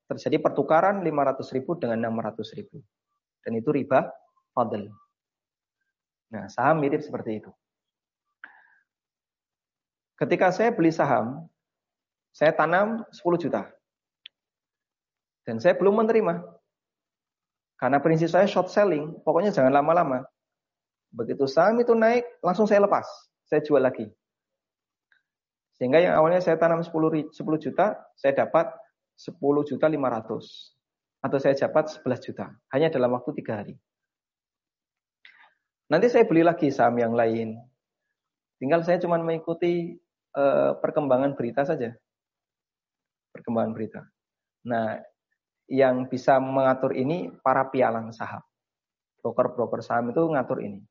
terjadi 0.08 0.40
pertukaran 0.40 1.04
500 1.04 1.36
ribu 1.60 1.76
dengan 1.76 2.08
600 2.08 2.56
ribu. 2.56 2.80
Dan 3.44 3.60
itu 3.60 3.76
riba 3.76 4.08
fadl. 4.56 4.88
Nah, 6.32 6.48
saham 6.48 6.80
mirip 6.80 7.04
seperti 7.04 7.44
itu. 7.44 7.52
Ketika 10.20 10.52
saya 10.52 10.76
beli 10.76 10.92
saham, 10.92 11.48
saya 12.36 12.52
tanam 12.52 13.08
10 13.08 13.40
juta. 13.40 13.72
Dan 15.48 15.64
saya 15.64 15.80
belum 15.80 16.04
menerima. 16.04 16.44
Karena 17.80 18.04
prinsip 18.04 18.28
saya 18.28 18.44
short 18.44 18.68
selling, 18.68 19.24
pokoknya 19.24 19.56
jangan 19.56 19.72
lama-lama. 19.72 20.28
Begitu 21.16 21.48
saham 21.48 21.80
itu 21.80 21.96
naik, 21.96 22.28
langsung 22.44 22.68
saya 22.68 22.84
lepas. 22.84 23.08
Saya 23.48 23.64
jual 23.64 23.80
lagi. 23.80 24.12
Sehingga 25.80 26.04
yang 26.04 26.20
awalnya 26.20 26.44
saya 26.44 26.60
tanam 26.60 26.84
10, 26.84 27.32
10 27.32 27.34
juta, 27.64 27.96
saya 28.20 28.36
dapat 28.36 28.68
10 29.16 29.40
juta 29.64 29.88
500. 29.88 31.24
Atau 31.24 31.40
saya 31.40 31.56
dapat 31.56 31.96
11 31.96 32.20
juta. 32.28 32.52
Hanya 32.76 32.92
dalam 32.92 33.16
waktu 33.16 33.32
3 33.40 33.56
hari. 33.56 33.80
Nanti 35.88 36.12
saya 36.12 36.28
beli 36.28 36.44
lagi 36.44 36.68
saham 36.70 37.00
yang 37.00 37.16
lain. 37.16 37.56
Tinggal 38.60 38.84
saya 38.84 39.00
cuma 39.00 39.16
mengikuti 39.24 39.96
eh, 40.36 40.72
perkembangan 40.78 41.34
berita 41.34 41.66
saja. 41.66 41.94
Perkembangan 43.34 43.72
berita. 43.74 44.02
Nah, 44.68 45.00
yang 45.70 46.10
bisa 46.10 46.42
mengatur 46.42 46.98
ini 46.98 47.30
para 47.46 47.70
pialang 47.70 48.10
saham. 48.10 48.42
Broker-broker 49.22 49.86
saham 49.86 50.10
itu 50.10 50.22
ngatur 50.26 50.60
ini. 50.66 50.82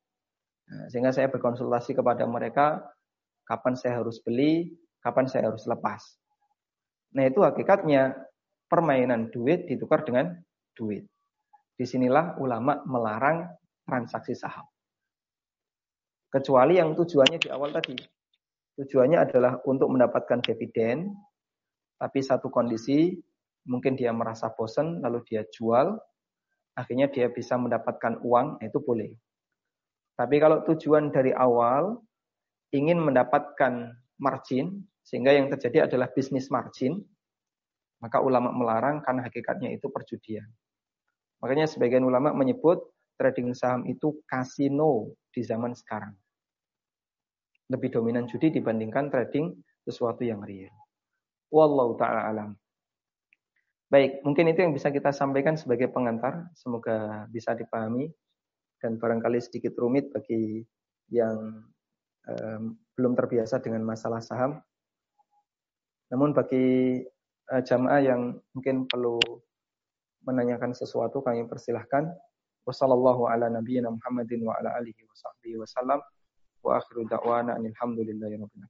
Nah, 0.69 0.87
sehingga 0.93 1.11
saya 1.11 1.27
berkonsultasi 1.33 1.99
kepada 1.99 2.25
mereka 2.29 2.87
kapan 3.49 3.75
saya 3.75 3.99
harus 3.99 4.21
beli, 4.21 4.71
kapan 5.01 5.27
saya 5.27 5.51
harus 5.51 5.65
lepas. 5.67 6.01
Nah, 7.17 7.25
itu 7.25 7.41
hakikatnya 7.41 8.15
permainan 8.69 9.33
duit 9.33 9.65
ditukar 9.65 10.05
dengan 10.05 10.37
duit. 10.77 11.09
Di 11.75 11.89
sinilah 11.89 12.37
ulama 12.39 12.85
melarang 12.85 13.49
transaksi 13.89 14.37
saham. 14.37 14.69
Kecuali 16.29 16.77
yang 16.77 16.93
tujuannya 16.93 17.39
di 17.41 17.49
awal 17.49 17.73
tadi. 17.73 17.97
Tujuannya 18.79 19.19
adalah 19.19 19.59
untuk 19.67 19.91
mendapatkan 19.91 20.39
dividen, 20.39 21.11
tapi 21.99 22.23
satu 22.23 22.47
kondisi 22.47 23.19
mungkin 23.67 23.99
dia 23.99 24.15
merasa 24.15 24.55
bosan 24.55 25.03
lalu 25.03 25.27
dia 25.27 25.43
jual, 25.51 25.99
akhirnya 26.79 27.11
dia 27.11 27.27
bisa 27.27 27.59
mendapatkan 27.59 28.23
uang, 28.23 28.63
itu 28.63 28.79
boleh. 28.79 29.11
Tapi 30.15 30.39
kalau 30.39 30.63
tujuan 30.63 31.11
dari 31.11 31.35
awal 31.35 31.99
ingin 32.71 33.03
mendapatkan 33.03 33.99
margin, 34.23 34.87
sehingga 35.03 35.35
yang 35.35 35.51
terjadi 35.51 35.91
adalah 35.91 36.15
bisnis 36.15 36.47
margin, 36.47 37.03
maka 37.99 38.23
ulama 38.23 38.55
melarang 38.55 39.03
karena 39.03 39.27
hakikatnya 39.27 39.75
itu 39.75 39.91
perjudian. 39.91 40.47
Makanya 41.43 41.67
sebagian 41.67 42.07
ulama 42.07 42.31
menyebut 42.31 42.79
trading 43.19 43.51
saham 43.59 43.83
itu 43.91 44.23
kasino 44.31 45.11
di 45.35 45.43
zaman 45.43 45.75
sekarang. 45.75 46.15
Lebih 47.69 47.93
dominan 47.93 48.25
judi 48.25 48.49
dibandingkan 48.49 49.13
trading 49.13 49.53
sesuatu 49.85 50.25
yang 50.25 50.41
real. 50.45 50.73
Wallahu 51.53 51.97
ta'ala 51.97 52.29
alam. 52.29 52.57
Baik, 53.89 54.21
mungkin 54.21 54.53
itu 54.53 54.61
yang 54.61 54.77
bisa 54.77 54.93
kita 54.93 55.17
sampaikan 55.17 55.57
sebagai 55.57 55.89
pengantar. 55.89 56.53
Semoga 56.53 57.25
bisa 57.33 57.57
dipahami 57.57 58.13
dan 58.85 59.01
barangkali 59.01 59.41
sedikit 59.41 59.73
rumit 59.81 60.13
bagi 60.13 60.61
yang 61.09 61.65
um, 62.29 62.77
belum 63.01 63.17
terbiasa 63.17 63.65
dengan 63.65 63.81
masalah 63.89 64.21
saham. 64.21 64.61
Namun 66.13 66.37
bagi 66.37 67.01
uh, 67.49 67.63
jamaah 67.65 68.01
yang 68.05 68.37
mungkin 68.53 68.85
perlu 68.85 69.17
menanyakan 70.29 70.77
sesuatu 70.77 71.25
kami 71.25 71.49
persilahkan. 71.49 72.13
Wassalamualaikum 72.69 73.33
ala 73.33 73.49
nabiyyina 73.49 73.89
Muhammadin 73.89 74.45
wa 76.63 76.79
akhiru 76.79 77.07
da'wana 77.07 77.57
alhamdulillahi 77.59 78.35
rabbil 78.39 78.67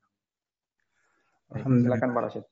alamin. 1.53 1.82
Silakan 1.84 2.11
Pak 2.12 2.22
Rashid. 2.28 2.45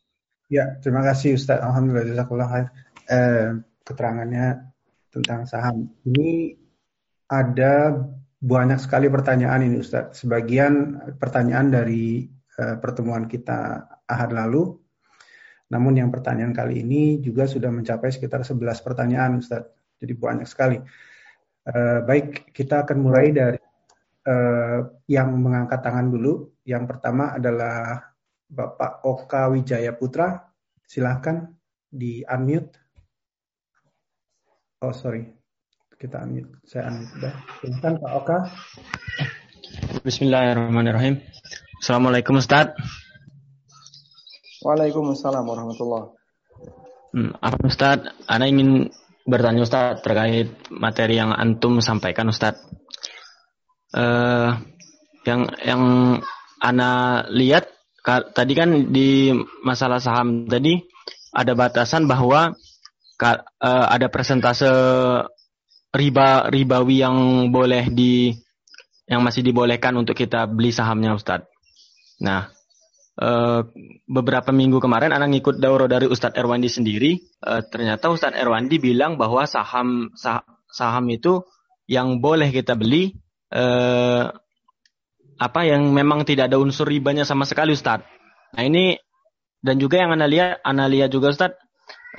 Ya, 0.46 0.78
terima 0.78 1.02
kasih 1.02 1.36
Ustaz. 1.36 1.58
Alhamdulillah 1.58 2.06
jazakallah 2.06 2.48
khair. 2.48 2.66
Eh, 3.10 3.48
keterangannya 3.82 4.72
tentang 5.10 5.44
saham. 5.44 5.90
Ini 6.06 6.54
ada 7.26 7.98
banyak 8.38 8.78
sekali 8.78 9.10
pertanyaan 9.10 9.66
ini 9.66 9.82
Ustaz. 9.82 10.22
Sebagian 10.22 11.02
pertanyaan 11.18 11.68
dari 11.68 12.30
eh, 12.56 12.76
pertemuan 12.78 13.26
kita 13.26 13.84
ahad 14.06 14.30
lalu. 14.32 14.78
Namun 15.66 15.98
yang 15.98 16.14
pertanyaan 16.14 16.54
kali 16.54 16.86
ini 16.86 17.18
juga 17.18 17.50
sudah 17.50 17.74
mencapai 17.74 18.14
sekitar 18.14 18.46
11 18.46 18.86
pertanyaan 18.86 19.42
Ustaz. 19.42 19.66
Jadi 19.98 20.12
banyak 20.14 20.46
sekali. 20.46 20.78
Eh, 21.66 21.98
baik, 22.06 22.54
kita 22.54 22.86
akan 22.86 23.02
mulai 23.02 23.34
dari 23.34 23.55
eh, 24.26 24.78
yang 25.06 25.38
mengangkat 25.38 25.80
tangan 25.80 26.10
dulu. 26.10 26.58
Yang 26.66 26.84
pertama 26.90 27.38
adalah 27.38 28.02
Bapak 28.46 29.06
Oka 29.06 29.46
Wijaya 29.54 29.94
Putra. 29.94 30.50
Silahkan 30.82 31.46
di 31.86 32.26
unmute. 32.26 32.74
Oh 34.82 34.92
sorry, 34.92 35.24
kita 35.96 36.26
unmute. 36.26 36.58
Saya 36.66 36.90
unmute 36.90 37.10
sudah. 37.14 37.34
Silahkan 37.62 37.92
Pak 38.02 38.12
Oka. 38.18 38.38
Bismillahirrahmanirrahim. 40.02 41.22
Assalamualaikum 41.82 42.38
Ustaz. 42.38 42.74
Waalaikumsalam 44.66 45.46
warahmatullah. 45.46 46.16
Hmm, 47.14 47.32
apa 47.38 47.58
Ustaz? 47.64 48.02
Anda 48.26 48.50
ingin 48.50 48.90
bertanya 49.26 49.62
Ustaz 49.62 50.02
terkait 50.02 50.50
materi 50.70 51.18
yang 51.18 51.30
antum 51.34 51.78
sampaikan 51.78 52.30
Ustaz. 52.30 52.58
Uh, 53.96 54.60
yang 55.24 55.48
yang 55.64 55.82
Ana 56.60 57.24
lihat 57.32 57.72
tadi 58.32 58.52
kan 58.52 58.92
di 58.92 59.32
masalah 59.64 59.98
saham 59.98 60.44
tadi 60.44 60.78
ada 61.32 61.52
batasan 61.52 62.08
bahwa 62.08 62.54
uh, 63.20 63.86
ada 63.88 64.08
persentase 64.08 64.68
riba 65.92 66.48
ribawi 66.48 67.02
yang 67.02 67.48
boleh 67.52 67.88
di 67.92 68.32
yang 69.06 69.22
masih 69.22 69.42
dibolehkan 69.44 69.94
untuk 69.96 70.18
kita 70.18 70.48
beli 70.50 70.74
sahamnya 70.74 71.14
Ustadz. 71.14 71.46
Nah, 72.20 72.50
uh, 73.22 73.62
beberapa 74.08 74.50
minggu 74.50 74.82
kemarin 74.82 75.14
anak 75.14 75.30
ngikut 75.36 75.62
dauro 75.62 75.86
dari 75.86 76.10
Ustadz 76.10 76.34
Erwandi 76.34 76.66
sendiri, 76.66 77.20
uh, 77.46 77.62
ternyata 77.62 78.10
Ustadz 78.10 78.34
Erwandi 78.34 78.82
bilang 78.82 79.14
bahwa 79.14 79.46
saham 79.46 80.10
sah, 80.18 80.42
saham 80.72 81.06
itu 81.12 81.46
yang 81.86 82.18
boleh 82.18 82.50
kita 82.50 82.74
beli 82.74 83.14
uh, 83.56 84.36
apa 85.36 85.60
yang 85.64 85.92
memang 85.92 86.28
tidak 86.28 86.52
ada 86.52 86.60
unsur 86.60 86.88
ribanya 86.88 87.24
sama 87.24 87.48
sekali 87.48 87.72
Ustaz. 87.72 88.04
Nah 88.52 88.62
ini 88.64 89.00
dan 89.64 89.80
juga 89.80 90.04
yang 90.04 90.12
analia 90.12 90.60
analia 90.60 91.08
juga 91.08 91.32
Ustaz, 91.32 91.52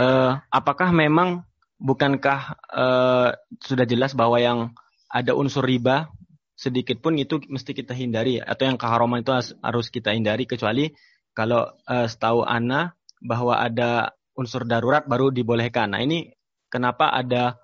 uh, 0.01 0.41
apakah 0.49 0.89
memang 0.89 1.45
bukankah 1.77 2.57
uh, 2.73 3.29
sudah 3.61 3.85
jelas 3.85 4.17
bahwa 4.17 4.41
yang 4.41 4.73
ada 5.07 5.38
unsur 5.38 5.63
riba 5.63 6.09
sedikit 6.57 6.97
pun 7.05 7.13
itu 7.21 7.38
mesti 7.45 7.77
kita 7.77 7.93
hindari 7.93 8.41
atau 8.41 8.65
yang 8.65 8.81
keharaman 8.81 9.21
itu 9.21 9.29
harus 9.61 9.93
kita 9.93 10.09
hindari 10.09 10.49
kecuali 10.49 10.89
kalau 11.38 11.69
uh, 11.85 12.09
setahu 12.09 12.41
Ana 12.41 12.97
bahwa 13.21 13.61
ada 13.61 14.17
unsur 14.33 14.65
darurat 14.65 15.05
baru 15.05 15.29
dibolehkan. 15.29 15.93
Nah 15.93 16.01
ini 16.01 16.33
kenapa 16.69 17.13
ada 17.13 17.61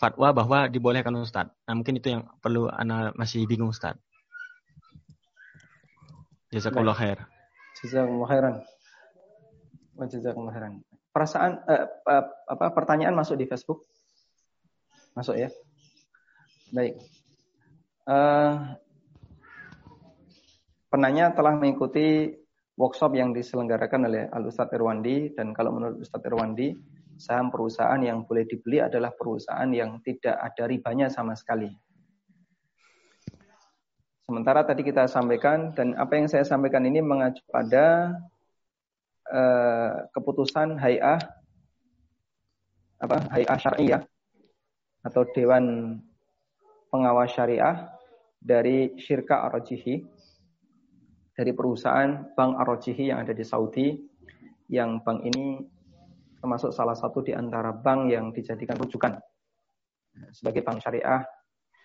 fatwa 0.00 0.32
bahwa 0.32 0.64
dibolehkan 0.72 1.12
Ustaz? 1.20 1.52
Nah 1.68 1.76
mungkin 1.76 2.00
itu 2.00 2.16
yang 2.16 2.24
perlu 2.40 2.72
Ana 2.72 3.12
masih 3.12 3.44
bingung 3.44 3.68
Ustaz. 3.68 4.00
Jazakallah 6.48 6.96
khair. 6.96 7.20
Jazakallah 7.84 8.26
khairan. 8.26 8.54
Jazakallah 10.00 10.52
khairan. 10.56 10.72
Perasaan 11.12 11.52
eh, 11.68 11.84
eh, 11.84 12.24
apa 12.48 12.66
pertanyaan 12.72 13.12
masuk 13.12 13.36
di 13.36 13.44
Facebook? 13.44 13.84
Masuk 15.12 15.36
ya. 15.36 15.52
Baik. 16.72 16.96
Uh, 18.10 18.74
penanya 20.90 21.30
telah 21.30 21.54
mengikuti 21.54 22.34
workshop 22.74 23.14
yang 23.14 23.30
diselenggarakan 23.30 24.10
oleh 24.10 24.26
Al 24.32 24.48
Ustadz 24.48 24.74
Irwandi 24.74 25.36
dan 25.36 25.54
kalau 25.54 25.76
menurut 25.76 26.02
Ustadz 26.02 26.26
Irwandi 26.26 26.74
saham 27.20 27.52
perusahaan 27.52 28.00
yang 28.00 28.24
boleh 28.24 28.48
dibeli 28.48 28.80
adalah 28.80 29.12
perusahaan 29.12 29.68
yang 29.68 30.00
tidak 30.00 30.40
ada 30.40 30.64
ribanya 30.64 31.12
sama 31.12 31.36
sekali. 31.36 31.68
Sementara 34.24 34.64
tadi 34.64 34.80
kita 34.86 35.04
sampaikan 35.04 35.76
dan 35.76 35.92
apa 36.00 36.16
yang 36.16 36.30
saya 36.30 36.46
sampaikan 36.46 36.86
ini 36.86 37.04
mengacu 37.04 37.44
pada 37.50 38.14
uh, 39.28 40.06
keputusan 40.16 40.80
Hay'ah 40.80 41.20
apa 43.00 43.16
Hay'ah 43.36 43.58
Syariah 43.58 44.02
atau 45.02 45.26
Dewan 45.34 45.98
Pengawas 46.88 47.34
Syariah 47.34 47.90
dari 48.38 48.96
Syirka 48.96 49.44
Ar-Rajihi 49.50 49.94
dari 51.34 51.52
perusahaan 51.56 52.30
Bank 52.32 52.52
Ar-Rajihi 52.54 53.10
yang 53.10 53.26
ada 53.26 53.34
di 53.34 53.44
Saudi 53.44 53.98
yang 54.70 55.02
bank 55.02 55.26
ini 55.26 55.58
termasuk 56.40 56.72
salah 56.72 56.96
satu 56.96 57.20
di 57.20 57.36
antara 57.36 57.70
bank 57.70 58.08
yang 58.08 58.32
dijadikan 58.32 58.74
rujukan 58.80 59.20
sebagai 60.32 60.64
bank 60.64 60.80
syariah 60.82 61.22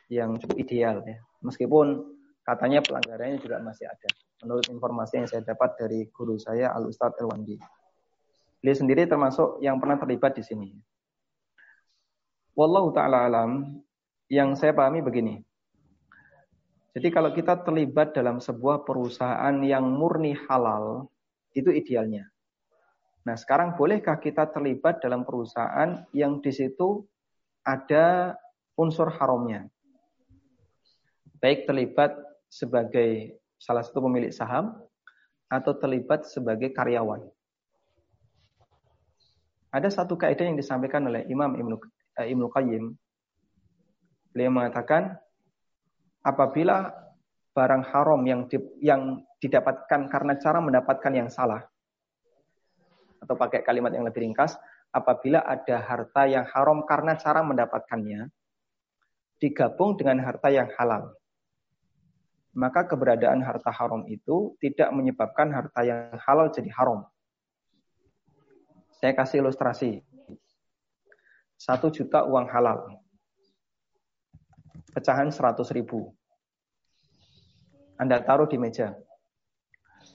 yang 0.10 0.38
cukup 0.40 0.58
ideal 0.58 1.04
ya. 1.06 1.20
Meskipun 1.44 2.02
katanya 2.42 2.82
pelanggarannya 2.82 3.38
juga 3.42 3.62
masih 3.62 3.86
ada. 3.86 4.10
Menurut 4.44 4.66
informasi 4.70 5.14
yang 5.22 5.28
saya 5.28 5.42
dapat 5.44 5.76
dari 5.80 6.08
guru 6.10 6.38
saya 6.38 6.74
Al 6.74 6.88
Ustadz 6.90 7.18
Elwandi. 7.22 7.58
Beliau 8.62 8.76
sendiri 8.78 9.06
termasuk 9.06 9.62
yang 9.62 9.78
pernah 9.78 9.98
terlibat 9.98 10.38
di 10.38 10.44
sini. 10.46 10.70
Wallahu 12.56 12.96
taala 12.96 13.28
alam, 13.28 13.84
yang 14.32 14.56
saya 14.56 14.72
pahami 14.72 15.04
begini. 15.04 15.44
Jadi 16.96 17.12
kalau 17.12 17.36
kita 17.36 17.60
terlibat 17.68 18.16
dalam 18.16 18.40
sebuah 18.40 18.88
perusahaan 18.88 19.52
yang 19.60 19.84
murni 19.84 20.32
halal, 20.48 21.12
itu 21.52 21.68
idealnya. 21.68 22.32
Nah, 23.26 23.34
sekarang 23.34 23.74
bolehkah 23.74 24.22
kita 24.22 24.54
terlibat 24.54 25.02
dalam 25.02 25.26
perusahaan 25.26 26.06
yang 26.14 26.38
di 26.46 26.54
situ 26.54 27.02
ada 27.66 28.38
unsur 28.78 29.10
haramnya? 29.10 29.66
Baik 31.42 31.66
terlibat 31.66 32.14
sebagai 32.46 33.42
salah 33.58 33.82
satu 33.82 34.06
pemilik 34.06 34.30
saham 34.30 34.78
atau 35.50 35.74
terlibat 35.74 36.30
sebagai 36.30 36.70
karyawan. 36.70 37.26
Ada 39.74 39.90
satu 39.90 40.16
kaidah 40.16 40.46
yang 40.46 40.56
disampaikan 40.56 41.10
oleh 41.10 41.26
Imam 41.26 41.58
Ibnu, 41.58 41.76
eh, 42.22 42.30
Ibnu 42.30 42.48
Qayyim. 42.54 42.94
Beliau 44.38 44.54
mengatakan 44.54 45.18
apabila 46.22 46.94
barang 47.58 47.84
haram 47.90 48.22
yang 48.22 48.46
di, 48.46 48.62
yang 48.86 49.26
didapatkan 49.42 50.14
karena 50.14 50.38
cara 50.38 50.62
mendapatkan 50.62 51.12
yang 51.12 51.28
salah 51.28 51.66
atau 53.26 53.36
pakai 53.36 53.66
kalimat 53.66 53.90
yang 53.90 54.06
lebih 54.06 54.22
ringkas, 54.22 54.54
apabila 54.94 55.42
ada 55.42 55.82
harta 55.82 56.30
yang 56.30 56.46
haram 56.46 56.86
karena 56.86 57.18
cara 57.18 57.42
mendapatkannya 57.42 58.30
digabung 59.42 59.98
dengan 59.98 60.22
harta 60.24 60.48
yang 60.54 60.70
halal 60.78 61.12
maka 62.56 62.88
keberadaan 62.88 63.44
harta 63.44 63.68
haram 63.68 64.08
itu 64.08 64.56
tidak 64.64 64.88
menyebabkan 64.96 65.52
harta 65.52 65.84
yang 65.84 66.16
halal 66.24 66.48
jadi 66.48 66.72
haram. 66.72 67.04
Saya 68.96 69.12
kasih 69.12 69.44
ilustrasi. 69.44 70.00
Satu 71.60 71.92
juta 71.92 72.24
uang 72.24 72.48
halal. 72.48 72.96
Pecahan 74.96 75.28
seratus 75.36 75.76
ribu. 75.76 76.16
Anda 78.00 78.24
taruh 78.24 78.48
di 78.48 78.56
meja. 78.56 78.96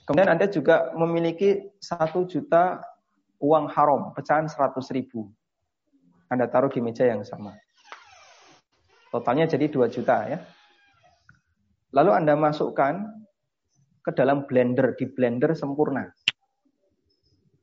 Kemudian 0.09 0.33
Anda 0.33 0.49
juga 0.49 0.97
memiliki 0.97 1.61
satu 1.77 2.25
juta 2.25 2.81
uang 3.41 3.73
haram, 3.73 4.13
pecahan 4.13 4.47
seratus 4.47 4.93
ribu. 4.93 5.33
Anda 6.31 6.47
taruh 6.47 6.71
di 6.71 6.79
meja 6.79 7.09
yang 7.09 7.25
sama. 7.27 7.57
Totalnya 9.11 9.51
jadi 9.51 9.67
2 9.67 9.91
juta 9.91 10.17
ya. 10.31 10.39
Lalu 11.91 12.11
Anda 12.15 12.39
masukkan 12.39 13.03
ke 14.01 14.15
dalam 14.15 14.47
blender, 14.47 14.95
di 14.95 15.11
blender 15.11 15.59
sempurna. 15.59 16.07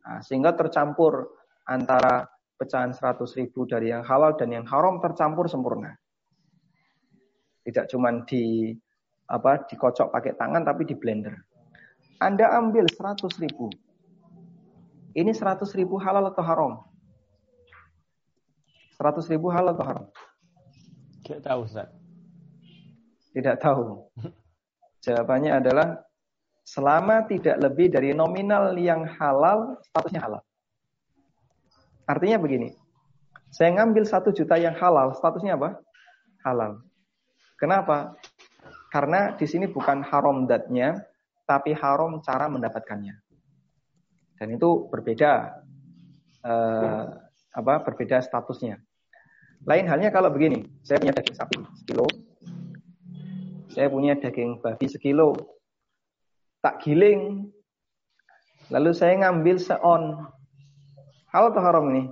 Nah, 0.03 0.19
sehingga 0.19 0.51
tercampur 0.51 1.31
antara 1.63 2.27
pecahan 2.59 2.91
100 2.91 3.23
ribu 3.39 3.63
dari 3.63 3.93
yang 3.93 4.03
halal 4.03 4.35
dan 4.35 4.51
yang 4.51 4.67
haram 4.67 4.99
tercampur 4.99 5.47
sempurna. 5.47 5.95
Tidak 7.63 7.87
cuma 7.87 8.11
di 8.27 8.75
apa 9.27 9.67
dikocok 9.67 10.11
pakai 10.11 10.33
tangan 10.35 10.63
tapi 10.63 10.87
di 10.87 10.95
blender. 10.95 11.35
Anda 12.19 12.51
ambil 12.55 12.87
100 12.87 13.27
ribu. 13.43 13.71
Ini 15.17 15.33
100 15.33 15.65
ribu 15.73 15.97
halal 15.97 16.29
atau 16.29 16.45
haram? 16.45 16.73
100 19.01 19.33
ribu 19.33 19.49
halal 19.49 19.73
atau 19.73 19.85
haram? 19.89 20.05
Tidak 21.25 21.41
tahu, 21.41 21.65
Ustaz. 21.65 21.89
Tidak 23.33 23.57
tahu. 23.57 24.05
Jawabannya 25.05 25.57
adalah 25.57 26.05
selama 26.61 27.25
tidak 27.25 27.57
lebih 27.57 27.89
dari 27.89 28.13
nominal 28.13 28.77
yang 28.77 29.09
halal, 29.17 29.81
statusnya 29.89 30.21
halal. 30.21 30.41
Artinya 32.05 32.37
begini, 32.37 32.77
saya 33.49 33.73
ngambil 33.73 34.05
satu 34.05 34.29
juta 34.29 34.53
yang 34.61 34.77
halal, 34.77 35.17
statusnya 35.17 35.57
apa? 35.57 35.81
Halal. 36.45 36.85
Kenapa? 37.57 38.13
Karena 38.93 39.33
di 39.33 39.49
sini 39.49 39.65
bukan 39.65 40.05
haram 40.05 40.45
datnya, 40.45 41.01
tapi 41.49 41.73
haram 41.73 42.21
cara 42.21 42.45
mendapatkannya. 42.47 43.26
Dan 44.37 44.53
itu 44.53 44.85
berbeda, 44.87 45.61
eh, 46.45 47.05
apa? 47.57 47.73
Berbeda 47.81 48.21
statusnya. 48.21 48.77
Lain 49.65 49.89
halnya 49.89 50.13
kalau 50.13 50.29
begini, 50.29 50.63
saya 50.85 51.01
punya 51.01 51.17
daging 51.17 51.35
sapi 51.35 51.55
sekilo, 51.81 52.07
saya 53.73 53.87
punya 53.89 54.13
daging 54.13 54.61
babi 54.61 54.85
sekilo, 54.85 55.33
tak 56.61 56.85
giling, 56.85 57.49
lalu 58.69 58.91
saya 58.93 59.17
ngambil 59.25 59.57
seon. 59.57 60.29
Halal 61.33 61.51
atau 61.53 61.63
haram 61.65 61.85
ini? 61.93 62.03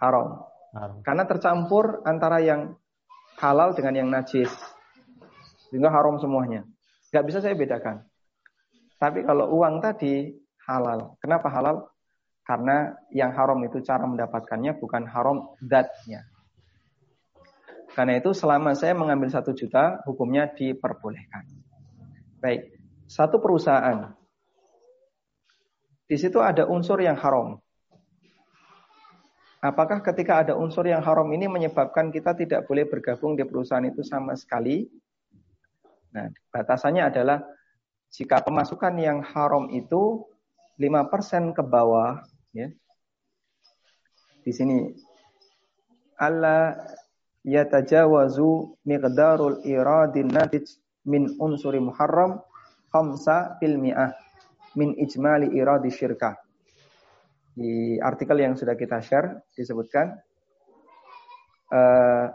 Haram. 0.00 0.44
haram. 0.74 0.96
Karena 1.06 1.24
tercampur 1.24 2.02
antara 2.04 2.42
yang 2.42 2.74
halal 3.38 3.72
dengan 3.72 3.94
yang 3.94 4.08
najis. 4.10 4.50
Sehingga 5.70 5.88
haram 5.88 6.18
semuanya. 6.18 6.66
Gak 7.14 7.24
bisa 7.24 7.38
saya 7.38 7.54
bedakan. 7.54 8.02
Tapi 8.98 9.22
kalau 9.22 9.54
uang 9.54 9.78
tadi 9.80 10.34
halal. 10.66 11.16
Kenapa 11.20 11.48
halal? 11.52 11.88
Karena 12.44 12.92
yang 13.08 13.32
haram 13.32 13.56
itu 13.64 13.80
cara 13.80 14.04
mendapatkannya 14.04 14.76
bukan 14.76 15.08
haram 15.08 15.56
datnya. 15.64 16.28
Karena 17.96 18.18
itu 18.18 18.34
selama 18.34 18.74
saya 18.74 18.92
mengambil 18.92 19.30
satu 19.30 19.54
juta, 19.54 20.02
hukumnya 20.04 20.50
diperbolehkan. 20.50 21.46
Baik, 22.42 22.76
satu 23.08 23.38
perusahaan. 23.40 24.12
Di 26.04 26.16
situ 26.20 26.36
ada 26.42 26.68
unsur 26.68 27.00
yang 27.00 27.16
haram. 27.16 27.56
Apakah 29.64 30.04
ketika 30.04 30.44
ada 30.44 30.52
unsur 30.52 30.84
yang 30.84 31.00
haram 31.00 31.24
ini 31.32 31.48
menyebabkan 31.48 32.12
kita 32.12 32.36
tidak 32.36 32.68
boleh 32.68 32.84
bergabung 32.84 33.32
di 33.32 33.48
perusahaan 33.48 33.88
itu 33.88 34.04
sama 34.04 34.36
sekali? 34.36 34.84
Nah, 36.12 36.28
batasannya 36.52 37.08
adalah 37.08 37.40
jika 38.12 38.44
pemasukan 38.44 38.92
yang 39.00 39.24
haram 39.24 39.72
itu 39.72 40.28
5% 40.76 41.54
ke 41.54 41.62
bawah, 41.62 42.22
ya. 42.50 42.68
Di 44.44 44.52
sini 44.52 44.92
Allah 46.20 46.76
yatajawazu 47.44 48.80
miqdarul 48.84 49.64
iradin 49.64 50.28
natij 50.28 50.68
min 51.08 51.36
unsuri 51.40 51.80
muharram 51.80 52.40
khamsa 52.92 53.56
fil 53.60 53.76
mi'ah 53.80 54.12
min 54.76 54.92
ijmali 55.00 55.52
iradi 55.56 55.88
syirkah. 55.88 56.36
Di 57.54 58.02
artikel 58.02 58.42
yang 58.42 58.58
sudah 58.58 58.74
kita 58.74 58.98
share 58.98 59.46
disebutkan 59.54 60.10
uh, 61.70 62.26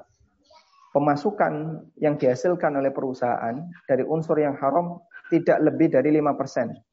pemasukan 0.95 1.83
yang 1.99 2.15
dihasilkan 2.15 2.73
oleh 2.79 2.89
perusahaan 2.89 3.53
dari 3.85 4.01
unsur 4.07 4.39
yang 4.39 4.55
haram 4.57 4.97
tidak 5.29 5.59
lebih 5.61 5.93
dari 5.93 6.09
5%. 6.15 6.88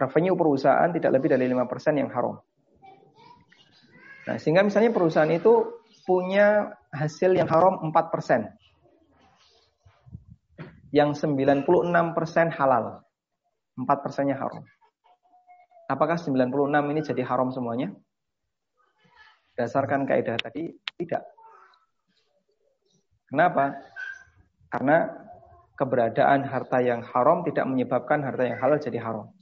Revenue 0.00 0.32
perusahaan 0.32 0.88
tidak 0.88 1.12
lebih 1.12 1.36
dari 1.36 1.44
5% 1.44 2.00
yang 2.00 2.08
haram. 2.08 2.40
Nah, 4.24 4.36
sehingga 4.40 4.64
misalnya 4.64 4.88
perusahaan 4.96 5.28
itu 5.28 5.84
punya 6.08 6.72
hasil 6.88 7.36
yang 7.36 7.44
haram 7.52 7.84
4%. 7.92 8.48
Yang 10.90 11.20
96% 11.20 12.48
halal. 12.56 13.04
4 13.76 14.04
persennya 14.04 14.40
haram. 14.40 14.64
Apakah 15.90 16.16
96 16.16 16.48
ini 16.94 17.00
jadi 17.04 17.22
haram 17.26 17.52
semuanya? 17.52 17.92
Dasarkan 19.58 20.08
kaidah 20.08 20.40
tadi, 20.40 20.72
tidak. 20.96 21.26
Kenapa? 23.28 23.76
Karena 24.70 25.10
keberadaan 25.74 26.46
harta 26.46 26.78
yang 26.78 27.02
haram 27.02 27.42
tidak 27.42 27.66
menyebabkan 27.66 28.22
harta 28.22 28.46
yang 28.46 28.58
halal 28.58 28.78
jadi 28.78 28.98
haram. 29.02 29.32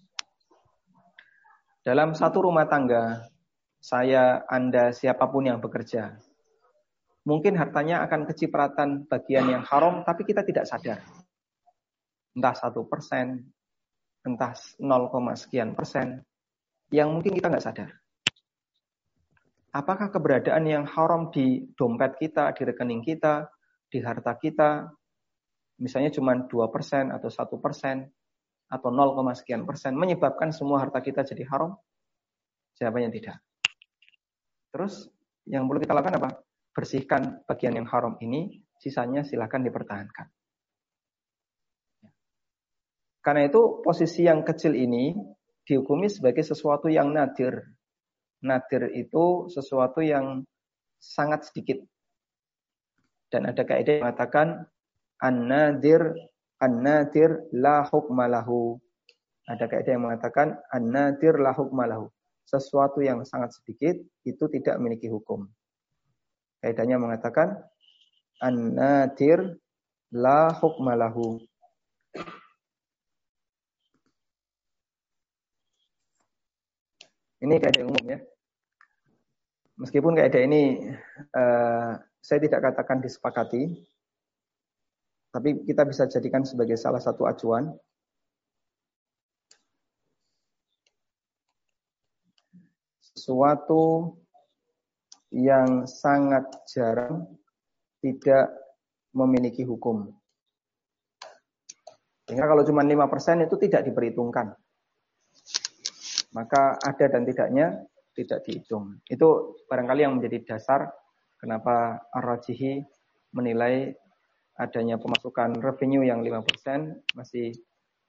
Dalam 1.89 2.13
satu 2.13 2.45
rumah 2.45 2.69
tangga, 2.69 3.33
saya, 3.81 4.45
Anda, 4.45 4.93
siapa 4.93 5.25
pun 5.33 5.49
yang 5.49 5.57
bekerja, 5.57 6.21
mungkin 7.25 7.57
hartanya 7.57 8.05
akan 8.05 8.29
kecipratan 8.29 9.09
bagian 9.09 9.49
yang 9.49 9.65
haram, 9.65 10.05
tapi 10.05 10.29
kita 10.29 10.45
tidak 10.45 10.69
sadar. 10.69 11.01
Entah 12.37 12.53
satu 12.53 12.85
persen, 12.85 13.41
entah 14.21 14.53
0, 14.77 15.33
sekian 15.33 15.73
persen, 15.73 16.21
yang 16.93 17.09
mungkin 17.09 17.33
kita 17.33 17.49
nggak 17.49 17.65
sadar. 17.65 17.89
Apakah 19.73 20.13
keberadaan 20.13 20.69
yang 20.69 20.85
haram 20.85 21.33
di 21.33 21.73
dompet 21.73 22.21
kita, 22.21 22.53
di 22.53 22.69
rekening 22.69 23.01
kita, 23.01 23.49
di 23.89 24.05
harta 24.05 24.37
kita, 24.37 24.93
misalnya 25.81 26.13
cuma 26.13 26.37
2 26.37 26.53
persen 26.69 27.09
atau 27.17 27.33
satu 27.33 27.57
persen, 27.57 28.13
atau 28.69 28.93
0, 28.93 29.17
sekian 29.33 29.65
persen, 29.65 29.97
menyebabkan 29.97 30.53
semua 30.53 30.85
harta 30.85 31.01
kita 31.01 31.25
jadi 31.25 31.49
haram? 31.49 31.77
Jawabannya 32.77 33.11
tidak. 33.11 33.41
Terus 34.71 35.09
yang 35.49 35.65
perlu 35.65 35.81
kita 35.81 35.97
lakukan 35.97 36.21
apa? 36.21 36.31
bersihkan 36.79 37.43
bagian 37.43 37.75
yang 37.75 37.91
haram 37.91 38.15
ini, 38.23 38.63
sisanya 38.79 39.27
silahkan 39.27 39.59
dipertahankan. 39.67 40.31
Karena 43.19 43.51
itu 43.51 43.83
posisi 43.83 44.23
yang 44.23 44.47
kecil 44.47 44.79
ini 44.79 45.11
dihukumi 45.67 46.07
sebagai 46.07 46.47
sesuatu 46.47 46.87
yang 46.87 47.11
nadir. 47.11 47.67
Nadir 48.47 48.95
itu 48.95 49.51
sesuatu 49.51 49.99
yang 49.99 50.47
sangat 51.03 51.51
sedikit. 51.51 51.83
Dan 53.27 53.51
ada 53.51 53.67
kaidah 53.67 53.99
yang 53.99 54.05
mengatakan 54.07 54.71
an-nadir 55.19 56.15
an-nadir 56.59 57.49
la 57.55 57.87
hukmalahu. 57.87 58.79
Ada 59.49 59.65
kaidah 59.65 59.97
yang 59.97 60.05
mengatakan 60.05 60.59
an-nadir 60.71 61.41
la 61.41 61.57
hukmalahu. 61.57 62.11
Sesuatu 62.45 63.01
yang 63.01 63.25
sangat 63.25 63.57
sedikit 63.57 63.97
itu 64.25 64.45
tidak 64.53 64.77
memiliki 64.81 65.09
hukum. 65.09 65.49
Kaidahnya 66.61 66.99
mengatakan 66.99 67.57
an-nadir 68.43 69.57
la 70.13 70.53
hukmalahu. 70.53 71.41
Ini 77.39 77.55
kaidah 77.63 77.87
umum 77.87 78.03
ya. 78.03 78.19
Meskipun 79.79 80.19
kaidah 80.19 80.43
ini 80.43 80.91
uh, 81.39 81.95
saya 82.19 82.39
tidak 82.43 82.67
katakan 82.67 82.99
disepakati, 82.99 83.79
tapi 85.29 85.61
kita 85.69 85.85
bisa 85.85 86.09
jadikan 86.09 86.43
sebagai 86.45 86.81
salah 86.81 87.01
satu 87.01 87.29
acuan. 87.29 87.69
Sesuatu 92.97 94.17
yang 95.29 95.85
sangat 95.85 96.49
jarang 96.73 97.29
tidak 98.01 98.49
memiliki 99.13 99.69
hukum. 99.69 100.09
Sehingga 102.25 102.49
kalau 102.49 102.65
cuma 102.65 102.85
5% 102.85 103.45
itu 103.45 103.57
tidak 103.61 103.89
diperhitungkan. 103.89 104.53
Maka 106.33 106.77
ada 106.81 107.07
dan 107.09 107.25
tidaknya 107.25 107.85
tidak 108.13 108.45
dihitung. 108.45 109.01
Itu 109.09 109.61
barangkali 109.69 110.05
yang 110.05 110.21
menjadi 110.21 110.57
dasar 110.57 110.89
kenapa 111.41 112.05
Ar-Rajihi 112.13 112.85
menilai 113.33 113.97
adanya 114.59 114.99
pemasukan 114.99 115.63
revenue 115.63 116.03
yang 116.03 116.21
5% 116.27 117.15
masih 117.15 117.55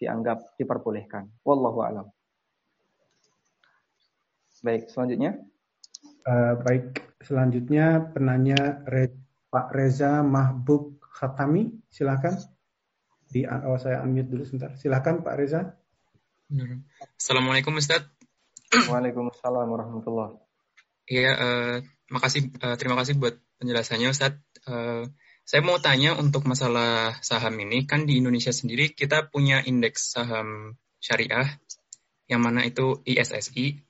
dianggap 0.01 0.57
diperbolehkan. 0.57 1.29
Wallahu 1.45 1.79
a'lam. 1.85 2.07
Baik, 4.65 4.89
selanjutnya. 4.91 5.39
Uh, 6.25 6.57
baik, 6.65 6.99
selanjutnya 7.23 8.11
penanya 8.11 8.83
Red 8.89 9.15
Pak 9.47 9.71
Reza 9.71 10.25
Mahbub 10.25 10.99
Khatami, 10.99 11.69
silakan. 11.93 12.35
Di 13.29 13.45
oh, 13.45 13.77
saya 13.77 14.01
unmute 14.01 14.27
dulu 14.27 14.43
sebentar. 14.43 14.73
Silakan 14.73 15.21
Pak 15.21 15.35
Reza. 15.37 15.61
Assalamualaikum 17.13 17.77
Ustaz. 17.77 18.09
Waalaikumsalam 18.73 19.69
warahmatullahi. 19.69 20.41
Iya, 21.09 21.31
uh, 21.37 21.75
makasih 22.09 22.53
uh, 22.61 22.75
terima 22.77 22.97
kasih 22.97 23.17
buat 23.21 23.37
penjelasannya 23.61 24.09
Ustaz. 24.09 24.33
Uh, 24.65 25.05
saya 25.49 25.65
mau 25.65 25.81
tanya 25.81 26.13
untuk 26.13 26.45
masalah 26.45 27.17
saham 27.25 27.57
ini, 27.57 27.89
kan 27.89 28.05
di 28.05 28.21
Indonesia 28.21 28.53
sendiri 28.53 28.93
kita 28.93 29.33
punya 29.33 29.65
indeks 29.65 30.13
saham 30.13 30.77
syariah, 31.01 31.57
yang 32.29 32.45
mana 32.45 32.69
itu 32.69 33.01
ISSI, 33.01 33.81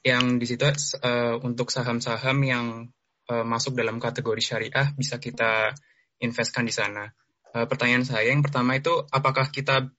yang 0.00 0.40
di 0.40 0.48
situ 0.48 0.64
uh, 0.64 1.36
untuk 1.44 1.68
saham-saham 1.68 2.40
yang 2.40 2.88
uh, 3.28 3.44
masuk 3.44 3.76
dalam 3.76 4.00
kategori 4.00 4.40
syariah 4.40 4.96
bisa 4.96 5.20
kita 5.20 5.76
investkan 6.24 6.64
di 6.64 6.72
sana. 6.72 7.12
Uh, 7.52 7.68
pertanyaan 7.68 8.08
saya 8.08 8.32
yang 8.32 8.40
pertama 8.40 8.80
itu, 8.80 9.04
apakah 9.12 9.52
kita 9.52 9.92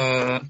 uh, 0.00 0.40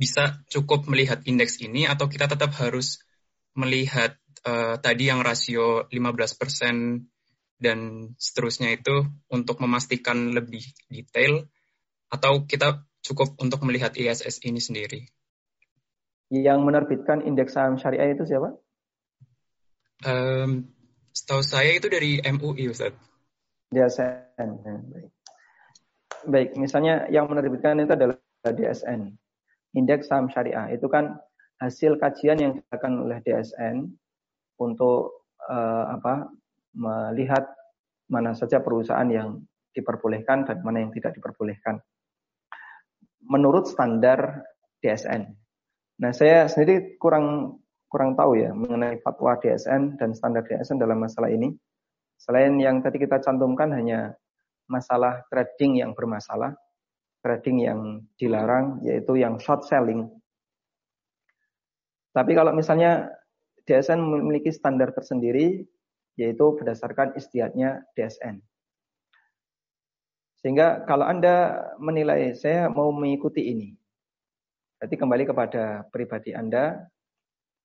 bisa 0.00 0.40
cukup 0.48 0.88
melihat 0.88 1.20
indeks 1.28 1.60
ini 1.60 1.84
atau 1.84 2.08
kita 2.08 2.24
tetap 2.24 2.56
harus 2.56 3.04
melihat 3.52 4.16
uh, 4.48 4.80
tadi 4.80 5.12
yang 5.12 5.20
rasio 5.20 5.92
15% 5.92 7.13
dan 7.64 8.12
seterusnya 8.20 8.76
itu 8.76 9.08
untuk 9.32 9.56
memastikan 9.64 10.36
lebih 10.36 10.60
detail 10.92 11.48
atau 12.12 12.44
kita 12.44 12.84
cukup 13.00 13.40
untuk 13.40 13.64
melihat 13.64 13.96
ISS 13.96 14.44
ini 14.44 14.60
sendiri? 14.60 15.08
Yang 16.28 16.60
menerbitkan 16.60 17.24
indeks 17.24 17.56
saham 17.56 17.80
syariah 17.80 18.12
itu 18.12 18.28
siapa? 18.28 18.52
Um, 20.04 20.68
setahu 21.16 21.40
saya 21.40 21.80
itu 21.80 21.88
dari 21.88 22.20
MUI, 22.20 22.68
Ustaz. 22.68 22.92
DSN. 23.72 24.50
Ya, 24.60 24.74
baik. 24.84 25.10
Baik, 26.24 26.48
misalnya 26.56 27.08
yang 27.08 27.28
menerbitkan 27.28 27.80
itu 27.80 27.92
adalah 27.92 28.16
DSN. 28.44 29.16
Indeks 29.76 30.12
saham 30.12 30.28
syariah. 30.28 30.72
Itu 30.72 30.92
kan 30.92 31.16
hasil 31.60 31.96
kajian 31.96 32.38
yang 32.40 32.52
dilakukan 32.60 32.92
oleh 33.00 33.18
DSN 33.24 33.94
untuk 34.60 35.28
uh, 35.48 35.84
apa 35.96 36.30
melihat 36.74 37.48
mana 38.10 38.36
saja 38.36 38.60
perusahaan 38.60 39.06
yang 39.08 39.40
diperbolehkan 39.74 40.46
dan 40.46 40.62
mana 40.62 40.84
yang 40.86 40.92
tidak 40.94 41.16
diperbolehkan. 41.18 41.80
Menurut 43.24 43.66
standar 43.66 44.44
DSN. 44.84 45.32
Nah, 46.04 46.12
saya 46.12 46.44
sendiri 46.44 47.00
kurang 47.00 47.58
kurang 47.88 48.18
tahu 48.18 48.36
ya 48.36 48.50
mengenai 48.50 48.98
fatwa 49.00 49.38
DSN 49.38 49.96
dan 49.96 50.12
standar 50.12 50.44
DSN 50.44 50.82
dalam 50.82 51.00
masalah 51.00 51.30
ini. 51.30 51.54
Selain 52.18 52.52
yang 52.58 52.82
tadi 52.84 53.00
kita 53.00 53.22
cantumkan 53.22 53.70
hanya 53.72 54.12
masalah 54.68 55.24
trading 55.30 55.80
yang 55.80 55.94
bermasalah, 55.94 56.52
trading 57.22 57.64
yang 57.64 57.80
dilarang 58.18 58.82
yaitu 58.82 59.16
yang 59.16 59.38
short 59.38 59.64
selling. 59.64 60.10
Tapi 62.14 62.32
kalau 62.34 62.54
misalnya 62.54 63.10
DSN 63.66 63.98
memiliki 63.98 64.52
standar 64.52 64.92
tersendiri 64.94 65.64
yaitu 66.14 66.54
berdasarkan 66.54 67.14
istiadatnya 67.18 67.86
DSN. 67.98 68.42
Sehingga 70.44 70.84
kalau 70.84 71.08
Anda 71.08 71.56
menilai 71.80 72.36
saya 72.36 72.68
mau 72.68 72.92
mengikuti 72.92 73.48
ini, 73.48 73.72
berarti 74.76 74.96
kembali 75.00 75.24
kepada 75.24 75.88
pribadi 75.88 76.36
Anda 76.36 76.84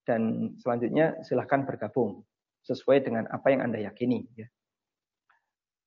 dan 0.08 0.56
selanjutnya 0.56 1.20
silahkan 1.20 1.68
bergabung 1.68 2.24
sesuai 2.64 3.04
dengan 3.04 3.28
apa 3.28 3.52
yang 3.52 3.68
Anda 3.68 3.84
yakini. 3.84 4.24
Ya. 4.32 4.48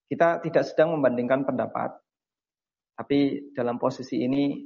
Kita 0.05 0.45
tidak 0.45 0.69
sedang 0.69 0.93
membandingkan 0.93 1.41
pendapat, 1.49 1.97
tapi 2.93 3.49
dalam 3.57 3.81
posisi 3.81 4.21
ini 4.21 4.61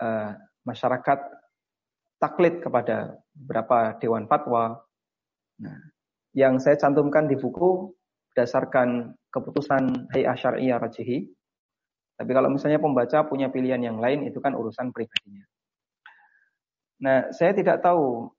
uh, 0.00 0.32
masyarakat 0.64 1.18
taklid 2.16 2.64
kepada 2.64 3.12
beberapa 3.36 3.92
dewan 4.00 4.24
fatwa. 4.24 4.80
Nah, 5.60 5.91
yang 6.32 6.56
saya 6.56 6.80
cantumkan 6.80 7.28
di 7.28 7.36
buku 7.36 7.92
berdasarkan 8.32 9.12
keputusan 9.28 10.08
Hay'ah 10.12 10.36
Syariah 10.36 10.80
Rajihi. 10.80 11.28
Tapi 12.16 12.30
kalau 12.32 12.48
misalnya 12.48 12.80
pembaca 12.80 13.24
punya 13.28 13.52
pilihan 13.52 13.80
yang 13.80 13.98
lain, 14.00 14.24
itu 14.28 14.40
kan 14.40 14.56
urusan 14.56 14.92
pribadinya. 14.92 15.44
Nah, 17.02 17.28
saya 17.34 17.52
tidak 17.52 17.82
tahu 17.82 18.30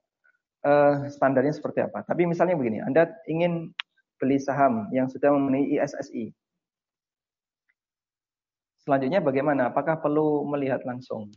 uh, 0.65 1.05
standarnya 1.11 1.53
seperti 1.53 1.83
apa. 1.83 2.01
Tapi 2.01 2.25
misalnya 2.25 2.57
begini, 2.57 2.79
Anda 2.81 3.11
ingin 3.29 3.75
beli 4.17 4.39
saham 4.39 4.87
yang 4.95 5.11
sudah 5.11 5.35
memenuhi 5.35 5.77
ISSI. 5.77 6.31
Selanjutnya 8.83 9.19
bagaimana? 9.19 9.71
Apakah 9.71 9.99
perlu 9.99 10.47
melihat 10.47 10.83
langsung? 10.87 11.31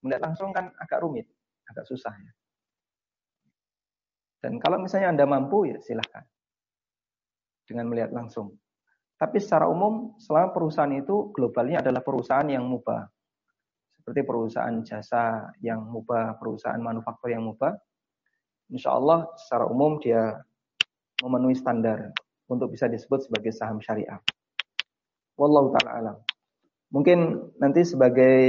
Melihat 0.00 0.24
langsung 0.24 0.52
kan 0.56 0.72
agak 0.80 1.04
rumit, 1.04 1.28
agak 1.68 1.84
susah 1.84 2.12
ya. 2.12 2.32
Dan 4.40 4.56
kalau 4.56 4.80
misalnya 4.80 5.12
Anda 5.12 5.24
mampu, 5.28 5.68
ya 5.68 5.76
silahkan. 5.84 6.24
Dengan 7.68 7.92
melihat 7.92 8.10
langsung. 8.10 8.56
Tapi 9.20 9.36
secara 9.36 9.68
umum, 9.68 10.16
selama 10.16 10.48
perusahaan 10.56 10.90
itu 10.96 11.28
globalnya 11.36 11.84
adalah 11.84 12.00
perusahaan 12.00 12.48
yang 12.48 12.64
mubah. 12.64 13.04
Seperti 14.00 14.24
perusahaan 14.24 14.80
jasa 14.80 15.52
yang 15.60 15.84
mubah, 15.92 16.40
perusahaan 16.40 16.80
manufaktur 16.80 17.28
yang 17.28 17.44
mubah. 17.44 17.76
Insya 18.72 18.96
Allah 18.96 19.28
secara 19.36 19.68
umum 19.68 20.00
dia 20.00 20.40
memenuhi 21.20 21.52
standar 21.52 22.16
untuk 22.48 22.72
bisa 22.72 22.88
disebut 22.88 23.28
sebagai 23.28 23.52
saham 23.52 23.76
syariah. 23.84 24.16
Wallahu 25.36 25.76
ta'ala 25.76 25.90
alam. 26.00 26.16
Mungkin 26.90 27.52
nanti 27.60 27.84
sebagai 27.84 28.40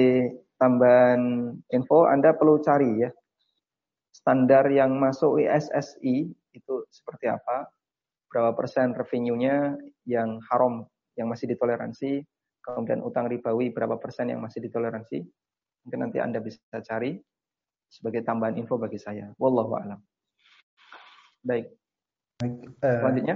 tambahan 0.55 1.51
info 1.67 2.07
Anda 2.07 2.31
perlu 2.31 2.63
cari 2.63 3.05
ya 3.05 3.11
standar 4.11 4.67
yang 4.69 4.99
masuk 4.99 5.39
ISSI 5.39 6.29
itu 6.51 6.75
seperti 6.91 7.31
apa, 7.31 7.71
berapa 8.27 8.51
persen 8.53 8.91
revenue-nya 8.91 9.79
yang 10.07 10.39
haram, 10.51 10.85
yang 11.15 11.31
masih 11.31 11.47
ditoleransi, 11.51 12.23
kemudian 12.61 13.01
utang 13.01 13.31
ribawi 13.31 13.71
berapa 13.71 13.97
persen 13.97 14.29
yang 14.29 14.43
masih 14.43 14.61
ditoleransi. 14.63 15.23
Mungkin 15.87 15.99
nanti 15.99 16.21
Anda 16.21 16.43
bisa 16.43 16.61
cari 16.83 17.17
sebagai 17.89 18.21
tambahan 18.21 18.55
info 18.59 18.77
bagi 18.77 19.01
saya. 19.01 19.33
Wallahu 19.41 19.73
a'lam. 19.75 19.99
Baik. 21.41 21.73
Baik 22.37 22.53
uh, 22.85 23.01
selanjutnya? 23.01 23.35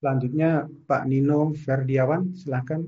Selanjutnya 0.00 0.50
Pak 0.88 1.02
Nino 1.06 1.52
Ferdiawan, 1.54 2.34
silahkan. 2.34 2.82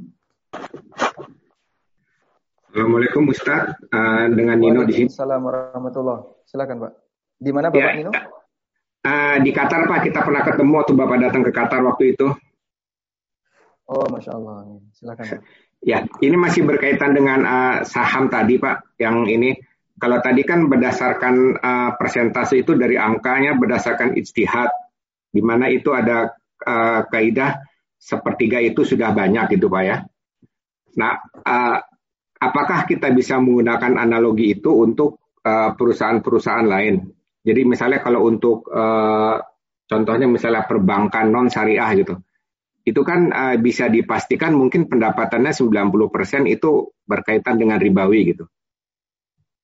Assalamualaikum 2.73 3.29
Ustaz, 3.29 3.77
uh, 3.93 4.27
dengan 4.33 4.57
Nino 4.57 4.83
di 4.89 5.05
sini. 5.05 5.09
Assalamualaikum 5.13 5.77
warahmatullahi 5.77 6.33
Silakan 6.49 6.77
Pak. 6.89 7.02
Di 7.43 7.51
mana 7.51 7.75
Bapak 7.75 7.83
ya, 7.83 7.99
Nino? 7.99 8.11
Uh, 9.03 9.37
di 9.43 9.51
Qatar 9.51 9.91
Pak, 9.91 10.07
kita 10.07 10.23
pernah 10.23 10.47
ketemu 10.47 10.73
waktu 10.79 10.95
Bapak 10.95 11.19
datang 11.19 11.43
ke 11.43 11.51
Qatar 11.51 11.83
waktu 11.83 12.15
itu. 12.15 12.31
Oh, 13.91 14.07
Masya 14.07 14.39
Allah. 14.39 14.79
Silakan 14.95 15.25
Pak. 15.27 15.41
Ya, 15.83 16.07
ini 16.23 16.39
masih 16.39 16.63
berkaitan 16.63 17.11
dengan 17.11 17.43
uh, 17.43 17.77
saham 17.83 18.31
tadi 18.31 18.63
Pak, 18.63 18.95
yang 19.03 19.27
ini. 19.27 19.59
Kalau 19.99 20.23
tadi 20.23 20.47
kan 20.47 20.71
berdasarkan 20.71 21.35
uh, 21.59 21.91
persentase 21.99 22.63
itu 22.63 22.79
dari 22.79 22.95
angkanya 22.95 23.59
berdasarkan 23.59 24.15
ijtihad, 24.15 24.71
di 25.35 25.43
mana 25.43 25.67
itu 25.67 25.91
ada 25.91 26.31
uh, 26.63 27.03
kaidah 27.11 27.59
sepertiga 27.99 28.63
itu 28.63 28.87
sudah 28.87 29.11
banyak 29.11 29.59
gitu 29.59 29.67
Pak 29.67 29.83
ya. 29.83 30.07
Nah, 30.95 31.19
uh, 31.43 31.79
apakah 32.39 32.87
kita 32.87 33.11
bisa 33.11 33.43
menggunakan 33.43 33.99
analogi 33.99 34.55
itu 34.55 34.71
untuk 34.71 35.19
perusahaan-perusahaan 35.43 36.71
lain? 36.71 37.03
Jadi 37.43 37.67
misalnya 37.67 37.99
kalau 37.99 38.23
untuk 38.31 38.71
uh, 38.71 39.35
contohnya 39.91 40.31
misalnya 40.31 40.63
perbankan 40.63 41.29
non 41.29 41.51
syariah 41.51 41.91
gitu. 41.99 42.15
Itu 42.83 43.03
kan 43.03 43.31
uh, 43.31 43.57
bisa 43.59 43.91
dipastikan 43.91 44.55
mungkin 44.55 44.87
pendapatannya 44.87 45.51
90% 45.51 46.47
itu 46.47 46.71
berkaitan 47.07 47.59
dengan 47.59 47.79
ribawi 47.83 48.35
gitu. 48.35 48.47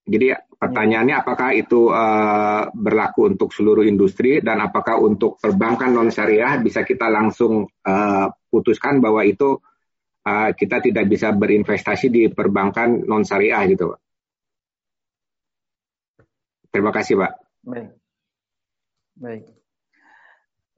Jadi 0.08 0.32
pertanyaannya 0.58 1.16
apakah 1.20 1.52
itu 1.54 1.92
uh, 1.92 2.66
berlaku 2.72 3.30
untuk 3.30 3.52
seluruh 3.54 3.84
industri 3.84 4.40
dan 4.40 4.58
apakah 4.64 4.98
untuk 4.98 5.36
perbankan 5.38 5.92
non 5.92 6.08
syariah 6.10 6.56
bisa 6.58 6.82
kita 6.82 7.06
langsung 7.12 7.68
uh, 7.68 8.26
putuskan 8.48 9.04
bahwa 9.04 9.22
itu 9.22 9.60
uh, 10.24 10.50
kita 10.56 10.80
tidak 10.80 11.04
bisa 11.06 11.30
berinvestasi 11.30 12.08
di 12.08 12.22
perbankan 12.32 13.04
non 13.04 13.22
syariah 13.22 13.62
gitu, 13.68 13.92
Pak. 13.92 14.00
Terima 16.72 16.90
kasih, 16.92 17.14
Pak. 17.20 17.47
Baik. 17.68 17.90
Baik. 19.20 19.44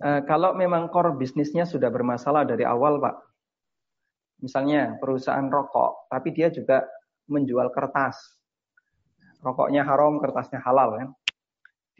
Uh, 0.00 0.20
kalau 0.26 0.56
memang 0.58 0.90
core 0.90 1.14
bisnisnya 1.14 1.62
sudah 1.68 1.92
bermasalah 1.92 2.42
dari 2.42 2.66
awal, 2.66 2.98
Pak. 2.98 3.16
Misalnya 4.40 4.96
perusahaan 4.98 5.46
rokok, 5.46 6.08
tapi 6.10 6.32
dia 6.32 6.48
juga 6.50 6.88
menjual 7.28 7.70
kertas. 7.70 8.16
Rokoknya 9.44 9.86
haram, 9.86 10.18
kertasnya 10.18 10.58
halal 10.64 10.96
kan. 10.98 11.08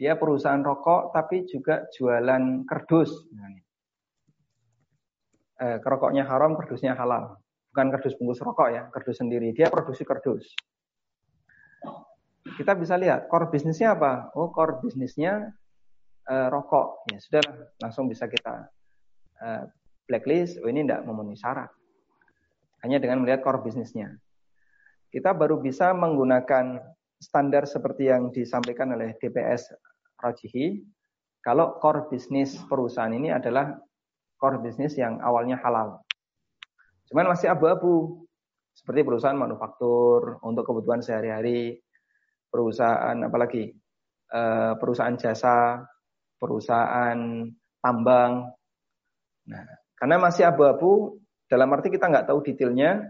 Dia 0.01 0.17
perusahaan 0.17 0.61
rokok 0.65 1.13
tapi 1.13 1.45
juga 1.45 1.85
jualan 1.93 2.65
kerdus. 2.65 3.13
eh, 5.61 6.25
haram, 6.25 6.57
kardusnya 6.57 6.97
halal. 6.97 7.37
Bukan 7.69 7.87
kardus 7.93 8.17
bungkus 8.17 8.41
rokok 8.41 8.69
ya, 8.73 8.89
kardus 8.89 9.21
sendiri. 9.21 9.53
Dia 9.53 9.69
produksi 9.69 10.01
kardus. 10.01 10.57
Kita 12.57 12.75
bisa 12.75 12.99
lihat 12.99 13.31
core 13.31 13.47
bisnisnya 13.51 13.95
apa? 13.95 14.33
Oh, 14.35 14.51
core 14.51 14.81
bisnisnya 14.83 15.51
eh, 16.27 16.47
rokok. 16.51 17.07
Ya 17.11 17.17
sudah, 17.19 17.43
langsung 17.79 18.11
bisa 18.11 18.27
kita 18.27 18.67
eh, 19.39 19.63
blacklist. 20.07 20.59
Oh, 20.61 20.67
ini 20.67 20.83
tidak 20.83 21.07
memenuhi 21.07 21.39
syarat. 21.39 21.71
Hanya 22.83 22.97
dengan 22.97 23.21
melihat 23.21 23.45
core 23.45 23.61
bisnisnya. 23.63 24.17
Kita 25.11 25.35
baru 25.35 25.59
bisa 25.59 25.91
menggunakan 25.91 26.79
standar 27.21 27.69
seperti 27.69 28.09
yang 28.09 28.33
disampaikan 28.33 28.95
oleh 28.95 29.13
DPS 29.19 29.69
Rajihi 30.17 30.81
kalau 31.41 31.81
core 31.81 32.05
bisnis 32.05 32.53
perusahaan 32.69 33.09
ini 33.09 33.33
adalah 33.33 33.73
core 34.37 34.61
bisnis 34.61 34.93
yang 34.93 35.17
awalnya 35.25 35.57
halal. 35.57 36.05
Cuman 37.09 37.33
masih 37.33 37.49
abu-abu. 37.49 38.25
Seperti 38.71 39.03
perusahaan 39.03 39.35
manufaktur 39.35 40.39
untuk 40.47 40.63
kebutuhan 40.63 41.03
sehari-hari, 41.03 41.75
perusahaan 42.51 43.15
apalagi 43.15 43.71
eh, 44.29 44.73
perusahaan 44.75 45.15
jasa, 45.15 45.81
perusahaan 46.35 47.47
tambang. 47.79 48.51
Nah, 49.47 49.65
karena 49.95 50.15
masih 50.19 50.45
abu-abu, 50.45 51.17
dalam 51.47 51.71
arti 51.73 51.89
kita 51.89 52.11
nggak 52.11 52.27
tahu 52.29 52.43
detailnya, 52.43 53.01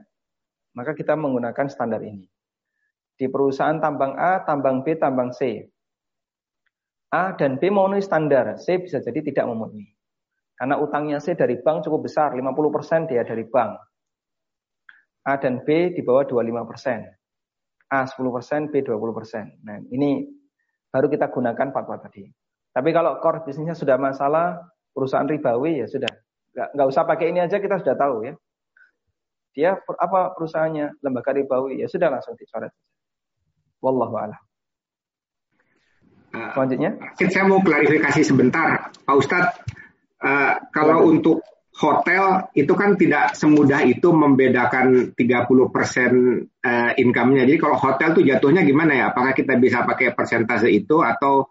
maka 0.78 0.96
kita 0.96 1.18
menggunakan 1.18 1.68
standar 1.68 2.00
ini. 2.06 2.26
Di 3.18 3.28
perusahaan 3.28 3.78
tambang 3.78 4.18
A, 4.18 4.42
tambang 4.42 4.82
B, 4.82 4.98
tambang 4.98 5.30
C. 5.36 5.68
A 7.12 7.36
dan 7.36 7.60
B 7.60 7.68
memenuhi 7.68 8.00
standar, 8.00 8.56
C 8.56 8.80
bisa 8.80 9.04
jadi 9.04 9.20
tidak 9.20 9.46
memenuhi. 9.52 9.92
Karena 10.56 10.80
utangnya 10.80 11.20
C 11.20 11.36
dari 11.36 11.60
bank 11.60 11.84
cukup 11.86 12.08
besar, 12.08 12.32
50% 12.32 13.12
dia 13.12 13.28
dari 13.28 13.44
bank. 13.44 13.78
A 15.28 15.38
dan 15.38 15.62
B 15.62 15.94
di 15.94 16.02
bawah 16.02 16.26
25%. 16.26 17.21
A 17.92 18.08
10%, 18.08 18.72
B 18.72 18.74
20%. 18.88 19.68
Nah, 19.68 19.78
ini 19.92 20.24
baru 20.88 21.12
kita 21.12 21.28
gunakan 21.28 21.68
fatwa 21.76 22.00
tadi. 22.00 22.24
Tapi 22.72 22.90
kalau 22.96 23.20
core 23.20 23.44
bisnisnya 23.44 23.76
sudah 23.76 24.00
masalah, 24.00 24.64
perusahaan 24.96 25.28
ribawi 25.28 25.84
ya 25.84 25.88
sudah. 25.92 26.12
Nggak, 26.56 26.70
nggak 26.76 26.88
usah 26.88 27.04
pakai 27.04 27.26
ini 27.36 27.40
aja 27.44 27.60
kita 27.60 27.84
sudah 27.84 27.96
tahu 28.00 28.32
ya. 28.32 28.34
Dia 29.52 29.72
apa 29.76 30.32
perusahaannya? 30.40 31.04
Lembaga 31.04 31.36
ribawi 31.36 31.84
ya 31.84 31.88
sudah 31.92 32.08
langsung 32.08 32.40
dicoret. 32.40 32.72
Wallahu 33.84 34.16
a'lam. 34.16 34.42
Selanjutnya. 36.32 36.96
Saya 37.28 37.44
mau 37.44 37.60
klarifikasi 37.60 38.24
sebentar, 38.24 38.88
Pak 39.04 39.16
Ustadz. 39.20 39.60
Uh, 40.22 40.56
kalau 40.72 41.12
untuk 41.12 41.44
hotel 41.72 42.52
itu 42.52 42.74
kan 42.76 43.00
tidak 43.00 43.34
semudah 43.34 43.82
itu 43.88 44.12
membedakan 44.12 45.16
30% 45.16 45.16
uh, 45.16 46.92
income-nya. 47.00 47.48
Jadi 47.48 47.58
kalau 47.58 47.80
hotel 47.80 48.12
tuh 48.12 48.24
jatuhnya 48.28 48.68
gimana 48.68 48.92
ya? 48.92 49.04
Apakah 49.16 49.32
kita 49.32 49.56
bisa 49.56 49.88
pakai 49.88 50.12
persentase 50.12 50.68
itu 50.68 51.00
atau 51.00 51.48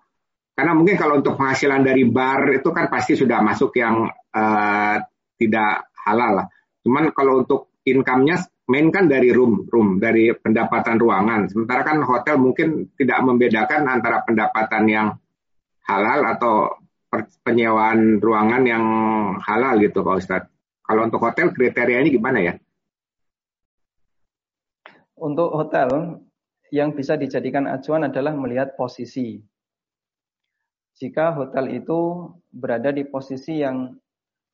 karena 0.53 0.77
mungkin 0.77 1.01
kalau 1.01 1.25
untuk 1.25 1.41
penghasilan 1.41 1.81
dari 1.81 2.05
bar 2.05 2.53
itu 2.53 2.69
kan 2.69 2.93
pasti 2.93 3.17
sudah 3.17 3.41
masuk 3.41 3.73
yang 3.81 4.05
uh, 4.13 4.97
tidak 5.41 5.89
halal 6.05 6.45
lah. 6.45 6.47
Cuman 6.85 7.17
kalau 7.17 7.41
untuk 7.41 7.73
income-nya 7.89 8.45
main 8.69 8.93
kan 8.93 9.09
dari 9.09 9.33
room, 9.33 9.67
room 9.67 9.97
dari 9.97 10.31
pendapatan 10.37 11.01
ruangan. 11.01 11.49
Sementara 11.49 11.81
kan 11.83 12.05
hotel 12.05 12.37
mungkin 12.37 12.93
tidak 12.95 13.19
membedakan 13.25 13.89
antara 13.89 14.21
pendapatan 14.23 14.85
yang 14.87 15.09
halal 15.89 16.21
atau 16.29 16.80
penyewaan 17.43 18.23
ruangan 18.23 18.63
yang 18.63 18.85
halal 19.43 19.79
gitu 19.83 20.07
Pak 20.07 20.17
Ustadz. 20.23 20.51
Kalau 20.87 21.07
untuk 21.07 21.23
hotel 21.23 21.51
kriterianya 21.55 22.11
gimana 22.11 22.39
ya? 22.39 22.55
Untuk 25.19 25.53
hotel 25.53 26.19
yang 26.71 26.95
bisa 26.95 27.19
dijadikan 27.19 27.67
acuan 27.67 28.07
adalah 28.07 28.33
melihat 28.35 28.75
posisi. 28.79 29.43
Jika 30.97 31.35
hotel 31.35 31.83
itu 31.83 32.31
berada 32.51 32.95
di 32.95 33.07
posisi 33.07 33.61
yang 33.61 33.95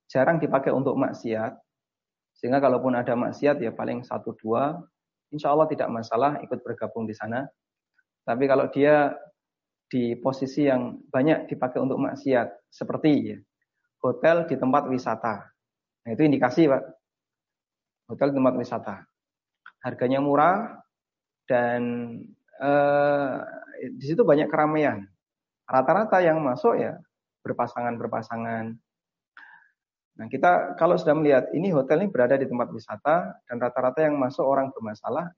jarang 0.08 0.40
dipakai 0.40 0.72
untuk 0.72 0.96
maksiat, 0.96 1.56
sehingga 2.36 2.60
kalaupun 2.60 2.94
ada 2.96 3.16
maksiat 3.16 3.60
ya 3.62 3.72
paling 3.72 4.04
satu 4.04 4.36
dua, 4.36 4.76
insya 5.32 5.52
Allah 5.52 5.68
tidak 5.72 5.88
masalah 5.88 6.38
ikut 6.44 6.60
bergabung 6.60 7.08
di 7.08 7.16
sana. 7.16 7.48
Tapi 8.26 8.44
kalau 8.44 8.68
dia 8.70 9.14
di 9.86 10.18
posisi 10.18 10.66
yang 10.66 10.98
banyak 11.06 11.46
dipakai 11.46 11.78
untuk 11.78 12.02
maksiat 12.02 12.70
seperti 12.70 13.12
ya, 13.34 13.38
hotel 14.02 14.46
di 14.50 14.58
tempat 14.58 14.90
wisata. 14.90 15.34
Nah, 16.06 16.10
itu 16.10 16.22
indikasi, 16.26 16.66
Pak. 16.66 16.82
Hotel 18.10 18.30
di 18.30 18.36
tempat 18.38 18.54
wisata. 18.54 18.94
Harganya 19.82 20.22
murah 20.22 20.82
dan 21.46 21.82
eh, 22.58 23.36
di 23.94 24.04
situ 24.06 24.22
banyak 24.22 24.50
keramaian. 24.50 25.06
Rata-rata 25.66 26.22
yang 26.22 26.38
masuk 26.42 26.78
ya 26.78 26.94
berpasangan-berpasangan. 27.42 28.74
Nah, 30.16 30.26
kita 30.32 30.78
kalau 30.80 30.96
sudah 30.96 31.14
melihat 31.14 31.50
ini 31.52 31.70
hotel 31.74 32.02
ini 32.02 32.08
berada 32.10 32.38
di 32.38 32.46
tempat 32.48 32.72
wisata 32.72 33.42
dan 33.46 33.56
rata-rata 33.58 34.06
yang 34.06 34.16
masuk 34.16 34.46
orang 34.46 34.72
bermasalah, 34.72 35.30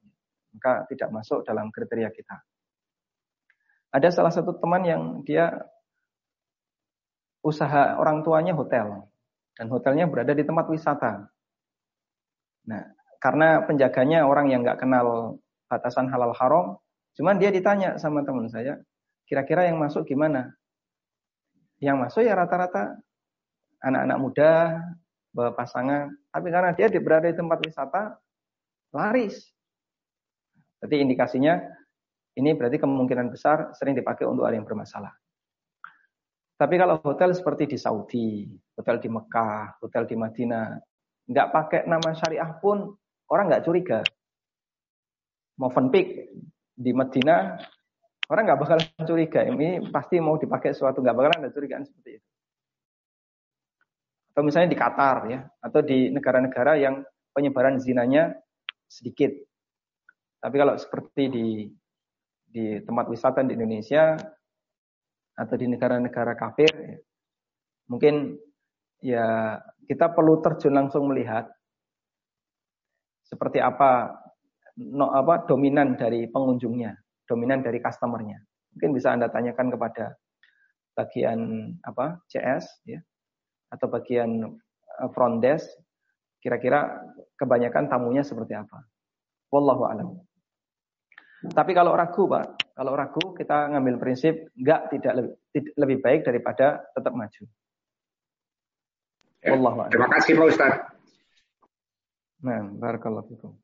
maka 0.53 0.87
tidak 0.89 1.09
masuk 1.13 1.43
dalam 1.45 1.69
kriteria 1.69 2.09
kita. 2.13 2.37
Ada 3.89 4.13
salah 4.13 4.29
satu 4.29 4.53
teman 4.61 4.85
yang 4.85 5.01
dia 5.25 5.49
usaha 7.41 7.97
orang 7.97 8.21
tuanya 8.21 8.53
hotel 8.53 9.09
dan 9.57 9.65
hotelnya 9.71 10.05
berada 10.05 10.35
di 10.35 10.43
tempat 10.45 10.69
wisata. 10.69 11.31
Nah, 12.69 12.83
karena 13.17 13.65
penjaganya 13.65 14.29
orang 14.29 14.53
yang 14.53 14.61
nggak 14.61 14.79
kenal 14.83 15.39
batasan 15.65 16.11
halal 16.13 16.35
haram, 16.37 16.77
cuman 17.17 17.41
dia 17.41 17.49
ditanya 17.49 17.97
sama 17.97 18.21
teman 18.21 18.51
saya, 18.51 18.77
kira-kira 19.25 19.65
yang 19.65 19.81
masuk 19.81 20.05
gimana? 20.05 20.53
Yang 21.81 21.97
masuk 21.97 22.21
ya 22.27 22.35
rata-rata 22.35 22.99
anak-anak 23.79 24.17
muda, 24.19 24.51
pasangan, 25.33 26.11
tapi 26.29 26.47
karena 26.51 26.75
dia 26.75 26.91
berada 26.99 27.31
di 27.31 27.37
tempat 27.39 27.63
wisata, 27.63 28.19
laris. 28.91 29.49
Jadi 30.83 30.95
indikasinya 30.99 31.59
ini 32.37 32.53
berarti 32.53 32.77
kemungkinan 32.77 33.33
besar 33.33 33.73
sering 33.73 33.97
dipakai 33.97 34.27
untuk 34.29 34.45
hal 34.45 34.53
yang 34.53 34.67
bermasalah. 34.67 35.11
Tapi 36.59 36.75
kalau 36.75 36.99
hotel 36.99 37.31
seperti 37.31 37.71
di 37.71 37.77
Saudi, 37.79 38.43
hotel 38.75 38.99
di 38.99 39.07
Mekah, 39.07 39.79
hotel 39.79 40.03
di 40.03 40.15
Madinah, 40.19 40.75
nggak 41.31 41.47
pakai 41.55 41.81
nama 41.87 42.11
syariah 42.11 42.51
pun 42.59 42.91
orang 43.31 43.47
nggak 43.47 43.63
curiga. 43.63 43.99
Mau 45.55 45.71
Movenpick 45.71 46.35
di 46.75 46.91
Madinah, 46.91 47.59
orang 48.27 48.43
nggak 48.43 48.59
bakal 48.59 48.77
curiga. 49.07 49.47
Ini 49.47 49.87
pasti 49.87 50.19
mau 50.19 50.35
dipakai 50.35 50.75
sesuatu, 50.75 50.99
nggak 50.99 51.15
bakalan 51.15 51.47
ada 51.47 51.51
curigaan 51.55 51.87
seperti 51.87 52.19
itu. 52.19 52.27
Atau 54.35 54.43
misalnya 54.43 54.69
di 54.71 54.79
Qatar 54.79 55.17
ya, 55.31 55.39
atau 55.63 55.79
di 55.79 56.11
negara-negara 56.11 56.75
yang 56.75 57.03
penyebaran 57.31 57.79
zinanya 57.79 58.35
sedikit. 58.87 59.31
Tapi 60.39 60.55
kalau 60.55 60.75
seperti 60.75 61.23
di 61.31 61.47
di 62.49 62.81
tempat 62.81 63.05
wisata 63.07 63.45
di 63.45 63.53
Indonesia 63.53 64.17
atau 65.37 65.55
di 65.55 65.65
negara-negara 65.69 66.33
kafir, 66.35 66.69
mungkin 67.87 68.35
ya 68.99 69.57
kita 69.87 70.11
perlu 70.11 70.43
terjun 70.43 70.75
langsung 70.75 71.07
melihat 71.07 71.47
seperti 73.23 73.61
apa 73.61 74.17
no, 74.81 75.13
apa 75.13 75.45
dominan 75.45 75.95
dari 75.95 76.25
pengunjungnya, 76.27 76.97
dominan 77.29 77.61
dari 77.61 77.77
customernya. 77.79 78.41
Mungkin 78.75 78.89
bisa 78.93 79.13
anda 79.13 79.29
tanyakan 79.29 79.69
kepada 79.73 80.17
bagian 80.97 81.71
apa 81.85 82.19
CS 82.27 82.83
ya 82.83 82.99
atau 83.71 83.87
bagian 83.87 84.49
eh, 84.99 85.09
front 85.13 85.39
desk 85.39 85.69
kira-kira 86.39 87.03
kebanyakan 87.37 87.87
tamunya 87.87 88.23
seperti 88.25 88.55
apa. 88.55 88.83
Wallahu 89.51 89.83
a'lam. 89.87 90.09
Tapi 91.39 91.71
kalau 91.71 91.95
ragu, 91.95 92.27
Pak, 92.27 92.75
kalau 92.75 92.93
ragu 92.99 93.31
kita 93.31 93.71
ngambil 93.71 93.95
prinsip 93.95 94.51
enggak 94.59 94.91
tidak 94.91 95.13
lebih, 95.15 95.33
tidak, 95.55 95.73
lebih 95.79 95.97
baik 96.03 96.21
daripada 96.27 96.83
tetap 96.91 97.15
maju. 97.15 97.43
Ya, 99.39 99.55
Allah 99.55 99.87
Terima 99.87 100.09
kasih 100.11 100.31
Pak 100.35 100.47
Ustaz. 100.51 100.73
Nah, 102.43 102.59
barakallahu 102.75 103.27
fikum. 103.31 103.55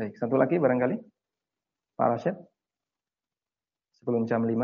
Baik, 0.00 0.16
satu 0.16 0.40
lagi 0.40 0.56
barangkali. 0.56 0.96
Pak 2.00 2.08
Rashid. 2.16 2.36
Sebelum 4.00 4.24
jam 4.24 4.40
5. 4.40 4.56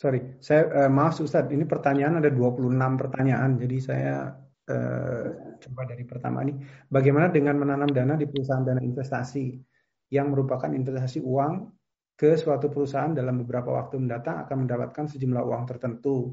Sorry, 0.00 0.40
saya 0.40 0.88
uh, 0.88 0.88
maaf 0.88 1.20
Ustadz, 1.20 1.52
ini 1.52 1.68
pertanyaan 1.68 2.24
ada 2.24 2.32
26 2.32 2.72
pertanyaan, 2.72 3.60
jadi 3.60 3.76
saya 3.84 4.32
uh, 4.72 5.26
coba 5.60 5.82
dari 5.84 6.08
pertama 6.08 6.40
ini. 6.40 6.56
Bagaimana 6.88 7.28
dengan 7.28 7.60
menanam 7.60 7.92
dana 7.92 8.16
di 8.16 8.24
perusahaan 8.24 8.64
dana 8.64 8.80
investasi 8.80 9.60
yang 10.08 10.32
merupakan 10.32 10.72
investasi 10.72 11.20
uang 11.20 11.68
ke 12.16 12.32
suatu 12.40 12.72
perusahaan 12.72 13.12
dalam 13.12 13.44
beberapa 13.44 13.76
waktu 13.76 14.00
mendatang 14.00 14.40
akan 14.48 14.64
mendapatkan 14.64 15.04
sejumlah 15.04 15.44
uang 15.44 15.68
tertentu 15.68 16.32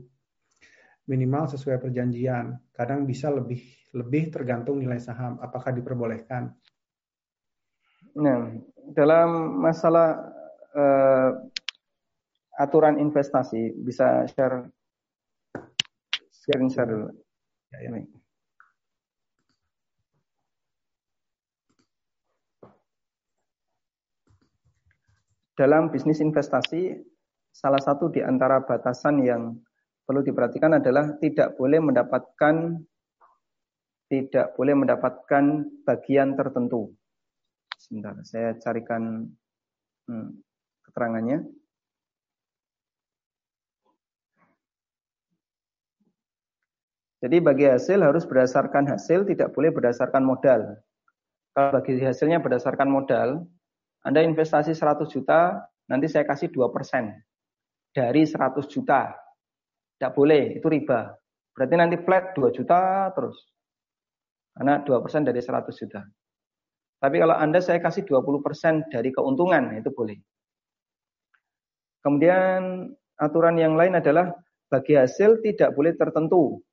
minimal 1.12 1.52
sesuai 1.52 1.84
perjanjian. 1.84 2.72
Kadang 2.72 3.04
bisa 3.04 3.28
lebih 3.36 3.92
lebih 3.92 4.32
tergantung 4.32 4.80
nilai 4.80 5.04
saham. 5.04 5.44
Apakah 5.44 5.76
diperbolehkan? 5.76 6.56
Nah, 8.16 8.48
dalam 8.96 9.60
masalah 9.60 10.24
uh, 10.72 11.32
aturan 12.58 12.98
investasi 12.98 13.78
bisa 13.86 14.26
share 14.34 14.66
screen 16.34 16.70
share 16.74 16.90
dulu. 16.90 17.10
Ya, 17.72 17.78
ya. 17.86 18.02
Dalam 25.58 25.90
bisnis 25.90 26.22
investasi, 26.22 27.02
salah 27.50 27.82
satu 27.82 28.14
di 28.14 28.22
antara 28.22 28.62
batasan 28.62 29.26
yang 29.26 29.58
perlu 30.06 30.22
diperhatikan 30.22 30.78
adalah 30.78 31.18
tidak 31.18 31.58
boleh 31.58 31.82
mendapatkan 31.82 32.78
tidak 34.08 34.56
boleh 34.56 34.78
mendapatkan 34.78 35.68
bagian 35.84 36.38
tertentu. 36.38 36.96
Sebentar, 37.76 38.16
saya 38.24 38.56
carikan 38.62 39.28
hmm, 40.08 40.30
keterangannya. 40.88 41.44
Jadi 47.28 47.44
bagi 47.44 47.68
hasil 47.68 48.00
harus 48.08 48.24
berdasarkan 48.24 48.88
hasil, 48.88 49.28
tidak 49.28 49.52
boleh 49.52 49.68
berdasarkan 49.76 50.24
modal. 50.24 50.80
Kalau 51.52 51.76
bagi 51.76 52.00
hasilnya 52.00 52.40
berdasarkan 52.40 52.88
modal, 52.88 53.44
Anda 54.08 54.24
investasi 54.24 54.72
100 54.72 55.12
juta, 55.12 55.60
nanti 55.92 56.08
saya 56.08 56.24
kasih 56.24 56.48
2% 56.56 57.20
dari 57.92 58.24
100 58.24 58.72
juta. 58.72 59.12
Tidak 60.00 60.16
boleh, 60.16 60.56
itu 60.56 60.72
riba. 60.72 61.20
Berarti 61.52 61.76
nanti 61.76 62.00
flat 62.00 62.32
2 62.32 62.48
juta 62.48 63.12
terus. 63.12 63.36
Karena 64.56 64.80
2% 64.88 65.28
dari 65.28 65.44
100 65.44 65.76
juta. 65.84 66.08
Tapi 67.04 67.16
kalau 67.20 67.36
Anda 67.36 67.60
saya 67.60 67.84
kasih 67.84 68.08
20% 68.08 68.88
dari 68.88 69.12
keuntungan, 69.12 69.76
itu 69.76 69.92
boleh. 69.92 70.16
Kemudian 72.08 72.88
aturan 73.20 73.60
yang 73.60 73.76
lain 73.76 74.00
adalah 74.00 74.32
bagi 74.72 74.96
hasil 74.96 75.44
tidak 75.44 75.76
boleh 75.76 75.92
tertentu. 75.92 76.64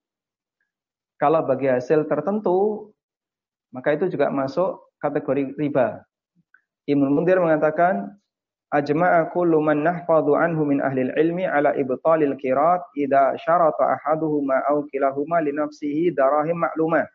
Kalau 1.18 1.46
bagi 1.46 1.70
hasil 1.70 2.10
tertentu, 2.10 2.90
maka 3.70 3.94
itu 3.94 4.10
juga 4.10 4.30
masuk 4.30 4.82
kategori 4.98 5.54
riba. 5.58 6.02
Ibnu 6.86 7.06
Mundir 7.10 7.38
mengatakan, 7.38 8.14
Ajma'a 8.74 9.30
kullu 9.30 9.62
man 9.62 9.86
nahfadhu 9.86 10.34
anhu 10.34 10.66
min 10.66 10.82
ahli 10.82 11.06
ilmi 11.14 11.46
ala 11.46 11.70
ibtalil 11.78 12.34
kirat 12.34 12.82
idza 12.98 13.38
syarata 13.38 13.94
ahaduhuma 13.94 14.66
aw 14.66 14.82
kilahuma 14.90 15.38
li 15.38 15.54
nafsihi 15.54 16.10
darahim 16.10 16.58
ma'lumah. 16.58 17.06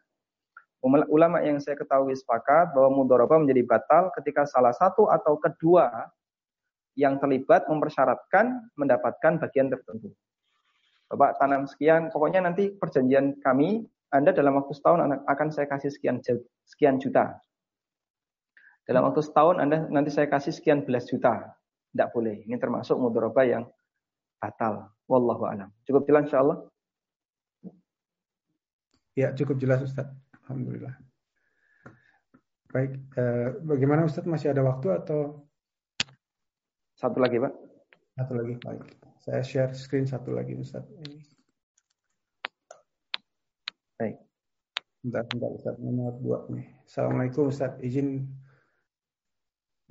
Ulama 1.11 1.43
yang 1.43 1.59
saya 1.59 1.75
ketahui 1.75 2.15
sepakat 2.15 2.71
bahwa 2.71 3.03
mudharabah 3.03 3.43
menjadi 3.43 3.67
batal 3.67 4.07
ketika 4.15 4.47
salah 4.47 4.71
satu 4.71 5.11
atau 5.11 5.35
kedua 5.35 6.07
yang 6.95 7.19
terlibat 7.19 7.67
mempersyaratkan 7.67 8.71
mendapatkan 8.79 9.43
bagian 9.43 9.67
tertentu. 9.67 10.15
Bapak 11.09 11.41
tanam 11.41 11.65
sekian, 11.65 12.13
pokoknya 12.13 12.45
nanti 12.45 12.69
perjanjian 12.69 13.41
kami 13.41 13.89
anda 14.09 14.33
dalam 14.33 14.57
waktu 14.57 14.73
setahun 14.73 15.05
akan 15.05 15.47
saya 15.53 15.69
kasih 15.69 15.93
sekian 15.93 16.17
sekian 16.65 16.97
juta. 16.97 17.37
Dalam 18.89 19.05
waktu 19.05 19.21
setahun 19.21 19.61
Anda 19.61 19.85
nanti 19.85 20.09
saya 20.09 20.25
kasih 20.25 20.49
sekian 20.49 20.81
belas 20.81 21.05
juta. 21.05 21.53
Tidak 21.93 22.09
boleh. 22.09 22.41
Ini 22.49 22.57
termasuk 22.57 22.97
mudharabah 22.97 23.45
yang 23.45 23.63
batal. 24.41 24.89
Wallahu 25.05 25.45
alam. 25.45 25.69
Cukup 25.85 26.09
jelas 26.09 26.25
insyaallah? 26.25 26.57
Ya, 29.13 29.29
cukup 29.37 29.61
jelas 29.61 29.85
Ustaz. 29.85 30.09
Alhamdulillah. 30.41 30.97
Baik, 32.73 32.97
eh, 33.13 33.49
bagaimana 33.61 34.09
Ustaz 34.09 34.25
masih 34.25 34.53
ada 34.53 34.65
waktu 34.65 34.89
atau 34.93 35.45
satu 36.97 37.21
lagi, 37.21 37.37
Pak? 37.41 37.53
Satu 38.17 38.33
lagi, 38.37 38.53
baik. 38.57 39.08
Saya 39.19 39.43
share 39.43 39.75
screen 39.75 40.07
satu 40.07 40.31
lagi 40.31 40.55
Ustaz. 40.55 40.87
Baik. 43.99 44.15
Bentar, 45.03 45.27
bentar 45.27 45.51
Ustaz. 45.51 45.75
Nomor 45.75 46.15
dua 46.23 46.47
nih. 46.47 46.87
Assalamualaikum 46.87 47.51
Ustaz. 47.51 47.75
Izin 47.83 48.23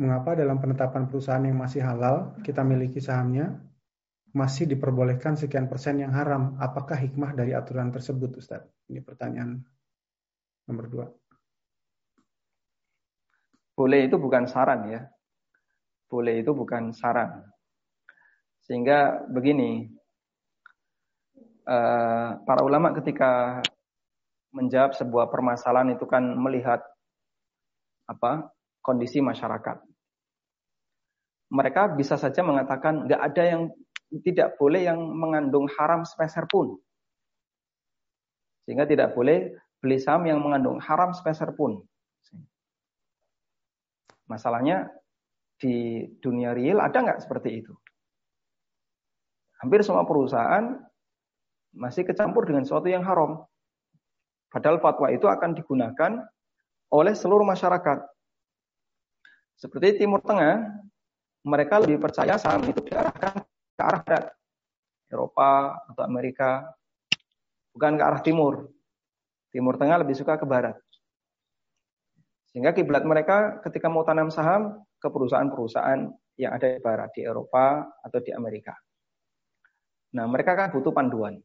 mengapa 0.01 0.33
dalam 0.33 0.57
penetapan 0.57 1.05
perusahaan 1.13 1.45
yang 1.45 1.61
masih 1.61 1.85
halal 1.85 2.41
kita 2.41 2.65
miliki 2.65 3.05
sahamnya 3.05 3.61
masih 4.33 4.65
diperbolehkan 4.65 5.37
sekian 5.37 5.69
persen 5.69 6.01
yang 6.01 6.17
haram? 6.17 6.57
Apakah 6.57 6.97
hikmah 6.97 7.37
dari 7.37 7.53
aturan 7.53 7.93
tersebut 7.93 8.41
Ustaz? 8.41 8.65
Ini 8.89 9.05
pertanyaan 9.05 9.61
nomor 10.69 10.89
dua. 10.89 11.07
Boleh 13.77 14.09
itu 14.09 14.17
bukan 14.17 14.49
saran 14.49 14.89
ya. 14.89 15.05
Boleh 16.09 16.41
itu 16.41 16.57
bukan 16.57 16.97
saran. 16.97 17.45
Sehingga 18.69 19.25
begini, 19.33 19.89
eh, 21.65 22.31
para 22.45 22.61
ulama 22.61 22.93
ketika 22.93 23.65
menjawab 24.53 24.93
sebuah 24.93 25.33
permasalahan 25.33 25.97
itu 25.97 26.05
kan 26.05 26.37
melihat 26.37 26.85
apa 28.09 28.53
kondisi 28.85 29.25
masyarakat. 29.25 29.81
Mereka 31.49 31.97
bisa 31.97 32.21
saja 32.21 32.45
mengatakan 32.45 33.09
nggak 33.09 33.23
ada 33.25 33.43
yang 33.45 33.63
tidak 34.21 34.57
boleh 34.61 34.85
yang 34.85 35.01
mengandung 35.01 35.69
haram 35.81 36.05
speser 36.05 36.45
pun. 36.49 36.77
Sehingga 38.65 38.85
tidak 38.85 39.17
boleh 39.17 39.57
beli 39.81 39.97
saham 39.97 40.29
yang 40.29 40.45
mengandung 40.45 40.77
haram 40.81 41.17
speser 41.17 41.57
pun. 41.57 41.81
Masalahnya 44.29 44.93
di 45.57 46.05
dunia 46.21 46.53
real 46.53 46.85
ada 46.85 47.01
nggak 47.01 47.25
seperti 47.25 47.65
itu? 47.65 47.73
Hampir 49.59 49.83
semua 49.83 50.07
perusahaan 50.07 50.79
masih 51.75 52.07
kecampur 52.07 52.47
dengan 52.47 52.63
sesuatu 52.63 52.87
yang 52.87 53.03
haram. 53.03 53.43
Padahal 54.49 54.81
fatwa 54.81 55.13
itu 55.13 55.29
akan 55.29 55.53
digunakan 55.53 56.13
oleh 56.89 57.13
seluruh 57.13 57.45
masyarakat. 57.45 57.99
Seperti 59.59 60.01
Timur 60.01 60.23
Tengah, 60.23 60.63
mereka 61.45 61.83
lebih 61.83 61.99
percaya 61.99 62.39
saham 62.39 62.65
itu 62.71 62.81
diarahkan 62.87 63.43
ke 63.45 63.83
arah 63.83 64.03
barat. 64.07 64.25
Eropa 65.09 65.73
atau 65.89 66.03
Amerika, 66.05 66.69
bukan 67.73 67.97
ke 67.97 68.03
arah 68.05 68.21
timur. 68.21 68.69
Timur 69.49 69.81
Tengah 69.81 70.05
lebih 70.05 70.15
suka 70.15 70.37
ke 70.37 70.45
barat. 70.45 70.77
Sehingga 72.53 72.77
kiblat 72.77 73.05
mereka 73.05 73.61
ketika 73.65 73.89
mau 73.89 74.05
tanam 74.05 74.29
saham 74.29 74.85
ke 75.01 75.09
perusahaan-perusahaan 75.09 76.13
yang 76.37 76.53
ada 76.55 76.77
di 76.77 76.81
barat, 76.81 77.09
di 77.17 77.25
Eropa 77.25 77.89
atau 78.05 78.19
di 78.21 78.33
Amerika. 78.37 78.77
Nah, 80.17 80.25
mereka 80.25 80.57
kan 80.57 80.73
butuh 80.73 80.93
panduan. 80.95 81.37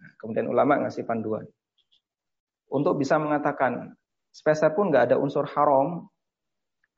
Nah, 0.00 0.10
kemudian 0.18 0.50
ulama 0.50 0.82
ngasih 0.82 1.06
panduan 1.06 1.46
untuk 2.74 2.98
bisa 2.98 3.20
mengatakan 3.22 3.94
spesial 4.34 4.74
pun 4.74 4.90
nggak 4.90 5.14
ada 5.14 5.16
unsur 5.22 5.46
haram. 5.46 6.10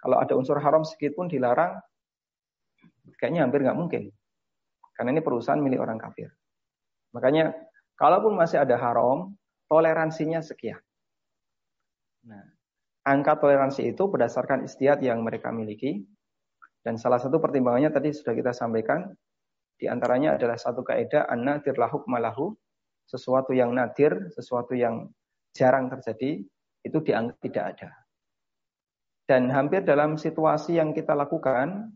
Kalau 0.01 0.17
ada 0.17 0.33
unsur 0.33 0.57
haram 0.57 0.85
sedikit 0.87 1.21
pun 1.21 1.29
dilarang, 1.29 1.77
kayaknya 3.21 3.45
hampir 3.45 3.61
nggak 3.65 3.77
mungkin. 3.77 4.09
Karena 4.97 5.13
ini 5.13 5.21
perusahaan 5.21 5.61
milik 5.61 5.83
orang 5.83 6.01
kafir. 6.01 6.33
Makanya, 7.13 7.53
kalaupun 7.97 8.37
masih 8.37 8.61
ada 8.65 8.77
haram, 8.81 9.37
toleransinya 9.69 10.41
sekian. 10.41 10.79
Nah, 12.29 12.45
angka 13.05 13.41
toleransi 13.41 13.89
itu 13.93 14.05
berdasarkan 14.09 14.65
istiad 14.65 15.01
yang 15.05 15.21
mereka 15.25 15.53
miliki. 15.53 16.05
Dan 16.81 17.01
salah 17.01 17.19
satu 17.19 17.43
pertimbangannya 17.43 17.91
tadi 17.91 18.15
sudah 18.15 18.37
kita 18.37 18.55
sampaikan, 18.55 19.11
di 19.77 19.87
antaranya 19.87 20.41
adalah 20.41 20.57
satu 20.57 20.81
kaidah 20.81 21.29
an-nadir 21.29 21.77
lahuk 21.77 22.09
malahu, 22.09 22.57
sesuatu 23.05 23.53
yang 23.53 23.77
nadir, 23.77 24.33
sesuatu 24.33 24.73
yang 24.73 25.13
jarang 25.53 25.93
terjadi, 25.93 26.43
itu 26.83 26.99
dianggap 27.05 27.39
tidak 27.45 27.65
ada. 27.77 27.91
Dan 29.27 29.53
hampir 29.53 29.83
dalam 29.85 30.17
situasi 30.17 30.81
yang 30.81 30.97
kita 30.97 31.13
lakukan, 31.13 31.93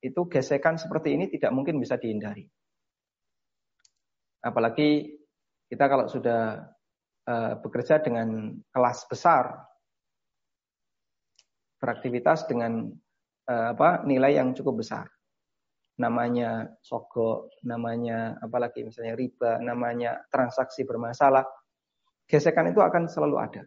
itu 0.00 0.24
gesekan 0.32 0.80
seperti 0.80 1.12
ini 1.12 1.28
tidak 1.28 1.52
mungkin 1.52 1.76
bisa 1.76 2.00
dihindari. 2.00 2.48
Apalagi 4.40 5.12
kita 5.68 5.84
kalau 5.84 6.08
sudah 6.08 6.64
uh, 7.28 7.54
bekerja 7.60 8.00
dengan 8.00 8.56
kelas 8.72 9.04
besar, 9.12 9.60
beraktivitas 11.76 12.48
dengan 12.48 12.88
uh, 13.48 13.66
apa 13.76 14.08
nilai 14.08 14.40
yang 14.40 14.56
cukup 14.56 14.80
besar. 14.80 15.04
Namanya 16.00 16.80
sogok, 16.80 17.52
namanya 17.60 18.40
apalagi 18.40 18.88
misalnya 18.88 19.12
riba, 19.12 19.60
namanya 19.60 20.24
transaksi 20.32 20.88
bermasalah, 20.88 21.44
gesekan 22.24 22.72
itu 22.72 22.80
akan 22.80 23.04
selalu 23.04 23.36
ada. 23.36 23.62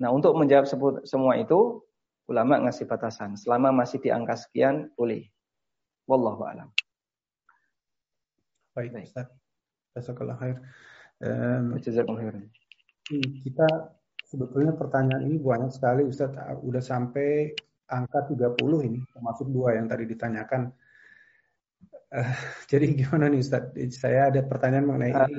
Nah, 0.00 0.10
untuk 0.10 0.32
menjawab 0.40 0.64
semua 1.04 1.36
itu, 1.36 1.84
ulama 2.24 2.64
ngasih 2.64 2.88
batasan. 2.88 3.36
Selama 3.36 3.70
masih 3.70 4.00
di 4.00 4.08
angka 4.08 4.40
sekian, 4.40 4.88
boleh. 4.96 5.28
Wallahu 6.08 6.48
a'lam. 6.48 6.68
Baik, 8.74 8.90
Baik. 8.90 9.06
Ustaz. 9.06 9.28
Jazakallah 9.94 10.36
khair. 10.40 10.56
Um, 11.22 11.78
Kita 13.44 13.68
sebetulnya 14.26 14.74
pertanyaan 14.74 15.30
ini 15.30 15.38
banyak 15.38 15.70
sekali 15.70 16.02
Ustaz. 16.02 16.34
Udah 16.66 16.82
sampai 16.82 17.54
angka 17.88 18.32
30 18.32 18.56
ini, 18.88 19.00
termasuk 19.12 19.46
dua 19.52 19.76
yang 19.76 19.86
tadi 19.86 20.04
ditanyakan. 20.08 20.72
Uh, 22.14 22.34
jadi 22.70 22.86
gimana 22.94 23.28
nih 23.28 23.40
Ustaz? 23.42 23.74
Saya 23.96 24.30
ada 24.32 24.40
pertanyaan 24.44 24.86
mengenai 24.88 25.12
uh, 25.12 25.20
ini. 25.22 25.32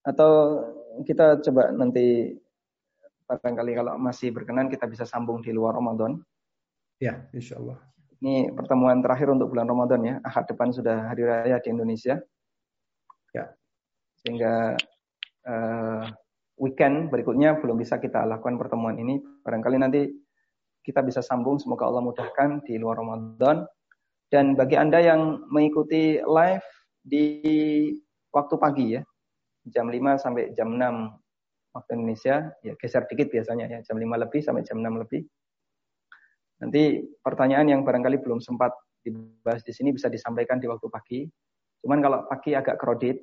Atau 0.00 0.32
kita 1.04 1.40
coba 1.44 1.70
nanti 1.74 2.34
barangkali 3.30 3.72
kalau 3.78 3.92
masih 4.00 4.34
berkenan 4.34 4.66
kita 4.66 4.90
bisa 4.90 5.06
sambung 5.06 5.38
di 5.38 5.54
luar 5.54 5.78
Ramadan. 5.78 6.18
Ya, 6.98 7.30
insya 7.30 7.62
Allah. 7.62 7.78
Ini 8.20 8.52
pertemuan 8.52 9.00
terakhir 9.00 9.32
untuk 9.32 9.48
bulan 9.54 9.64
Ramadan 9.64 10.00
ya. 10.04 10.14
Ahad 10.20 10.44
depan 10.44 10.74
sudah 10.74 11.08
hari 11.08 11.24
raya 11.24 11.56
di 11.62 11.68
Indonesia. 11.72 12.20
Ya. 13.32 13.54
Sehingga 14.20 14.76
uh, 15.48 16.04
weekend 16.60 17.08
berikutnya 17.08 17.56
belum 17.58 17.80
bisa 17.80 17.96
kita 17.96 18.28
lakukan 18.28 18.60
pertemuan 18.60 19.00
ini. 19.00 19.18
Barangkali 19.40 19.80
nanti 19.80 20.12
kita 20.84 21.00
bisa 21.00 21.24
sambung. 21.24 21.56
Semoga 21.56 21.88
Allah 21.88 22.04
mudahkan 22.04 22.60
di 22.68 22.76
luar 22.76 23.00
Ramadan. 23.00 23.64
Dan 24.30 24.54
bagi 24.54 24.78
Anda 24.78 25.02
yang 25.02 25.48
mengikuti 25.50 26.22
live 26.22 26.62
di 27.02 27.26
waktu 28.30 28.54
pagi 28.60 28.86
ya, 28.94 29.02
jam 29.66 29.90
5 29.90 30.22
sampai 30.22 30.54
jam 30.54 30.78
6 30.78 31.74
waktu 31.74 31.90
Indonesia, 31.98 32.54
ya 32.62 32.78
geser 32.78 33.10
dikit 33.10 33.32
biasanya 33.32 33.66
ya, 33.66 33.78
jam 33.82 33.98
5 33.98 34.06
lebih 34.06 34.38
sampai 34.44 34.62
jam 34.62 34.78
6 34.78 35.02
lebih. 35.02 35.26
Nanti 36.62 37.02
pertanyaan 37.24 37.66
yang 37.74 37.82
barangkali 37.82 38.22
belum 38.22 38.38
sempat 38.38 38.70
dibahas 39.02 39.64
di 39.66 39.72
sini 39.74 39.90
bisa 39.96 40.06
disampaikan 40.06 40.62
di 40.62 40.70
waktu 40.70 40.86
pagi. 40.92 41.26
Cuman 41.82 41.98
kalau 41.98 42.28
pagi 42.28 42.52
agak 42.54 42.76
kredit, 42.78 43.16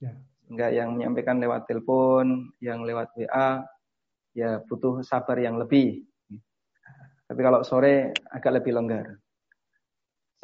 ya. 0.00 0.14
Enggak 0.52 0.76
yang 0.76 0.94
menyampaikan 0.94 1.40
lewat 1.40 1.64
telepon, 1.64 2.52
yang 2.60 2.84
lewat 2.84 3.10
WA, 3.16 3.64
ya 4.36 4.60
butuh 4.68 5.00
sabar 5.00 5.40
yang 5.40 5.56
lebih. 5.56 6.04
Tapi 7.26 7.40
kalau 7.40 7.64
sore 7.64 8.12
agak 8.28 8.60
lebih 8.60 8.76
longgar. 8.76 9.16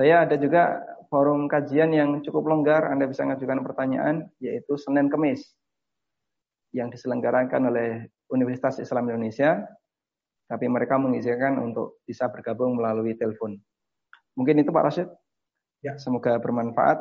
Saya 0.01 0.25
ada 0.25 0.41
juga 0.41 0.81
forum 1.13 1.45
kajian 1.45 1.93
yang 1.93 2.25
cukup 2.25 2.49
longgar, 2.49 2.89
Anda 2.89 3.05
bisa 3.05 3.29
mengajukan 3.29 3.61
pertanyaan, 3.67 4.31
yaitu 4.41 4.79
Senin 4.81 5.13
Kemis, 5.13 5.53
yang 6.73 6.89
diselenggarakan 6.89 7.69
oleh 7.69 8.09
Universitas 8.33 8.81
Islam 8.81 9.09
Indonesia 9.09 9.65
tapi 10.49 10.65
mereka 10.65 10.97
mengizinkan 10.97 11.61
untuk 11.61 12.01
bisa 12.09 12.25
bergabung 12.33 12.81
melalui 12.81 13.13
telepon. 13.13 13.61
Mungkin 14.33 14.65
itu 14.65 14.73
Pak 14.73 14.85
Rashid. 14.89 15.09
Ya. 15.85 16.01
Semoga 16.01 16.41
bermanfaat. 16.41 16.97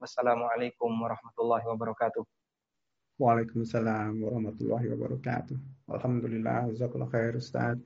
Wassalamualaikum 0.00 0.88
warahmatullahi 1.04 1.68
wabarakatuh. 1.68 2.24
Waalaikumsalam 3.20 4.16
warahmatullahi 4.16 4.88
wabarakatuh. 4.96 5.56
Alhamdulillah, 5.92 6.72
jazakallah 6.72 7.12
khair 7.12 7.36
Ustaz. 7.36 7.76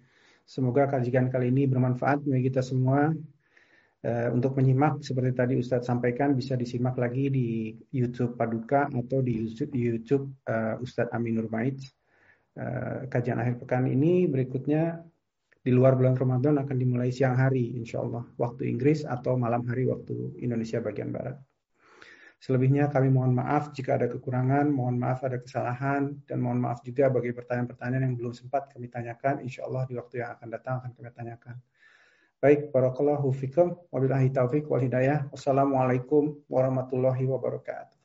Semoga 0.47 0.87
kajian 0.87 1.27
kali 1.27 1.51
ini 1.51 1.67
bermanfaat 1.67 2.23
bagi 2.23 2.47
kita 2.47 2.63
semua. 2.63 3.11
Uh, 4.07 4.31
untuk 4.31 4.55
menyimak 4.55 5.03
seperti 5.03 5.35
tadi 5.35 5.55
Ustadz 5.59 5.91
sampaikan 5.91 6.39
bisa 6.39 6.55
disimak 6.55 6.95
lagi 6.95 7.29
di 7.35 7.75
YouTube 7.91 8.39
Paduka 8.39 8.87
atau 8.87 9.27
di 9.27 9.43
YouTube, 9.43 9.75
YouTube 9.75 10.25
uh, 10.47 10.79
Ustadz 10.79 11.11
Aminur 11.11 11.51
Maid. 11.51 11.83
Uh, 12.61 13.09
kajian 13.09 13.41
akhir 13.41 13.57
pekan 13.57 13.89
ini 13.89 14.29
berikutnya 14.29 15.01
di 15.65 15.73
luar 15.73 15.97
bulan 15.97 16.13
Ramadan 16.13 16.61
akan 16.61 16.77
dimulai 16.77 17.09
siang 17.09 17.33
hari 17.33 17.73
insya 17.73 18.05
Allah 18.05 18.29
waktu 18.37 18.69
Inggris 18.69 19.09
atau 19.09 19.41
malam 19.41 19.65
hari 19.65 19.89
waktu 19.89 20.37
Indonesia 20.45 20.77
bagian 20.85 21.09
Barat. 21.09 21.41
Selebihnya 22.41 22.89
kami 22.89 23.13
mohon 23.13 23.37
maaf 23.37 23.73
jika 23.77 24.01
ada 24.01 24.09
kekurangan, 24.09 24.69
mohon 24.73 24.97
maaf 24.97 25.21
ada 25.25 25.37
kesalahan, 25.41 26.21
dan 26.25 26.41
mohon 26.41 26.57
maaf 26.57 26.81
juga 26.81 27.13
bagi 27.13 27.37
pertanyaan-pertanyaan 27.37 28.13
yang 28.13 28.17
belum 28.17 28.33
sempat 28.33 28.73
kami 28.73 28.89
tanyakan. 28.89 29.45
Insya 29.45 29.69
Allah 29.69 29.85
di 29.85 29.97
waktu 30.01 30.25
yang 30.25 30.37
akan 30.41 30.49
datang 30.49 30.75
akan 30.81 30.91
kami 30.97 31.13
tanyakan. 31.13 31.57
Baik, 32.41 32.73
barakallahu 32.73 33.29
fikum. 33.37 33.77
Wabillahi 33.93 34.33
taufik 34.33 34.65
wal 34.73 34.81
hidayah. 34.81 35.29
Wassalamualaikum 35.29 36.41
warahmatullahi 36.49 37.29
wabarakatuh. 37.29 38.00